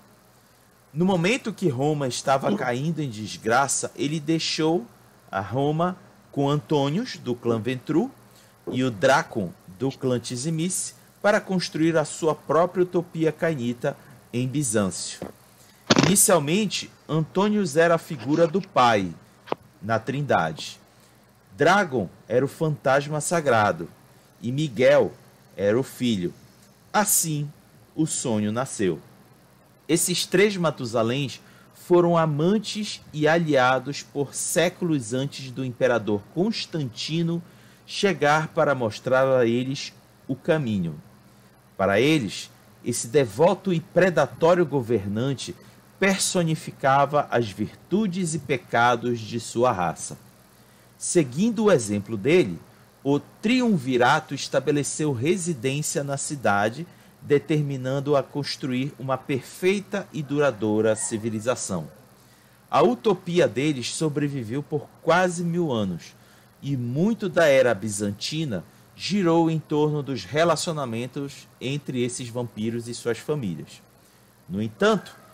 No 0.93 1.05
momento 1.05 1.53
que 1.53 1.67
Roma 1.67 2.07
estava 2.07 2.55
caindo 2.55 3.01
em 3.01 3.09
desgraça, 3.09 3.91
ele 3.95 4.19
deixou 4.19 4.85
a 5.29 5.41
Roma 5.41 5.97
com 6.31 6.49
Antônios, 6.49 7.17
do 7.17 7.35
clã 7.35 7.59
Ventru, 7.59 8.11
e 8.71 8.83
o 8.83 8.91
Dracon, 8.91 9.51
do 9.79 9.91
clã 9.91 10.19
Tizimice, 10.19 10.93
para 11.21 11.41
construir 11.41 11.97
a 11.97 12.05
sua 12.05 12.33
própria 12.35 12.83
utopia 12.83 13.31
cainita 13.31 13.97
em 14.31 14.47
Bizâncio. 14.47 15.19
Inicialmente, 16.07 16.91
Antônios 17.09 17.75
era 17.75 17.95
a 17.95 17.97
figura 17.97 18.45
do 18.45 18.61
pai 18.61 19.11
na 19.81 19.97
Trindade. 19.97 20.79
Dragon 21.57 22.07
era 22.27 22.45
o 22.45 22.47
fantasma 22.47 23.19
sagrado 23.19 23.89
e 24.39 24.51
Miguel 24.51 25.11
era 25.57 25.79
o 25.79 25.81
filho. 25.81 26.31
Assim, 26.93 27.51
o 27.95 28.05
sonho 28.05 28.51
nasceu. 28.51 28.99
Esses 29.89 30.27
três 30.27 30.55
Matusaléns 30.55 31.41
foram 31.73 32.15
amantes 32.15 33.01
e 33.11 33.27
aliados 33.27 34.03
por 34.03 34.35
séculos 34.35 35.11
antes 35.11 35.49
do 35.49 35.65
imperador 35.65 36.21
Constantino 36.35 37.41
chegar 37.87 38.49
para 38.49 38.75
mostrar 38.75 39.27
a 39.39 39.47
eles 39.47 39.91
o 40.27 40.35
caminho. 40.35 41.01
Para 41.75 41.99
eles, 41.99 42.51
esse 42.83 43.07
devoto 43.07 43.73
e 43.73 43.79
predatório 43.79 44.67
governante 44.67 45.55
personificava 46.05 47.27
as 47.31 47.49
virtudes 47.49 48.35
e 48.35 48.37
pecados 48.37 49.19
de 49.19 49.39
sua 49.39 49.71
raça. 49.71 50.15
Seguindo 50.99 51.63
o 51.63 51.71
exemplo 51.71 52.15
dele, 52.15 52.59
o 53.03 53.19
triunvirato 53.19 54.35
estabeleceu 54.35 55.11
residência 55.13 56.03
na 56.03 56.15
cidade, 56.15 56.85
determinando 57.23 58.15
a 58.15 58.21
construir 58.21 58.93
uma 58.99 59.17
perfeita 59.17 60.07
e 60.13 60.21
duradoura 60.21 60.95
civilização. 60.95 61.87
A 62.69 62.83
utopia 62.83 63.47
deles 63.47 63.91
sobreviveu 63.91 64.61
por 64.61 64.87
quase 65.01 65.43
mil 65.43 65.71
anos, 65.71 66.13
e 66.61 66.77
muito 66.77 67.27
da 67.27 67.47
era 67.47 67.73
bizantina 67.73 68.63
girou 68.95 69.49
em 69.49 69.57
torno 69.57 70.03
dos 70.03 70.23
relacionamentos 70.23 71.47
entre 71.59 72.03
esses 72.03 72.29
vampiros 72.29 72.87
e 72.87 72.93
suas 72.93 73.17
famílias. 73.17 73.81
No 74.47 74.61
entanto, 74.61 75.24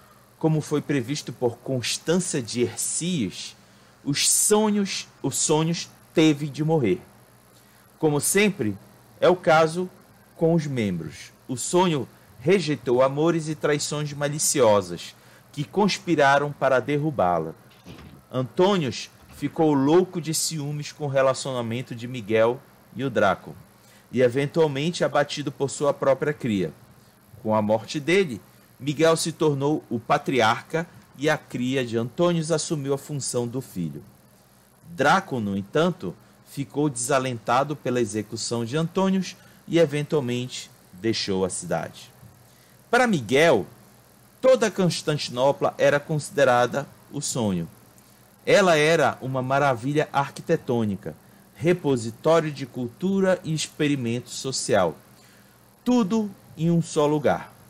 como 0.41 0.59
foi 0.59 0.81
previsto 0.81 1.31
por 1.31 1.57
Constância 1.57 2.41
de 2.41 2.63
Hercias, 2.63 3.55
os 4.03 4.27
sonhos, 4.27 5.07
os 5.21 5.35
sonhos 5.35 5.87
teve 6.15 6.47
de 6.47 6.63
morrer. 6.63 6.99
Como 7.99 8.19
sempre, 8.19 8.75
é 9.19 9.29
o 9.29 9.35
caso 9.35 9.87
com 10.35 10.55
os 10.55 10.65
membros. 10.65 11.31
O 11.47 11.55
sonho 11.55 12.09
rejeitou 12.39 13.03
amores 13.03 13.49
e 13.49 13.53
traições 13.53 14.13
maliciosas 14.13 15.13
que 15.51 15.63
conspiraram 15.63 16.51
para 16.51 16.79
derrubá-la. 16.79 17.53
Antônios 18.31 19.11
ficou 19.35 19.75
louco 19.75 20.19
de 20.19 20.33
ciúmes 20.33 20.91
com 20.91 21.05
o 21.05 21.07
relacionamento 21.07 21.93
de 21.93 22.07
Miguel 22.07 22.59
e 22.95 23.03
o 23.03 23.11
Draco, 23.11 23.55
e 24.11 24.23
eventualmente 24.23 25.03
abatido 25.03 25.51
por 25.51 25.69
sua 25.69 25.93
própria 25.93 26.33
cria. 26.33 26.73
Com 27.43 27.53
a 27.53 27.61
morte 27.61 27.99
dele, 27.99 28.41
Miguel 28.81 29.15
se 29.15 29.31
tornou 29.31 29.83
o 29.91 29.99
patriarca 29.99 30.87
e 31.15 31.29
a 31.29 31.37
cria 31.37 31.85
de 31.85 31.99
Antônios 31.99 32.51
assumiu 32.51 32.95
a 32.95 32.97
função 32.97 33.47
do 33.47 33.61
filho. 33.61 34.03
Draco, 34.89 35.39
no 35.39 35.55
entanto, 35.55 36.15
ficou 36.47 36.89
desalentado 36.89 37.75
pela 37.75 38.01
execução 38.01 38.65
de 38.65 38.75
Antônios 38.75 39.35
e 39.67 39.77
eventualmente 39.77 40.71
deixou 40.93 41.45
a 41.45 41.49
cidade. 41.49 42.11
Para 42.89 43.05
Miguel, 43.05 43.67
toda 44.41 44.71
Constantinopla 44.71 45.75
era 45.77 45.99
considerada 45.99 46.87
o 47.11 47.21
sonho. 47.21 47.69
Ela 48.43 48.75
era 48.75 49.15
uma 49.21 49.43
maravilha 49.43 50.09
arquitetônica, 50.11 51.15
repositório 51.55 52.51
de 52.51 52.65
cultura 52.65 53.39
e 53.43 53.53
experimento 53.53 54.31
social. 54.31 54.97
Tudo 55.85 56.31
em 56.57 56.71
um 56.71 56.81
só 56.81 57.05
lugar. 57.05 57.60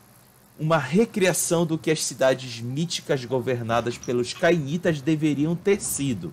Uma 0.58 0.78
recriação 0.78 1.66
do 1.66 1.78
que 1.78 1.90
as 1.90 2.02
cidades 2.04 2.60
míticas 2.60 3.24
governadas 3.24 3.98
pelos 3.98 4.32
cainitas 4.34 5.00
deveriam 5.00 5.56
ter 5.56 5.80
sido. 5.80 6.32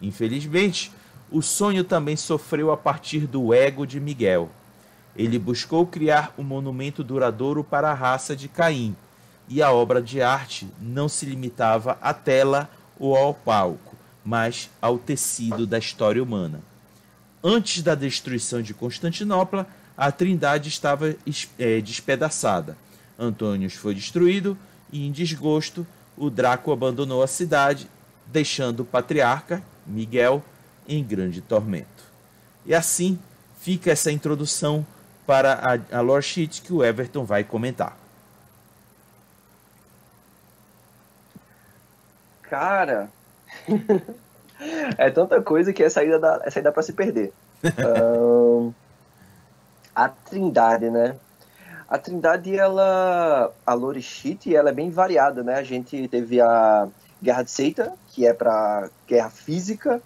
Infelizmente, 0.00 0.92
o 1.30 1.42
sonho 1.42 1.84
também 1.84 2.16
sofreu 2.16 2.70
a 2.70 2.76
partir 2.76 3.26
do 3.26 3.52
ego 3.54 3.86
de 3.86 3.98
Miguel. 3.98 4.50
Ele 5.16 5.38
buscou 5.38 5.86
criar 5.86 6.34
um 6.38 6.42
monumento 6.42 7.02
duradouro 7.02 7.62
para 7.64 7.90
a 7.90 7.94
raça 7.94 8.34
de 8.34 8.48
Caim, 8.48 8.96
e 9.48 9.62
a 9.62 9.70
obra 9.72 10.00
de 10.00 10.22
arte 10.22 10.68
não 10.80 11.08
se 11.08 11.26
limitava 11.26 11.98
à 12.00 12.14
tela 12.14 12.70
ou 12.98 13.16
ao 13.16 13.34
palco, 13.34 13.96
mas 14.24 14.70
ao 14.80 14.98
tecido 14.98 15.66
da 15.66 15.78
história 15.78 16.22
humana. 16.22 16.60
Antes 17.42 17.82
da 17.82 17.94
destruição 17.94 18.62
de 18.62 18.72
Constantinopla, 18.72 19.66
a 19.96 20.12
Trindade 20.12 20.68
estava 20.68 21.14
é, 21.58 21.80
despedaçada. 21.80 22.76
Antônios 23.22 23.74
foi 23.74 23.94
destruído 23.94 24.58
e, 24.90 25.06
em 25.06 25.12
desgosto, 25.12 25.86
o 26.16 26.28
Draco 26.28 26.72
abandonou 26.72 27.22
a 27.22 27.26
cidade, 27.26 27.88
deixando 28.26 28.80
o 28.80 28.84
patriarca, 28.84 29.62
Miguel, 29.86 30.42
em 30.88 31.02
grande 31.02 31.40
tormento. 31.40 31.86
E 32.66 32.74
assim 32.74 33.18
fica 33.60 33.90
essa 33.90 34.10
introdução 34.10 34.84
para 35.26 35.54
a, 35.54 35.98
a 35.98 36.00
lore 36.00 36.22
sheet 36.22 36.62
que 36.62 36.72
o 36.72 36.84
Everton 36.84 37.24
vai 37.24 37.44
comentar. 37.44 37.96
Cara, 42.42 43.08
é 44.98 45.10
tanta 45.10 45.40
coisa 45.40 45.72
que 45.72 45.82
é 45.82 45.88
saída, 45.88 46.18
da, 46.18 46.42
é 46.44 46.50
saída 46.50 46.70
para 46.70 46.82
se 46.82 46.92
perder. 46.92 47.32
um, 47.64 48.72
a 49.94 50.08
Trindade, 50.08 50.90
né? 50.90 51.16
A 51.92 51.98
Trindade, 51.98 52.56
ela, 52.56 53.52
a 53.66 53.74
lore 53.74 54.02
ela 54.46 54.70
é 54.70 54.72
bem 54.72 54.88
variada, 54.88 55.42
né? 55.42 55.56
A 55.56 55.62
gente 55.62 56.08
teve 56.08 56.40
a 56.40 56.88
Guerra 57.22 57.42
de 57.42 57.50
Seita, 57.50 57.92
que 58.08 58.26
é 58.26 58.32
para 58.32 58.88
guerra 59.06 59.28
física, 59.28 60.00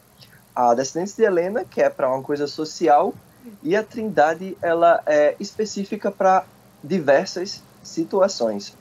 a 0.52 0.74
Descendentes 0.74 1.14
de 1.14 1.22
Helena, 1.22 1.64
que 1.64 1.80
é 1.80 1.88
para 1.88 2.12
uma 2.12 2.24
coisa 2.24 2.48
social, 2.48 3.14
e 3.62 3.76
a 3.76 3.84
Trindade 3.84 4.58
ela 4.60 5.00
é 5.06 5.36
específica 5.38 6.10
para 6.10 6.44
diversas 6.82 7.62
situações. 7.84 8.76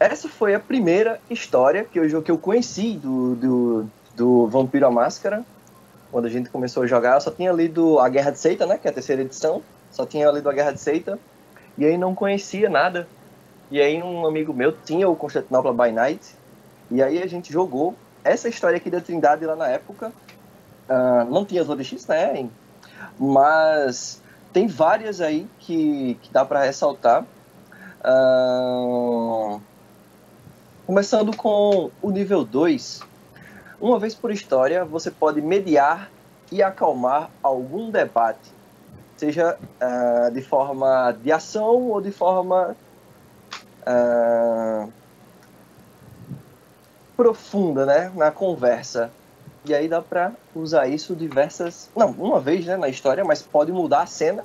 Essa 0.00 0.28
foi 0.28 0.56
a 0.56 0.58
primeira 0.58 1.20
história 1.30 1.84
que 1.84 2.00
eu, 2.00 2.22
que 2.24 2.30
eu 2.32 2.38
conheci 2.38 2.94
do, 2.94 3.36
do, 3.36 3.86
do 4.16 4.46
Vampiro 4.48 4.88
à 4.88 4.90
Máscara. 4.90 5.44
Quando 6.10 6.24
a 6.24 6.30
gente 6.30 6.48
começou 6.48 6.82
a 6.82 6.86
jogar, 6.86 7.14
eu 7.14 7.20
só 7.20 7.30
tinha 7.30 7.52
lido 7.52 7.98
A 7.98 8.08
Guerra 8.08 8.30
de 8.30 8.38
Seita, 8.38 8.66
né? 8.66 8.78
Que 8.78 8.88
é 8.88 8.90
a 8.90 8.94
terceira 8.94 9.22
edição. 9.22 9.62
Só 9.90 10.06
tinha 10.06 10.30
lido 10.30 10.48
A 10.48 10.52
Guerra 10.52 10.72
de 10.72 10.80
Seita. 10.80 11.18
E 11.76 11.84
aí 11.84 11.98
não 11.98 12.14
conhecia 12.14 12.68
nada. 12.68 13.06
E 13.70 13.80
aí 13.80 14.02
um 14.02 14.26
amigo 14.26 14.52
meu 14.54 14.72
tinha 14.72 15.08
o 15.08 15.14
Constantinopla 15.14 15.72
by 15.72 15.92
Night. 15.92 16.34
E 16.90 17.02
aí 17.02 17.22
a 17.22 17.26
gente 17.26 17.52
jogou 17.52 17.94
essa 18.24 18.48
história 18.48 18.76
aqui 18.76 18.90
da 18.90 19.00
Trindade 19.00 19.44
lá 19.44 19.54
na 19.54 19.68
época. 19.68 20.12
Uh, 20.88 21.30
não 21.30 21.44
tinha 21.44 21.60
as 21.60 21.68
ODX, 21.68 22.06
né? 22.06 22.48
Mas 23.18 24.22
tem 24.52 24.66
várias 24.66 25.20
aí 25.20 25.46
que, 25.58 26.18
que 26.22 26.32
dá 26.32 26.44
para 26.44 26.62
ressaltar. 26.62 27.24
Uh, 28.00 29.60
começando 30.86 31.36
com 31.36 31.90
o 32.00 32.10
nível 32.10 32.44
2. 32.44 33.02
Uma 33.80 33.98
vez 33.98 34.14
por 34.14 34.32
história, 34.32 34.84
você 34.84 35.10
pode 35.10 35.40
mediar 35.40 36.10
e 36.50 36.62
acalmar 36.62 37.30
algum 37.42 37.90
debate, 37.90 38.52
seja 39.16 39.56
uh, 39.56 40.30
de 40.32 40.42
forma 40.42 41.12
de 41.12 41.30
ação 41.30 41.88
ou 41.88 42.00
de 42.00 42.10
forma 42.10 42.76
uh, 43.82 44.92
profunda, 47.16 47.86
né, 47.86 48.12
na 48.16 48.32
conversa. 48.32 49.12
E 49.64 49.74
aí 49.74 49.86
dá 49.86 50.02
para 50.02 50.32
usar 50.54 50.88
isso 50.88 51.14
diversas, 51.14 51.88
não, 51.94 52.10
uma 52.12 52.40
vez, 52.40 52.66
né, 52.66 52.76
na 52.76 52.88
história, 52.88 53.24
mas 53.24 53.42
pode 53.42 53.70
mudar 53.70 54.02
a 54.02 54.06
cena. 54.06 54.44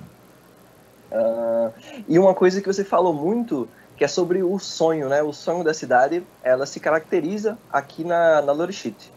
Uh, 1.11 1.73
e 2.07 2.19
uma 2.19 2.35
coisa 2.35 2.61
que 2.61 2.67
você 2.67 2.83
falou 2.83 3.13
muito, 3.13 3.67
que 3.95 4.03
é 4.03 4.07
sobre 4.07 4.43
o 4.43 4.59
sonho, 4.59 5.09
né, 5.09 5.23
o 5.23 5.33
sonho 5.33 5.63
da 5.63 5.73
cidade, 5.73 6.23
ela 6.43 6.67
se 6.67 6.79
caracteriza 6.79 7.57
aqui 7.71 8.03
na, 8.03 8.41
na 8.43 8.51
Lore 8.51 8.73
Sheet. 8.73 9.11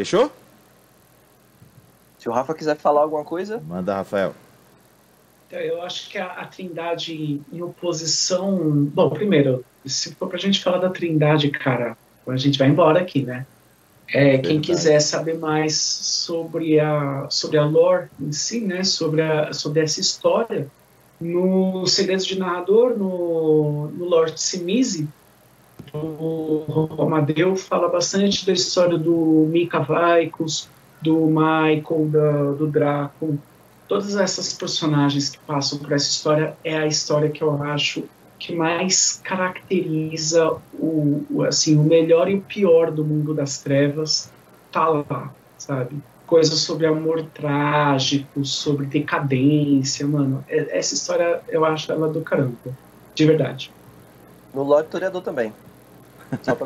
Fechou? 0.00 0.32
Se 2.18 2.26
o 2.26 2.32
Rafa 2.32 2.54
quiser 2.54 2.74
falar 2.74 3.02
alguma 3.02 3.22
coisa. 3.22 3.62
Manda, 3.68 3.96
Rafael. 3.96 4.34
Então, 5.46 5.60
eu 5.60 5.82
acho 5.82 6.08
que 6.08 6.16
a, 6.16 6.24
a 6.24 6.46
Trindade 6.46 7.42
em 7.52 7.60
oposição. 7.60 8.56
Bom, 8.94 9.10
primeiro, 9.10 9.62
se 9.84 10.14
for 10.14 10.26
pra 10.26 10.38
gente 10.38 10.62
falar 10.62 10.78
da 10.78 10.88
Trindade, 10.88 11.50
cara, 11.50 11.98
a 12.26 12.36
gente 12.38 12.58
vai 12.58 12.68
embora 12.68 12.98
aqui, 12.98 13.22
né? 13.22 13.44
É, 14.08 14.38
quem 14.38 14.58
quiser 14.58 15.00
saber 15.00 15.36
mais 15.36 15.76
sobre 15.76 16.80
a, 16.80 17.26
sobre 17.28 17.58
a 17.58 17.64
lore 17.66 18.08
em 18.18 18.32
si, 18.32 18.62
né? 18.62 18.82
Sobre, 18.84 19.20
a, 19.20 19.52
sobre 19.52 19.82
essa 19.82 20.00
história, 20.00 20.66
no 21.20 21.86
Segredos 21.86 22.24
de 22.24 22.38
Narrador, 22.38 22.96
no, 22.96 23.88
no 23.88 24.06
Lord 24.06 24.40
Simizi, 24.40 25.06
o 25.92 26.64
Romadeu 26.68 27.56
fala 27.56 27.88
bastante 27.88 28.46
da 28.46 28.52
história 28.52 28.96
do 28.96 29.48
Mika 29.50 29.80
Vaikos, 29.80 30.68
do 31.00 31.26
Michael, 31.26 32.08
da, 32.10 32.52
do 32.52 32.66
Draco, 32.66 33.38
todas 33.88 34.16
essas 34.16 34.52
personagens 34.52 35.30
que 35.30 35.38
passam 35.38 35.78
por 35.78 35.92
essa 35.92 36.08
história 36.08 36.56
é 36.62 36.78
a 36.78 36.86
história 36.86 37.28
que 37.28 37.42
eu 37.42 37.62
acho 37.62 38.04
que 38.38 38.54
mais 38.54 39.20
caracteriza 39.22 40.56
o, 40.72 41.24
o 41.30 41.42
assim 41.42 41.76
o 41.76 41.82
melhor 41.82 42.28
e 42.28 42.36
o 42.36 42.40
pior 42.40 42.90
do 42.90 43.04
mundo 43.04 43.34
das 43.34 43.58
trevas 43.58 44.30
tá 44.70 44.88
lá, 44.88 45.34
sabe? 45.58 45.96
Coisas 46.26 46.60
sobre 46.60 46.86
amor 46.86 47.24
trágico, 47.34 48.44
sobre 48.44 48.86
decadência, 48.86 50.06
mano. 50.06 50.44
Essa 50.48 50.94
história 50.94 51.40
eu 51.48 51.64
acho 51.64 51.90
ela 51.90 52.08
do 52.08 52.20
caramba, 52.20 52.56
de 53.14 53.26
verdade. 53.26 53.72
No 54.54 54.62
Lorde 54.62 54.88
Toreador 54.88 55.22
também. 55.22 55.52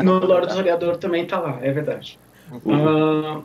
No 0.03 0.19
Lorde 0.19 0.55
Toreador 0.55 0.97
também 0.97 1.27
tá 1.27 1.39
lá, 1.39 1.59
é 1.63 1.73
verdade. 1.73 2.19
Uhum. 2.65 3.39
Uh, 3.39 3.45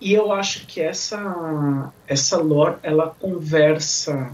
e 0.00 0.12
eu 0.12 0.32
acho 0.32 0.66
que 0.66 0.80
essa 0.80 1.90
essa 2.06 2.36
lore 2.36 2.76
ela 2.82 3.14
conversa 3.18 4.32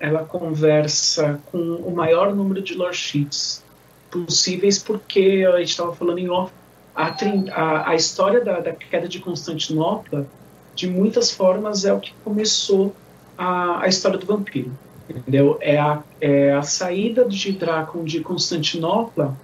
ela 0.00 0.24
conversa 0.24 1.40
com 1.50 1.58
o 1.58 1.94
maior 1.94 2.34
número 2.34 2.60
de 2.60 2.74
lore 2.74 2.94
sheets 2.94 3.62
possíveis 4.10 4.78
porque 4.78 5.46
a 5.48 5.58
gente 5.58 5.70
estava 5.70 5.94
falando 5.94 6.18
em 6.18 6.28
off 6.28 6.52
a, 6.94 7.14
a, 7.52 7.90
a 7.90 7.94
história 7.94 8.44
da, 8.44 8.60
da, 8.60 8.72
queda 8.72 9.08
de 9.08 9.20
Constantinopla 9.20 10.26
de 10.74 10.88
muitas 10.88 11.30
formas 11.30 11.84
é 11.84 11.92
o 11.92 12.00
que 12.00 12.12
começou 12.24 12.94
a, 13.38 13.82
a 13.82 13.88
história 13.88 14.18
do 14.18 14.26
vampiro 14.26 14.72
entendeu 15.08 15.56
é 15.60 15.78
a, 15.78 16.02
é 16.20 16.52
a 16.52 16.62
saída 16.62 17.24
de 17.24 17.52
Drácula 17.52 18.04
de 18.04 18.20
Constantinopla 18.20 19.36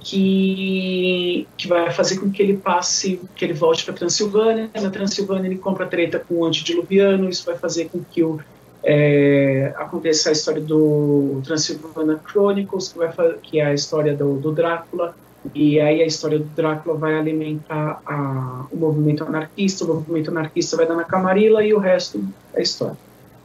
que, 0.00 1.46
que 1.56 1.68
vai 1.68 1.90
fazer 1.90 2.18
com 2.18 2.30
que 2.30 2.42
ele 2.42 2.56
passe, 2.56 3.20
que 3.34 3.44
ele 3.44 3.52
volte 3.52 3.84
para 3.84 3.94
Transilvânia. 3.94 4.70
Na 4.74 4.90
Transilvânia 4.90 5.48
ele 5.48 5.58
compra 5.58 5.86
treta 5.86 6.18
com 6.18 6.36
o 6.36 6.44
antediluviano, 6.44 7.28
isso 7.28 7.44
vai 7.44 7.56
fazer 7.56 7.88
com 7.88 8.00
que 8.02 8.22
o, 8.22 8.40
é, 8.82 9.72
aconteça 9.76 10.28
a 10.28 10.32
história 10.32 10.60
do 10.60 11.40
Transilvânia 11.44 12.20
Chronicles, 12.26 12.88
que, 12.88 12.98
vai, 12.98 13.12
que 13.42 13.60
é 13.60 13.66
a 13.66 13.74
história 13.74 14.14
do, 14.14 14.38
do, 14.38 14.52
Drácula, 14.52 15.14
e 15.54 15.80
aí 15.80 16.02
a 16.02 16.06
história 16.06 16.38
do 16.38 16.44
Drácula 16.44 16.96
vai 16.96 17.14
alimentar 17.14 18.00
a, 18.06 18.66
o 18.70 18.76
movimento 18.76 19.24
anarquista, 19.24 19.84
o 19.84 19.88
movimento 19.88 20.30
anarquista 20.30 20.76
vai 20.76 20.86
dar 20.86 20.94
na 20.94 21.04
Camarilla 21.04 21.64
e 21.64 21.74
o 21.74 21.78
resto 21.78 22.22
é 22.54 22.62
história, 22.62 22.96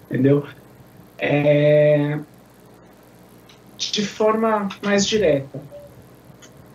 entendeu? 0.10 0.46
É, 1.18 2.20
de 3.78 4.06
forma 4.06 4.70
mais 4.82 5.06
direta, 5.06 5.60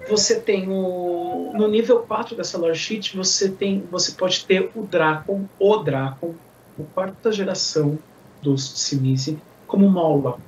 você 0.09 0.41
tem 0.41 0.69
o 0.69 1.53
no 1.55 1.69
nível 1.69 2.01
4 2.01 2.37
dessa 2.37 2.59
lore 2.59 2.77
sheet, 2.77 3.17
você 3.17 3.49
tem 3.49 3.85
você 3.91 4.13
pode 4.13 4.45
ter 4.45 4.71
o 4.75 4.83
Dracon, 4.83 5.45
o 5.59 5.77
Dracon, 5.79 6.35
a 6.79 6.83
quarta 6.95 7.33
geração 7.33 7.99
dos 8.43 8.81
Sinise, 8.81 9.39
como 9.67 9.89
Mola. 9.89 10.39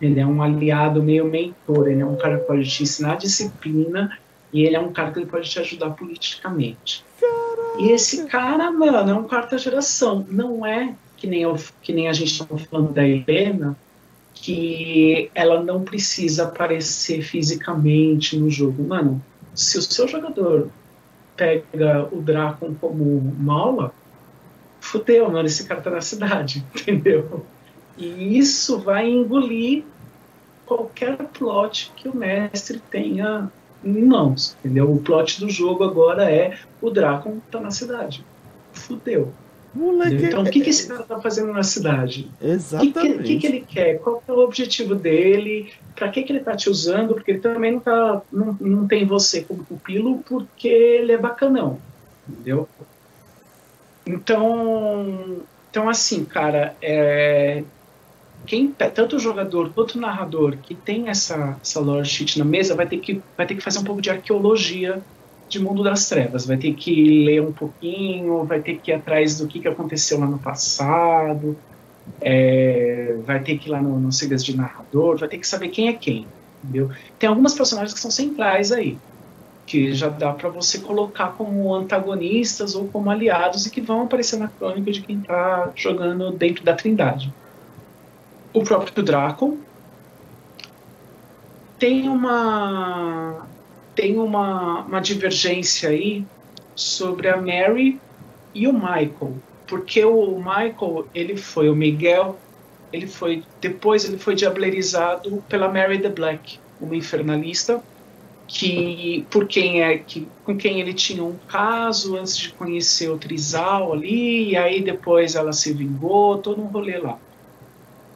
Ele 0.00 0.20
é 0.20 0.26
um 0.26 0.40
aliado 0.42 1.02
meio 1.02 1.24
mentor, 1.24 1.88
ele 1.88 2.02
é 2.02 2.06
um 2.06 2.16
cara 2.16 2.38
que 2.38 2.46
pode 2.46 2.68
te 2.68 2.82
ensinar 2.84 3.16
disciplina 3.16 4.16
e 4.52 4.64
ele 4.64 4.76
é 4.76 4.80
um 4.80 4.92
cara 4.92 5.10
que 5.10 5.18
ele 5.18 5.26
pode 5.26 5.50
te 5.50 5.58
ajudar 5.58 5.90
politicamente. 5.90 7.04
Caramba. 7.20 7.80
E 7.80 7.90
esse 7.90 8.24
cara, 8.26 8.70
mano, 8.70 9.10
é 9.10 9.14
um 9.14 9.24
quarta 9.24 9.58
geração. 9.58 10.24
Não 10.28 10.64
é 10.64 10.94
que 11.16 11.26
nem, 11.26 11.42
eu, 11.42 11.58
que 11.82 11.92
nem 11.92 12.08
a 12.08 12.12
gente 12.12 12.32
estava 12.32 12.56
falando 12.58 12.92
da 12.92 13.06
Helena, 13.06 13.76
que 14.40 15.30
ela 15.34 15.62
não 15.62 15.82
precisa 15.82 16.44
aparecer 16.44 17.22
fisicamente 17.22 18.38
no 18.38 18.50
jogo. 18.50 18.86
Mano, 18.86 19.22
se 19.54 19.78
o 19.78 19.82
seu 19.82 20.06
jogador 20.06 20.68
pega 21.36 22.08
o 22.12 22.20
Drakon 22.20 22.74
como 22.74 23.34
mala, 23.38 23.92
fudeu, 24.80 25.30
mano, 25.30 25.46
esse 25.46 25.64
cara 25.64 25.80
tá 25.80 25.90
na 25.90 26.00
cidade, 26.00 26.64
entendeu? 26.74 27.44
E 27.96 28.38
isso 28.38 28.78
vai 28.78 29.08
engolir 29.08 29.84
qualquer 30.64 31.16
plot 31.16 31.92
que 31.96 32.08
o 32.08 32.16
mestre 32.16 32.80
tenha 32.90 33.50
em 33.82 34.04
mãos, 34.04 34.56
entendeu? 34.60 34.92
O 34.92 35.00
plot 35.00 35.40
do 35.40 35.50
jogo 35.50 35.84
agora 35.84 36.30
é 36.30 36.58
o 36.80 36.90
Drakon 36.90 37.38
tá 37.50 37.60
na 37.60 37.70
cidade. 37.70 38.24
Fudeu. 38.72 39.32
Moleque, 39.78 40.26
Então, 40.26 40.42
o 40.42 40.50
que, 40.50 40.60
que 40.60 40.70
esse 40.70 40.88
cara 40.88 41.04
tá 41.04 41.20
fazendo 41.20 41.52
na 41.52 41.62
cidade? 41.62 42.28
O 42.34 42.38
que, 42.38 42.46
Exatamente. 42.46 43.22
que, 43.22 43.38
que 43.38 43.46
ele 43.46 43.60
quer? 43.60 43.98
Qual 44.00 44.20
é 44.26 44.32
o 44.32 44.40
objetivo 44.40 44.96
dele? 44.96 45.72
Pra 45.94 46.08
que, 46.08 46.24
que 46.24 46.32
ele 46.32 46.40
tá 46.40 46.56
te 46.56 46.68
usando? 46.68 47.14
Porque 47.14 47.30
ele 47.30 47.38
também 47.38 47.72
não, 47.72 47.80
tá, 47.80 48.22
não, 48.32 48.56
não 48.60 48.88
tem 48.88 49.06
você 49.06 49.42
como 49.42 49.64
pupilo 49.64 50.18
porque 50.28 50.66
ele 50.66 51.12
é 51.12 51.16
bacanão. 51.16 51.78
Entendeu? 52.28 52.68
Então, 54.04 55.42
então 55.70 55.88
assim, 55.88 56.24
cara, 56.24 56.74
é, 56.82 57.62
quem, 58.46 58.72
tanto 58.72 59.16
o 59.16 59.20
jogador 59.20 59.70
quanto 59.72 59.94
o 59.94 60.00
narrador 60.00 60.56
que 60.56 60.74
tem 60.74 61.08
essa, 61.08 61.56
essa 61.62 61.78
lore 61.78 62.04
sheet 62.04 62.38
na 62.38 62.44
mesa 62.44 62.74
vai 62.74 62.86
ter, 62.86 62.98
que, 62.98 63.22
vai 63.36 63.46
ter 63.46 63.54
que 63.54 63.60
fazer 63.60 63.78
um 63.78 63.84
pouco 63.84 64.02
de 64.02 64.10
arqueologia 64.10 65.00
de 65.48 65.60
Mundo 65.60 65.82
das 65.82 66.08
Trevas. 66.08 66.46
Vai 66.46 66.56
ter 66.56 66.74
que 66.74 67.24
ler 67.24 67.42
um 67.42 67.52
pouquinho, 67.52 68.44
vai 68.44 68.60
ter 68.60 68.78
que 68.78 68.90
ir 68.90 68.94
atrás 68.94 69.38
do 69.38 69.46
que, 69.46 69.60
que 69.60 69.68
aconteceu 69.68 70.20
lá 70.20 70.26
no 70.26 70.38
passado, 70.38 71.56
é, 72.20 73.16
vai 73.24 73.40
ter 73.40 73.58
que 73.58 73.68
ir 73.68 73.72
lá 73.72 73.80
no, 73.80 73.98
no 73.98 74.12
Sigas 74.12 74.44
de 74.44 74.56
Narrador, 74.56 75.18
vai 75.18 75.28
ter 75.28 75.38
que 75.38 75.46
saber 75.46 75.68
quem 75.68 75.88
é 75.88 75.92
quem. 75.92 76.26
Entendeu? 76.62 76.90
Tem 77.18 77.28
algumas 77.28 77.54
personagens 77.54 77.94
que 77.94 78.00
são 78.00 78.10
centrais 78.10 78.72
aí, 78.72 78.98
que 79.66 79.92
já 79.92 80.08
dá 80.08 80.32
para 80.32 80.48
você 80.48 80.78
colocar 80.78 81.28
como 81.32 81.74
antagonistas 81.74 82.74
ou 82.74 82.88
como 82.88 83.10
aliados 83.10 83.66
e 83.66 83.70
que 83.70 83.80
vão 83.80 84.02
aparecer 84.02 84.38
na 84.38 84.48
crônica 84.48 84.90
de 84.90 85.00
quem 85.02 85.20
tá 85.20 85.70
jogando 85.74 86.30
dentro 86.32 86.64
da 86.64 86.74
Trindade. 86.74 87.32
O 88.52 88.62
próprio 88.64 89.02
Draco 89.04 89.58
tem 91.78 92.08
uma 92.08 93.46
tem 93.98 94.16
uma, 94.16 94.82
uma 94.82 95.00
divergência 95.00 95.88
aí 95.88 96.24
sobre 96.76 97.28
a 97.28 97.36
Mary 97.36 98.00
e 98.54 98.68
o 98.68 98.72
Michael, 98.72 99.34
porque 99.66 100.04
o 100.04 100.38
Michael 100.38 101.08
ele 101.12 101.36
foi 101.36 101.68
o 101.68 101.74
Miguel, 101.74 102.38
ele 102.92 103.08
foi 103.08 103.42
depois 103.60 104.04
ele 104.04 104.16
foi 104.16 104.36
diablerizado 104.36 105.42
pela 105.48 105.66
Mary 105.66 105.98
the 105.98 106.10
Black, 106.10 106.60
uma 106.80 106.94
infernalista 106.94 107.82
que 108.46 109.26
por 109.30 109.48
quem 109.48 109.82
é 109.82 109.98
que 109.98 110.28
com 110.44 110.56
quem 110.56 110.80
ele 110.80 110.94
tinha 110.94 111.24
um 111.24 111.34
caso 111.48 112.16
antes 112.16 112.36
de 112.36 112.50
conhecer 112.50 113.10
o 113.10 113.18
Trizal 113.18 113.92
ali, 113.92 114.50
e 114.50 114.56
aí 114.56 114.80
depois 114.80 115.34
ela 115.34 115.52
se 115.52 115.72
vingou, 115.72 116.38
todo 116.38 116.62
um 116.62 116.66
rolê 116.66 116.98
lá. 116.98 117.18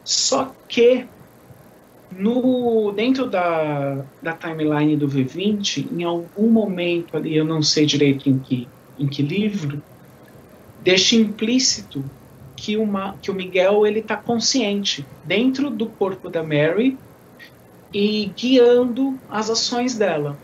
Só 0.05 0.55
que 0.69 1.05
no 2.17 2.91
dentro 2.91 3.27
da, 3.27 4.03
da 4.21 4.33
timeline 4.33 4.95
do 4.95 5.07
V20, 5.07 5.91
em 5.91 6.03
algum 6.03 6.49
momento 6.49 7.17
ali, 7.17 7.35
eu 7.35 7.45
não 7.45 7.61
sei 7.61 7.85
direito 7.85 8.29
em 8.29 8.39
que 8.39 8.67
em 8.97 9.07
que 9.07 9.21
livro, 9.21 9.83
deixa 10.81 11.15
implícito 11.15 12.03
que, 12.55 12.77
uma, 12.77 13.17
que 13.21 13.29
o 13.31 13.33
Miguel 13.33 13.85
ele 13.85 13.99
está 13.99 14.15
consciente 14.15 15.05
dentro 15.23 15.69
do 15.69 15.87
corpo 15.87 16.29
da 16.29 16.41
Mary 16.43 16.97
e 17.93 18.31
guiando 18.37 19.19
as 19.29 19.49
ações 19.49 19.95
dela. 19.95 20.37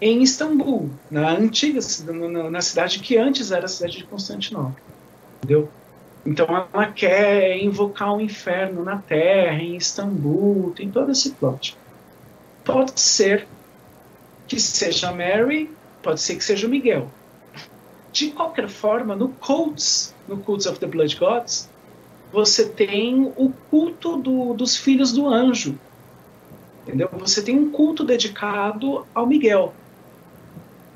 em 0.01 0.23
Istambul, 0.23 0.91
na 1.11 1.31
antiga 1.31 1.81
na 2.51 2.61
cidade 2.61 2.99
que 2.99 3.17
antes 3.17 3.51
era 3.51 3.65
a 3.65 3.69
cidade 3.69 3.99
de 3.99 4.05
Constantinopla. 4.05 4.77
Entendeu? 5.39 5.69
Então 6.25 6.47
ela 6.73 6.87
quer 6.91 7.57
invocar 7.59 8.13
o 8.13 8.17
um 8.17 8.21
inferno 8.21 8.85
na 8.85 8.99
Terra, 8.99 9.63
em 9.63 9.77
Istambul, 9.77 10.73
tem 10.75 10.91
todo 10.91 11.13
esse 11.13 11.31
plot. 11.31 11.77
Pode 12.65 13.01
ser 13.01 13.47
que 14.49 14.59
seja 14.61 15.13
Mary, 15.13 15.71
pode 16.03 16.21
ser 16.21 16.37
que 16.37 16.45
seja 16.45 16.67
o 16.67 16.71
Miguel. 16.71 17.09
De 18.13 18.31
qualquer 18.31 18.69
forma, 18.69 19.15
no 19.15 19.29
Cults, 19.29 20.15
no 20.27 20.39
Cults 20.39 20.67
of 20.67 20.81
the 20.81 20.87
Blood 20.87 21.17
Gods, 21.17 21.69
você 22.33 22.69
tem 22.69 23.33
o 23.37 23.53
culto 23.71 24.17
do, 24.17 24.53
dos 24.55 24.77
filhos 24.77 25.13
do 25.13 25.29
anjo. 25.29 25.79
Entendeu? 26.83 27.09
Você 27.13 27.43
tem 27.43 27.59
um 27.59 27.71
culto 27.71 28.05
dedicado 28.05 29.07
ao 29.15 29.27
Miguel. 29.27 29.75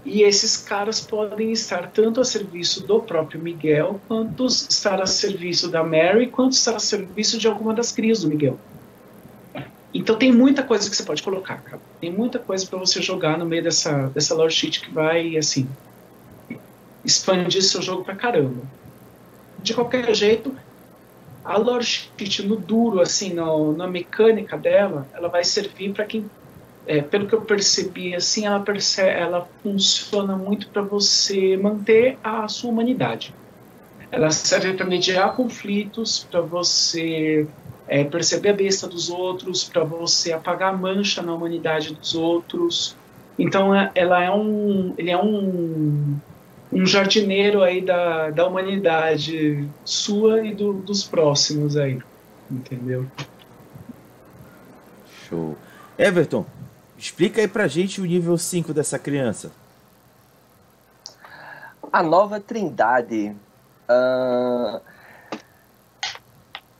E 0.04 0.22
esses 0.22 0.56
caras 0.56 1.00
podem 1.00 1.52
estar 1.52 1.90
tanto 1.90 2.20
a 2.20 2.24
serviço 2.24 2.86
do 2.86 3.00
próprio 3.00 3.40
Miguel, 3.40 4.00
quanto 4.08 4.46
estar 4.46 5.00
a 5.00 5.06
serviço 5.06 5.68
da 5.68 5.84
Mary, 5.84 6.26
quanto 6.26 6.52
estar 6.52 6.74
a 6.74 6.78
serviço 6.78 7.38
de 7.38 7.46
alguma 7.46 7.74
das 7.74 7.92
crias 7.92 8.22
do 8.22 8.28
Miguel. 8.28 8.58
Então 9.92 10.16
tem 10.16 10.32
muita 10.32 10.62
coisa 10.62 10.88
que 10.88 10.96
você 10.96 11.02
pode 11.02 11.22
colocar, 11.22 11.60
cara. 11.62 11.82
Tem 12.00 12.10
muita 12.10 12.38
coisa 12.38 12.64
para 12.66 12.78
você 12.78 13.02
jogar 13.02 13.36
no 13.36 13.44
meio 13.44 13.62
dessa, 13.62 14.08
dessa 14.08 14.34
lore 14.34 14.52
sheet 14.52 14.80
que 14.80 14.90
vai, 14.90 15.36
assim, 15.36 15.68
expandir 17.04 17.62
seu 17.62 17.82
jogo 17.82 18.04
pra 18.04 18.14
caramba. 18.14 18.62
De 19.58 19.74
qualquer 19.74 20.14
jeito, 20.14 20.56
a 21.44 21.58
lore 21.58 21.84
sheet 21.84 22.46
no 22.46 22.56
duro, 22.56 23.00
assim, 23.00 23.34
no, 23.34 23.76
na 23.76 23.86
mecânica 23.86 24.56
dela, 24.56 25.08
ela 25.12 25.28
vai 25.28 25.44
servir 25.44 25.92
para 25.92 26.04
quem 26.04 26.30
é, 26.86 27.00
pelo 27.00 27.26
que 27.26 27.34
eu 27.34 27.42
percebi, 27.42 28.14
assim, 28.14 28.46
ela, 28.46 28.60
percebe, 28.60 29.10
ela 29.10 29.48
funciona 29.62 30.36
muito 30.36 30.68
para 30.68 30.82
você 30.82 31.56
manter 31.56 32.18
a 32.22 32.48
sua 32.48 32.70
humanidade. 32.70 33.34
Ela 34.10 34.30
serve 34.30 34.74
para 34.74 34.86
mediar 34.86 35.36
conflitos, 35.36 36.26
para 36.30 36.40
você 36.40 37.46
é, 37.86 38.02
perceber 38.04 38.50
a 38.50 38.54
besta 38.54 38.88
dos 38.88 39.08
outros, 39.08 39.64
para 39.64 39.84
você 39.84 40.32
apagar 40.32 40.74
a 40.74 40.76
mancha 40.76 41.22
na 41.22 41.32
humanidade 41.32 41.94
dos 41.94 42.14
outros. 42.14 42.96
Então, 43.38 43.72
ela 43.94 44.22
é 44.22 44.30
um, 44.30 44.94
ele 44.98 45.10
é 45.10 45.16
um, 45.16 46.16
um 46.72 46.86
jardineiro 46.86 47.62
aí 47.62 47.80
da, 47.80 48.30
da 48.30 48.46
humanidade 48.46 49.68
sua 49.84 50.44
e 50.44 50.54
do, 50.54 50.72
dos 50.72 51.04
próximos 51.04 51.76
aí, 51.76 51.98
entendeu? 52.50 53.06
Show. 55.28 55.56
Everton, 55.96 56.44
Explica 57.00 57.40
aí 57.40 57.48
pra 57.48 57.66
gente 57.66 57.98
o 57.98 58.04
nível 58.04 58.36
5 58.36 58.74
dessa 58.74 58.98
criança. 58.98 59.50
A 61.90 62.02
nova 62.02 62.38
trindade. 62.38 63.34
Uh, 63.88 64.80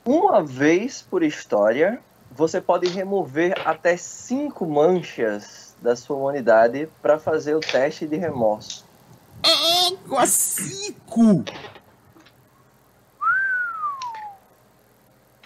uma 0.05 0.45
vez 0.45 1.01
por 1.01 1.23
história, 1.23 2.03
você 2.31 2.61
pode 2.61 2.87
remover 2.89 3.55
até 3.65 3.97
cinco 3.97 4.67
manchas 4.67 5.75
da 5.81 5.97
sua 5.97 6.17
humanidade 6.17 6.87
para 7.01 7.19
fazer 7.19 7.55
o 7.55 7.61
teste 7.61 8.07
de 8.07 8.19
remorso. 8.19 8.85
Égua, 9.43 10.27
cinco! 10.27 11.45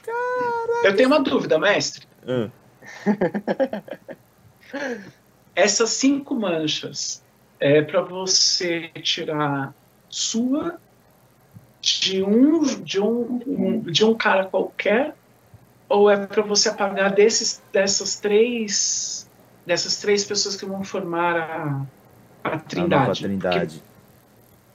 Caraca. 0.02 0.88
Eu 0.88 0.96
tenho 0.96 1.08
uma 1.08 1.20
dúvida, 1.20 1.60
mestre. 1.60 2.08
Uh. 2.26 2.50
Essas 5.54 5.90
cinco 5.90 6.34
manchas 6.34 7.22
é 7.60 7.80
para 7.82 8.02
você 8.02 8.90
tirar 9.02 9.74
sua 10.08 10.78
de 11.80 12.22
um 12.22 12.62
de 12.82 13.00
um, 13.00 13.80
de 13.80 14.04
um 14.04 14.14
cara 14.14 14.46
qualquer 14.46 15.14
ou 15.88 16.10
é 16.10 16.26
para 16.26 16.42
você 16.42 16.70
apagar 16.70 17.12
desses 17.12 17.62
dessas 17.72 18.16
três 18.16 19.28
dessas 19.66 19.98
três 19.98 20.24
pessoas 20.24 20.56
que 20.56 20.64
vão 20.64 20.82
formar 20.82 21.36
a, 21.36 21.86
a 22.42 22.58
trindade? 22.58 23.24
A 23.24 23.28
trindade. 23.28 23.82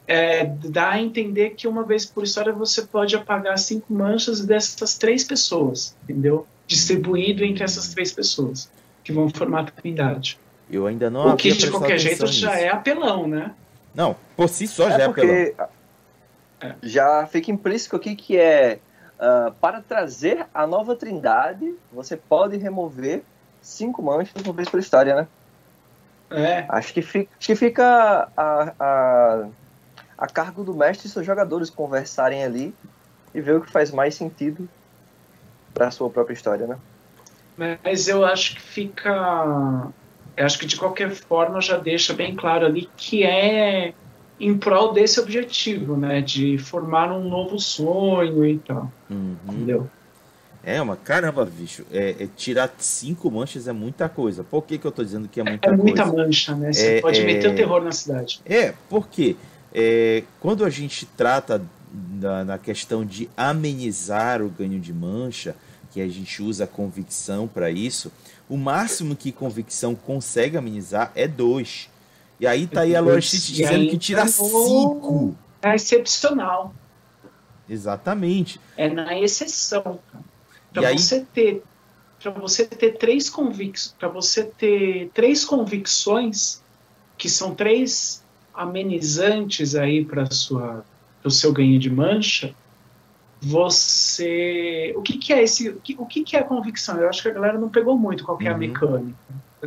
é, 0.08 0.46
dá 0.46 0.92
a 0.92 1.02
entender 1.02 1.52
que 1.52 1.68
uma 1.68 1.84
vez 1.84 2.06
por 2.06 2.24
história 2.24 2.54
você 2.54 2.84
pode 2.84 3.16
apagar 3.16 3.58
cinco 3.58 3.92
manchas 3.94 4.46
dessas 4.46 4.98
três 4.98 5.24
pessoas, 5.24 5.96
entendeu? 6.04 6.48
Distribuído 6.68 7.44
entre 7.44 7.64
essas 7.64 7.90
três 7.90 8.12
pessoas 8.12 8.70
que 9.10 9.14
vão 9.14 9.30
formar 9.30 9.62
a 9.62 9.66
trindade. 9.66 10.40
Eu 10.70 10.86
ainda 10.86 11.10
não 11.10 11.34
O 11.34 11.36
que 11.36 11.52
de 11.52 11.72
qualquer 11.72 11.98
jeito 11.98 12.22
nisso. 12.22 12.40
já 12.42 12.60
é 12.60 12.70
apelão, 12.70 13.28
né? 13.28 13.52
Não, 13.94 14.16
por 14.38 14.48
si 14.48 14.68
só 14.68 14.88
é 14.88 14.92
já 14.92 15.04
é 15.04 15.06
porque 15.08 15.56
apelão. 15.58 16.76
Já 16.84 17.26
fica 17.26 17.50
implícito 17.52 17.96
aqui 17.96 18.16
que 18.16 18.38
é 18.38 18.78
uh, 19.18 19.52
para 19.54 19.82
trazer 19.82 20.46
a 20.54 20.68
nova 20.68 20.96
trindade, 20.96 21.74
você 21.92 22.16
pode 22.16 22.58
remover 22.58 23.24
cinco 23.64 24.04
manchas 24.04 24.44
uma 24.44 24.54
vez 24.54 24.70
por 24.70 24.80
história, 24.80 25.16
né? 25.16 25.28
É. 26.30 26.66
Acho 26.70 26.94
que 26.94 27.02
fica, 27.02 27.32
acho 27.40 27.48
que 27.48 27.56
fica 27.56 28.30
a, 28.38 28.74
a, 28.80 29.48
a 30.20 30.28
cargo 30.28 30.64
do 30.64 30.76
mestre 30.76 31.08
e 31.08 31.10
seus 31.10 31.26
jogadores 31.26 31.72
conversarem 31.72 32.44
ali 32.44 32.76
e 33.34 33.42
ver 33.42 33.56
o 33.56 33.62
que 33.62 33.72
faz 33.72 33.90
mais 33.90 34.14
sentido 34.14 34.70
para 35.74 35.88
a 35.88 35.92
sua 35.92 36.12
própria 36.12 36.36
história, 36.36 36.68
né? 36.68 36.78
Mas 37.84 38.08
eu 38.08 38.24
acho 38.26 38.56
que 38.56 38.62
fica. 38.62 39.92
Eu 40.36 40.46
acho 40.46 40.58
que 40.58 40.66
de 40.66 40.78
qualquer 40.78 41.12
forma 41.12 41.60
já 41.60 41.78
deixa 41.78 42.14
bem 42.14 42.36
claro 42.36 42.66
ali 42.66 42.90
que 42.96 43.24
é 43.24 43.94
em 44.40 44.58
prol 44.58 44.94
desse 44.94 45.20
objetivo, 45.20 45.98
né? 45.98 46.22
De 46.22 46.58
formar 46.58 47.12
um 47.12 47.28
novo 47.28 47.60
sonho 47.60 48.46
e 48.46 48.58
tal. 48.60 48.92
Uhum. 49.10 49.36
Entendeu? 49.50 49.90
É 50.64 50.82
uma 50.82 50.96
caramba, 50.96 51.46
bicho. 51.46 51.86
É, 51.92 52.16
é, 52.20 52.28
tirar 52.36 52.74
cinco 52.78 53.30
manchas 53.30 53.68
é 53.68 53.74
muita 53.74 54.08
coisa. 54.08 54.44
Por 54.44 54.64
que, 54.64 54.78
que 54.78 54.86
eu 54.86 54.92
tô 54.92 55.04
dizendo 55.04 55.28
que 55.28 55.40
é 55.40 55.44
muita 55.44 55.68
coisa? 55.68 55.82
É 55.82 55.84
muita 55.84 56.04
coisa? 56.04 56.18
mancha, 56.26 56.56
né? 56.56 56.72
Você 56.72 56.98
é, 56.98 57.02
pode 57.02 57.22
meter 57.24 57.50
o 57.50 57.52
é. 57.52 57.56
terror 57.56 57.84
na 57.84 57.92
cidade. 57.92 58.42
É, 58.46 58.74
porque 58.90 59.36
é, 59.74 60.24
quando 60.40 60.64
a 60.64 60.70
gente 60.70 61.06
trata 61.06 61.62
da, 61.92 62.44
na 62.44 62.58
questão 62.58 63.06
de 63.06 63.30
amenizar 63.36 64.42
o 64.42 64.50
ganho 64.50 64.80
de 64.80 64.94
mancha, 64.94 65.56
que 65.92 66.02
a 66.02 66.08
gente 66.08 66.42
usa 66.42 66.68
convicção 66.68 67.48
para 67.48 67.72
isso, 67.72 68.12
o 68.48 68.58
máximo 68.58 69.16
que 69.16 69.32
convicção 69.32 69.96
consegue 69.96 70.58
amenizar 70.58 71.12
é 71.16 71.28
dois. 71.28 71.90
E 72.40 72.48
aí 72.48 72.68
tá 72.68 72.82
aí 72.82 72.96
a 72.96 73.02
Lorestite 73.02 73.54
dizendo 73.54 73.90
que 73.90 73.98
tira 73.98 74.28
cinco. 74.28 75.36
É 75.62 75.76
excepcional. 75.76 76.74
Exatamente. 77.70 78.60
É 78.78 78.90
na 78.90 79.20
exceção. 79.20 80.00
Para 80.72 80.92
você 80.92 81.16
aí... 81.16 81.26
ter 81.34 81.64
para 82.22 82.32
você 82.32 82.66
ter 82.66 82.98
três 82.98 83.30
convicções, 83.30 83.96
para 83.98 84.10
você 84.10 84.44
ter 84.44 85.10
três 85.14 85.46
convicções 85.46 86.62
que 87.18 87.30
são 87.30 87.56
três 87.56 88.22
amenizantes 88.54 89.74
aí 89.74 90.04
para 90.04 90.30
sua 90.30 90.84
o 91.24 91.30
seu 91.30 91.52
ganho 91.52 91.80
de 91.80 91.90
mancha, 91.90 92.54
você 93.42 94.94
o 94.98 95.02
que, 95.02 95.18
que 95.18 95.32
é 95.32 95.42
esse 95.42 95.70
o 95.70 95.80
que, 95.80 95.96
o 95.98 96.06
que, 96.06 96.24
que 96.24 96.36
é 96.36 96.40
a 96.40 96.44
convicção? 96.44 96.98
Eu 96.98 97.10
acho 97.10 97.22
que 97.22 97.30
a 97.30 97.34
galera 97.34 97.58
não 97.58 97.70
pegou 97.70 97.98
muito 97.98 98.24
qual 98.26 98.38
é 98.42 98.48
a 98.48 98.52
uhum. 98.52 98.58
mecânica 98.58 99.18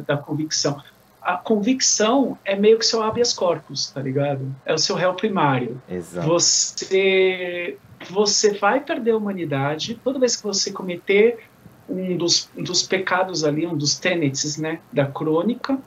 da 0.07 0.17
convicção. 0.17 0.83
A 1.21 1.37
convicção 1.37 2.37
é 2.45 2.57
meio 2.57 2.79
que 2.79 2.85
seu 2.85 3.03
habeas 3.03 3.33
corpus, 3.33 3.91
tá 3.91 4.01
ligado? 4.01 4.55
É 4.67 4.75
o 4.75 4.79
seu 4.79 4.97
réu 4.97 5.15
primário. 5.15 5.81
Exato. 5.89 6.27
Você 6.27 7.79
você 8.11 8.55
vai 8.55 8.81
perder 8.81 9.13
a 9.13 9.17
humanidade 9.17 9.95
toda 10.03 10.19
vez 10.19 10.37
que 10.37 10.43
você 10.43 10.73
cometer 10.73 11.45
um 11.89 12.17
dos, 12.17 12.49
um 12.57 12.63
dos 12.63 12.83
pecados 12.83 13.45
ali, 13.45 13.67
um 13.67 13.77
dos 13.77 13.99
tenets 13.99 14.57
né, 14.57 14.81
da 14.93 15.07
crônica, 15.07 15.79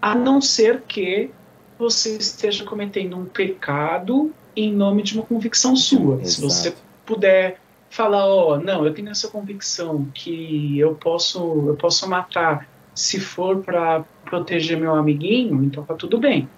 a 0.00 0.14
não 0.14 0.40
ser 0.40 0.82
que 0.82 1.30
você 1.78 2.16
esteja 2.16 2.64
cometendo 2.64 3.16
um 3.16 3.26
pecado 3.26 4.32
em 4.56 4.72
nome 4.72 5.02
de 5.02 5.14
uma 5.14 5.24
convicção 5.24 5.76
sua. 5.76 6.20
Exato. 6.22 6.30
Se 6.30 6.40
você 6.40 6.74
puder 7.04 7.60
falar, 7.90 8.26
ó, 8.26 8.54
oh, 8.54 8.58
não, 8.58 8.84
eu 8.84 8.92
tenho 8.92 9.10
essa 9.10 9.28
convicção 9.28 10.06
que 10.14 10.78
eu 10.78 10.94
posso, 10.94 11.64
eu 11.68 11.76
posso 11.76 12.08
matar 12.08 12.68
se 12.94 13.20
for 13.20 13.62
para 13.62 14.04
proteger 14.24 14.78
meu 14.78 14.94
amiguinho, 14.94 15.62
então 15.62 15.84
tá 15.84 15.94
tudo 15.94 16.18
bem, 16.18 16.48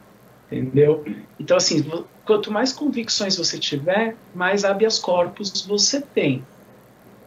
entendeu? 0.46 1.04
Então 1.38 1.56
assim, 1.56 1.84
quanto 2.24 2.50
mais 2.50 2.72
convicções 2.72 3.36
você 3.36 3.58
tiver, 3.58 4.16
mais 4.34 4.64
habeas 4.64 4.98
corpus 4.98 5.64
você 5.66 6.00
tem. 6.00 6.44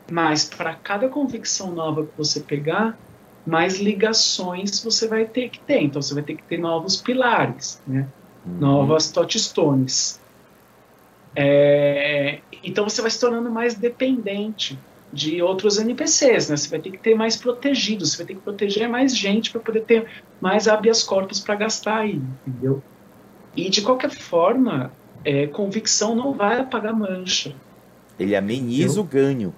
Mas 0.09 0.45
para 0.45 0.73
cada 0.75 1.07
convicção 1.09 1.71
nova 1.71 2.05
que 2.05 2.17
você 2.17 2.39
pegar, 2.39 2.97
mais 3.45 3.79
ligações 3.79 4.81
você 4.83 5.07
vai 5.07 5.25
ter 5.25 5.49
que 5.49 5.59
ter. 5.59 5.81
Então 5.81 6.01
você 6.01 6.13
vai 6.13 6.23
ter 6.23 6.35
que 6.35 6.43
ter 6.43 6.57
novos 6.57 6.97
pilares, 6.97 7.81
né? 7.85 8.07
Uhum. 8.45 8.59
novas 8.59 9.11
touchstones. 9.11 10.20
É, 11.35 12.39
então 12.63 12.87
você 12.87 13.01
vai 13.01 13.09
se 13.09 13.19
tornando 13.19 13.49
mais 13.49 13.75
dependente 13.75 14.77
de 15.11 15.41
outros 15.41 15.77
NPCs, 15.77 16.49
né? 16.49 16.55
Você 16.55 16.69
vai 16.69 16.79
ter 16.79 16.91
que 16.91 16.97
ter 16.97 17.15
mais 17.15 17.35
protegido, 17.35 18.05
você 18.05 18.17
vai 18.17 18.25
ter 18.25 18.35
que 18.35 18.41
proteger 18.41 18.87
mais 18.87 19.15
gente 19.15 19.51
para 19.51 19.59
poder 19.59 19.81
ter 19.81 20.07
mais 20.39 20.67
habeas 20.67 21.03
corpus 21.03 21.39
para 21.39 21.55
gastar 21.55 21.99
aí, 21.99 22.21
entendeu? 22.47 22.81
E 23.55 23.69
de 23.69 23.81
qualquer 23.81 24.09
forma, 24.09 24.91
é, 25.25 25.47
convicção 25.47 26.15
não 26.15 26.33
vai 26.33 26.59
apagar 26.59 26.93
mancha. 26.93 27.53
Ele 28.17 28.35
ameniza 28.35 28.83
entendeu? 28.83 29.03
o 29.03 29.05
ganho. 29.05 29.55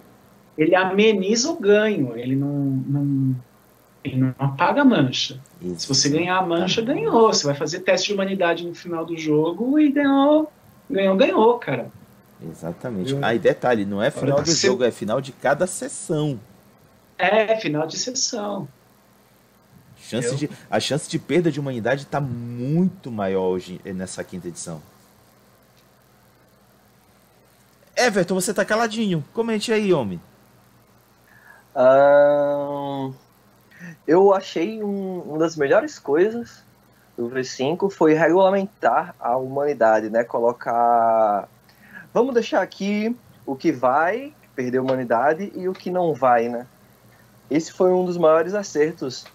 Ele 0.58 0.76
ameniza 0.76 1.50
o 1.50 1.60
ganho, 1.60 2.16
ele 2.16 2.36
não, 2.36 2.54
não 2.88 3.36
ele 4.04 4.18
não 4.18 4.36
apaga 4.38 4.82
a 4.82 4.86
mancha. 4.86 5.40
Isso. 5.62 5.80
Se 5.80 5.88
você 5.88 6.10
ganhar 6.10 6.38
a 6.38 6.46
mancha, 6.46 6.82
ganhou. 6.82 7.32
Você 7.32 7.46
vai 7.46 7.56
fazer 7.56 7.80
teste 7.80 8.08
de 8.08 8.14
humanidade 8.14 8.66
no 8.66 8.76
final 8.76 9.06
do 9.06 9.18
jogo 9.18 9.80
e 9.80 9.90
ganhou, 9.90 10.52
ganhou, 10.94 11.16
ganhou, 11.18 11.60
cara. 11.60 11.92
Exatamente. 12.42 13.18
Ah, 13.22 13.34
e 13.34 13.40
detalhe, 13.40 13.86
não 13.86 14.02
é 14.02 14.12
final 14.12 14.42
do 14.42 14.52
jogo, 14.52 14.84
é 14.84 14.92
final 14.92 15.22
de 15.22 15.32
cada 15.32 15.66
sessão. 15.66 16.40
É, 17.18 17.56
final 17.58 17.88
de 17.88 17.98
sessão. 17.98 18.68
Chance 19.98 20.36
de, 20.36 20.50
a 20.70 20.80
chance 20.80 21.10
de 21.10 21.18
perda 21.18 21.50
de 21.50 21.60
humanidade 21.60 22.04
está 22.04 22.20
muito 22.20 23.10
maior 23.10 23.44
hoje 23.44 23.80
nessa 23.86 24.24
quinta 24.24 24.50
edição. 24.50 24.82
Everton, 27.96 28.36
você 28.36 28.54
tá 28.54 28.66
caladinho. 28.66 29.24
Comente 29.34 29.72
aí, 29.72 29.94
homem. 29.94 30.20
Um, 31.76 33.14
eu 34.06 34.34
achei 34.34 34.84
um, 34.84 35.20
uma 35.22 35.40
das 35.40 35.56
melhores 35.56 35.98
coisas 35.98 36.63
do 37.18 37.30
V5 37.30 37.92
foi 37.92 38.14
regulamentar 38.14 39.16
a 39.20 39.38
humanidade, 39.38 40.10
né? 40.10 40.24
Colocar. 40.24 41.48
Vamos 42.14 42.34
deixar 42.34 42.62
aqui 42.62 43.16
o 43.46 43.56
que 43.56 43.72
vai 43.72 44.34
perder 44.56 44.80
a 44.80 44.82
humanidade 44.82 45.52
e 45.56 45.68
o 45.68 45.74
que 45.74 45.90
não 45.90 46.14
vai, 46.14 46.50
né? 46.50 46.66
Esse 47.50 47.72
foi 47.72 47.92
um 47.92 48.06
dos 48.06 48.18
maiores 48.18 48.54
acertos. 48.54 49.26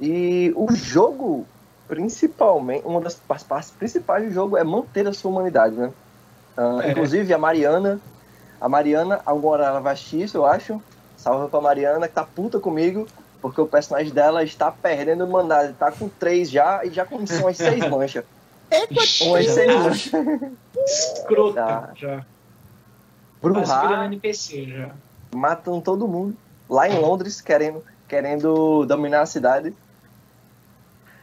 E 0.00 0.52
o 0.56 0.74
jogo, 0.74 1.46
principalmente, 1.88 2.86
uma 2.86 3.00
das 3.00 3.14
partes 3.14 3.70
principais 3.70 4.24
do 4.24 4.32
jogo 4.32 4.56
é 4.56 4.64
manter 4.64 5.06
a 5.06 5.12
sua 5.12 5.30
humanidade, 5.30 5.74
né? 5.76 5.92
Uh, 6.56 6.80
é. 6.80 6.90
Inclusive 6.90 7.32
a 7.32 7.38
Mariana, 7.38 8.00
a 8.60 8.68
Mariana, 8.68 9.20
agora 9.24 9.66
ela 9.66 9.80
vai 9.80 9.94
isso, 9.94 10.36
eu 10.36 10.46
acho. 10.46 10.80
Salve 11.16 11.50
pra 11.50 11.60
Mariana, 11.60 12.08
que 12.08 12.14
tá 12.14 12.24
puta 12.24 12.58
comigo, 12.58 13.06
porque 13.40 13.60
o 13.60 13.66
personagem 13.66 14.12
dela 14.12 14.42
está 14.44 14.70
perdendo 14.70 15.24
o 15.24 15.30
mandado. 15.30 15.74
Tá 15.74 15.90
com 15.90 16.08
três 16.08 16.50
já 16.50 16.84
e 16.84 16.90
já 16.90 17.04
começou 17.04 17.40
umas 17.40 17.56
seis 17.56 17.84
manchas. 17.88 18.24
umas 19.22 19.46
seis 19.46 19.74
manchas. 19.74 20.12
Escrota 20.86 21.54
tá. 21.54 21.92
já. 21.96 22.26
Bruhá. 23.40 24.04
NPC 24.04 24.66
já. 24.66 24.90
Matam 25.34 25.80
todo 25.80 26.06
mundo. 26.06 26.36
Lá 26.68 26.88
em 26.88 26.98
Londres, 26.98 27.40
querendo, 27.40 27.82
querendo 28.06 28.84
dominar 28.86 29.22
a 29.22 29.26
cidade. 29.26 29.74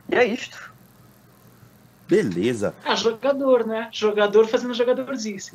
E 0.10 0.16
é 0.16 0.26
isto. 0.26 0.74
Beleza. 2.08 2.74
Ah, 2.86 2.96
jogador, 2.96 3.66
né? 3.66 3.90
Jogador 3.92 4.48
fazendo 4.48 4.74
jogadorzice. 4.74 5.52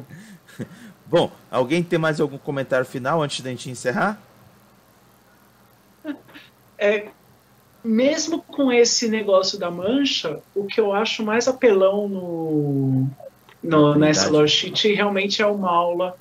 Bom, 1.06 1.30
alguém 1.50 1.82
tem 1.82 1.98
mais 1.98 2.20
algum 2.20 2.38
comentário 2.38 2.86
final 2.86 3.22
antes 3.22 3.42
da 3.42 3.50
gente 3.50 3.68
encerrar? 3.68 4.18
É, 6.82 7.06
mesmo 7.84 8.42
com 8.42 8.72
esse 8.72 9.08
negócio 9.08 9.58
da 9.58 9.70
mancha, 9.70 10.40
o 10.54 10.64
que 10.64 10.80
eu 10.80 10.92
acho 10.92 11.24
mais 11.24 11.46
apelão 11.46 12.08
no, 12.08 13.06
no 13.62 13.94
nessa 13.94 14.28
lore 14.28 14.48
sheet 14.48 14.92
realmente 14.92 15.40
é 15.40 15.46
uma 15.46 15.70
aula 15.70 16.16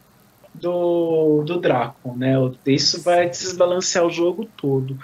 do, 0.53 1.43
do 1.43 1.59
Draco, 1.59 2.15
né? 2.15 2.35
Isso 2.65 3.01
vai 3.01 3.27
desbalancear 3.27 4.05
o 4.05 4.11
jogo 4.11 4.47
todo. 4.55 4.97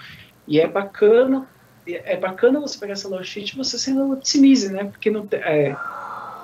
E 0.46 0.60
é 0.60 0.68
bacana, 0.68 1.48
é 1.86 2.16
bacana 2.16 2.60
você 2.60 2.78
pegar 2.78 2.92
essa 2.92 3.08
lore 3.08 3.24
sheet 3.24 3.50
e 3.50 3.56
você 3.56 3.76
sendo 3.78 4.12
otimize, 4.12 4.72
né? 4.72 4.84
Porque 4.84 5.10
não, 5.10 5.26
é, 5.32 5.74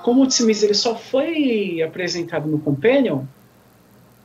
como 0.03 0.21
o 0.21 0.25
otimize 0.25 0.67
ele 0.67 0.75
só 0.75 0.97
foi 0.97 1.81
apresentado 1.83 2.49
no 2.49 2.59
Companion, 2.59 3.23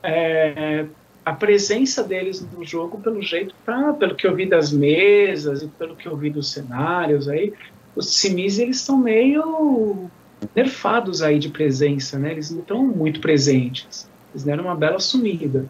é, 0.02 0.86
a 1.24 1.32
presença 1.32 2.02
deles 2.02 2.44
no 2.52 2.64
jogo, 2.64 2.98
pelo 3.00 3.20
jeito, 3.20 3.54
tá, 3.64 3.92
pelo 3.92 4.14
que 4.14 4.26
eu 4.26 4.34
vi 4.34 4.46
das 4.46 4.72
mesas 4.72 5.62
e 5.62 5.68
pelo 5.68 5.94
que 5.94 6.08
eu 6.08 6.16
vi 6.16 6.30
dos 6.30 6.50
cenários 6.50 7.28
aí, 7.28 7.52
os 7.94 8.14
Simis 8.14 8.58
eles 8.58 8.76
estão 8.76 8.96
meio 8.96 10.10
nerfados 10.54 11.22
aí 11.22 11.38
de 11.38 11.50
presença, 11.50 12.18
né? 12.18 12.32
Eles 12.32 12.50
não 12.50 12.60
estão 12.60 12.86
muito 12.86 13.20
presentes. 13.20 14.08
Eles 14.32 14.44
deram 14.44 14.64
uma 14.64 14.74
bela 14.74 14.98
sumida. 14.98 15.68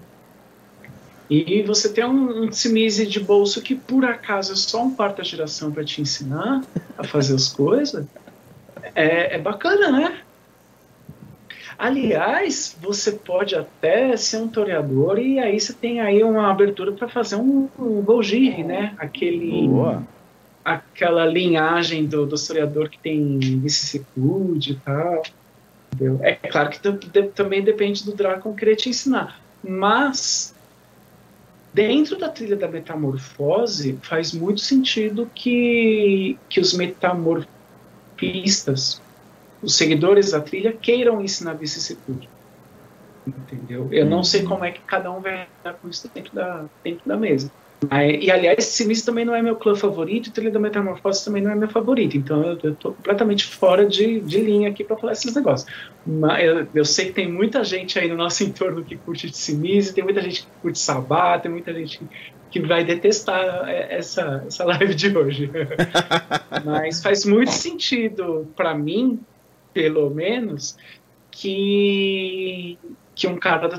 E 1.28 1.62
você 1.62 1.88
tem 1.88 2.04
um, 2.04 2.42
um 2.42 2.48
de 2.48 3.20
bolso 3.20 3.62
que 3.62 3.76
por 3.76 4.04
acaso 4.04 4.52
é 4.52 4.56
só 4.56 4.82
um 4.82 4.94
quarta 4.94 5.22
geração 5.22 5.70
para 5.70 5.84
te 5.84 6.02
ensinar 6.02 6.60
a 6.98 7.04
fazer 7.04 7.36
as 7.36 7.48
coisas, 7.48 8.04
é, 8.96 9.36
é 9.36 9.38
bacana, 9.38 9.92
né? 9.92 10.20
Aliás, 11.80 12.76
você 12.78 13.12
pode 13.12 13.56
até 13.56 14.14
ser 14.14 14.36
um 14.36 14.48
toreador 14.48 15.18
e 15.18 15.38
aí 15.38 15.58
você 15.58 15.72
tem 15.72 15.98
aí 15.98 16.22
uma 16.22 16.50
abertura 16.50 16.92
para 16.92 17.08
fazer 17.08 17.36
um, 17.36 17.70
um 17.78 18.02
né? 18.62 18.94
Aquele, 18.98 19.66
Boa. 19.66 20.06
aquela 20.62 21.24
linhagem 21.24 22.04
do, 22.04 22.26
do 22.26 22.34
historiador 22.34 22.90
que 22.90 22.98
tem 22.98 23.38
vicissitude 23.38 24.72
e 24.72 24.74
tal. 24.74 25.22
Entendeu? 25.94 26.20
É 26.22 26.34
claro 26.34 26.68
que 26.68 26.78
também 27.34 27.62
depende 27.62 28.04
do 28.04 28.14
Drácon 28.14 28.54
querer 28.54 28.76
te 28.76 28.90
ensinar. 28.90 29.40
Mas 29.64 30.54
dentro 31.72 32.18
da 32.18 32.28
trilha 32.28 32.56
da 32.56 32.68
metamorfose 32.68 33.98
faz 34.02 34.34
muito 34.34 34.60
sentido 34.60 35.30
que, 35.34 36.36
que 36.46 36.60
os 36.60 36.74
metamorfistas 36.74 39.00
os 39.62 39.76
seguidores 39.76 40.30
da 40.32 40.40
trilha 40.40 40.72
queiram 40.72 41.20
ensinar 41.20 41.54
vicissitude. 41.54 42.28
Entendeu? 43.26 43.88
Eu 43.92 44.06
não 44.06 44.24
sei 44.24 44.42
como 44.42 44.64
é 44.64 44.70
que 44.70 44.80
cada 44.80 45.10
um 45.10 45.20
vai 45.20 45.46
estar 45.58 45.74
com 45.74 45.88
isso 45.88 46.10
dentro 46.12 46.34
da, 46.34 46.64
dentro 46.82 47.06
da 47.06 47.16
mesa. 47.16 47.50
E 48.20 48.30
aliás, 48.30 48.64
Sinistro 48.66 49.06
também 49.06 49.24
não 49.24 49.34
é 49.34 49.40
meu 49.40 49.56
clã 49.56 49.74
favorito, 49.74 50.28
e 50.28 50.30
Trilha 50.30 50.50
da 50.50 50.60
Metamorfose 50.60 51.24
também 51.24 51.42
não 51.42 51.50
é 51.50 51.54
meu 51.54 51.68
favorito. 51.68 52.14
Então 52.14 52.42
eu, 52.62 52.74
tô 52.74 52.92
completamente 52.92 53.46
fora 53.46 53.86
de, 53.86 54.20
de 54.20 54.38
linha 54.38 54.68
aqui 54.68 54.84
para 54.84 54.96
falar 54.96 55.12
esses 55.12 55.34
negócios. 55.34 55.70
Mas 56.06 56.44
eu, 56.44 56.66
eu, 56.74 56.84
sei 56.84 57.06
que 57.06 57.12
tem 57.12 57.30
muita 57.30 57.64
gente 57.64 57.98
aí 57.98 58.06
no 58.06 58.16
nosso 58.16 58.44
entorno 58.44 58.84
que 58.84 58.96
curte 58.96 59.34
Sinistro, 59.34 59.94
tem 59.94 60.04
muita 60.04 60.20
gente 60.20 60.42
que 60.42 60.48
curte 60.60 60.78
Sabá, 60.78 61.38
tem 61.38 61.50
muita 61.50 61.72
gente 61.72 62.02
que 62.50 62.60
vai 62.60 62.84
detestar 62.84 63.66
essa, 63.68 64.44
essa 64.46 64.64
live 64.66 64.94
de 64.94 65.16
hoje. 65.16 65.50
Mas 66.64 67.02
faz 67.02 67.24
muito 67.24 67.52
sentido 67.52 68.46
para 68.54 68.74
mim, 68.74 69.18
pelo 69.72 70.10
menos, 70.10 70.76
que, 71.30 72.78
que 73.14 73.26
um 73.26 73.38
cara 73.38 73.68
da 73.68 73.78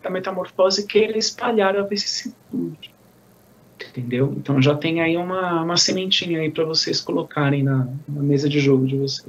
da 0.00 0.10
metamorfose 0.10 0.86
queira 0.86 1.18
espalhar 1.18 1.76
a 1.76 1.82
vicissitude 1.82 2.98
entendeu? 3.86 4.34
Então 4.36 4.60
já 4.60 4.74
tem 4.74 5.00
aí 5.00 5.16
uma, 5.16 5.62
uma 5.62 5.76
sementinha 5.76 6.40
aí 6.40 6.50
para 6.50 6.64
vocês 6.64 7.00
colocarem 7.00 7.62
na, 7.62 7.88
na, 8.08 8.22
mesa 8.22 8.48
de 8.48 8.60
jogo 8.60 8.86
de 8.86 8.96
vocês. 8.96 9.28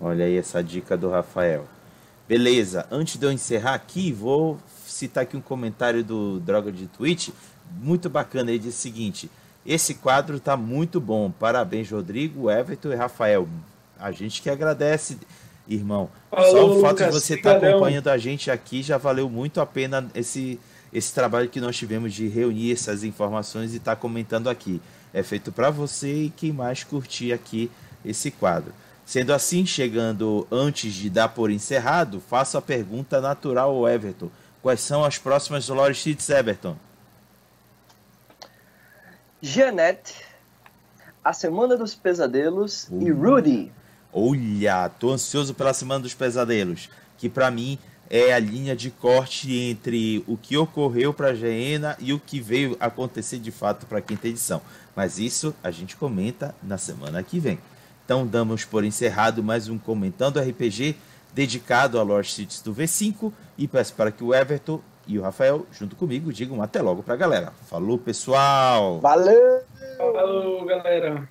Olha 0.00 0.24
aí 0.24 0.36
essa 0.36 0.62
dica 0.62 0.96
do 0.96 1.10
Rafael. 1.10 1.66
Beleza, 2.28 2.86
antes 2.90 3.16
de 3.16 3.26
eu 3.26 3.32
encerrar 3.32 3.74
aqui, 3.74 4.12
vou 4.12 4.58
citar 4.86 5.24
aqui 5.24 5.36
um 5.36 5.40
comentário 5.40 6.04
do 6.04 6.38
Droga 6.40 6.70
de 6.70 6.86
Twitch, 6.86 7.30
muito 7.80 8.08
bacana, 8.08 8.50
ele 8.50 8.58
diz 8.58 8.74
o 8.74 8.78
seguinte, 8.78 9.30
esse 9.66 9.94
quadro 9.94 10.38
tá 10.38 10.56
muito 10.56 11.00
bom, 11.00 11.30
parabéns 11.30 11.90
Rodrigo, 11.90 12.50
Everton 12.50 12.92
e 12.92 12.94
Rafael, 12.94 13.48
a 14.00 14.10
gente 14.12 14.42
que 14.42 14.50
agradece, 14.50 15.18
irmão. 15.68 16.10
Falou, 16.30 16.50
Só 16.50 16.66
o 16.66 16.80
fato 16.80 17.00
Lucas, 17.00 17.06
de 17.06 17.20
você 17.20 17.34
estar 17.34 17.60
tá 17.60 17.68
acompanhando 17.68 18.08
a 18.08 18.18
gente 18.18 18.50
aqui 18.50 18.82
já 18.82 18.98
valeu 18.98 19.28
muito 19.28 19.60
a 19.60 19.66
pena 19.66 20.08
esse 20.14 20.58
esse 20.92 21.14
trabalho 21.14 21.48
que 21.48 21.60
nós 21.60 21.76
tivemos 21.76 22.12
de 22.12 22.26
reunir 22.26 22.72
essas 22.72 23.04
informações 23.04 23.72
e 23.72 23.76
estar 23.76 23.94
tá 23.94 24.00
comentando 24.00 24.50
aqui. 24.50 24.82
É 25.14 25.22
feito 25.22 25.52
para 25.52 25.70
você 25.70 26.24
e 26.24 26.30
quem 26.30 26.52
mais 26.52 26.82
curtir 26.82 27.32
aqui 27.32 27.70
esse 28.04 28.30
quadro. 28.30 28.72
Sendo 29.04 29.32
assim, 29.32 29.66
chegando 29.66 30.46
antes 30.50 30.92
de 30.92 31.10
dar 31.10 31.28
por 31.28 31.50
encerrado, 31.50 32.20
faço 32.20 32.56
a 32.58 32.62
pergunta 32.62 33.20
natural 33.20 33.70
ao 33.70 33.88
Everton. 33.88 34.30
Quais 34.62 34.80
são 34.80 35.04
as 35.04 35.18
próximas 35.18 35.68
Lore 35.68 35.94
Sheets, 35.94 36.28
Everton? 36.28 36.76
Jeanette, 39.40 40.14
A 41.24 41.32
Semana 41.32 41.76
dos 41.76 41.94
Pesadelos 41.94 42.88
uh. 42.88 43.02
e 43.02 43.10
Rudy. 43.10 43.72
Olha, 44.12 44.88
tô 44.88 45.10
ansioso 45.10 45.54
pela 45.54 45.72
Semana 45.72 46.00
dos 46.00 46.14
Pesadelos, 46.14 46.88
que 47.16 47.28
para 47.28 47.50
mim 47.50 47.78
é 48.10 48.32
a 48.32 48.40
linha 48.40 48.74
de 48.74 48.90
corte 48.90 49.54
entre 49.56 50.24
o 50.26 50.36
que 50.36 50.56
ocorreu 50.56 51.14
para 51.14 51.28
a 51.28 51.34
Geena 51.34 51.96
e 52.00 52.12
o 52.12 52.18
que 52.18 52.40
veio 52.40 52.76
acontecer 52.80 53.38
de 53.38 53.52
fato 53.52 53.86
para 53.86 53.98
a 53.98 54.02
quinta 54.02 54.26
edição. 54.26 54.60
Mas 54.96 55.20
isso 55.20 55.54
a 55.62 55.70
gente 55.70 55.96
comenta 55.96 56.52
na 56.60 56.76
semana 56.76 57.22
que 57.22 57.38
vem. 57.38 57.60
Então 58.04 58.26
damos 58.26 58.64
por 58.64 58.82
encerrado 58.82 59.44
mais 59.44 59.68
um 59.68 59.78
Comentando 59.78 60.40
RPG 60.40 60.96
dedicado 61.32 62.00
a 62.00 62.02
Lord 62.02 62.28
Cities 62.28 62.60
do 62.60 62.74
V5 62.74 63.32
e 63.56 63.68
peço 63.68 63.94
para 63.94 64.10
que 64.10 64.24
o 64.24 64.34
Everton 64.34 64.80
e 65.06 65.16
o 65.16 65.22
Rafael, 65.22 65.64
junto 65.70 65.94
comigo, 65.94 66.32
digam 66.32 66.60
até 66.60 66.82
logo 66.82 67.04
para 67.04 67.14
a 67.14 67.16
galera. 67.16 67.52
Falou, 67.68 67.96
pessoal! 67.96 68.98
Valeu! 69.00 69.62
Falou, 69.96 70.64
galera! 70.64 71.28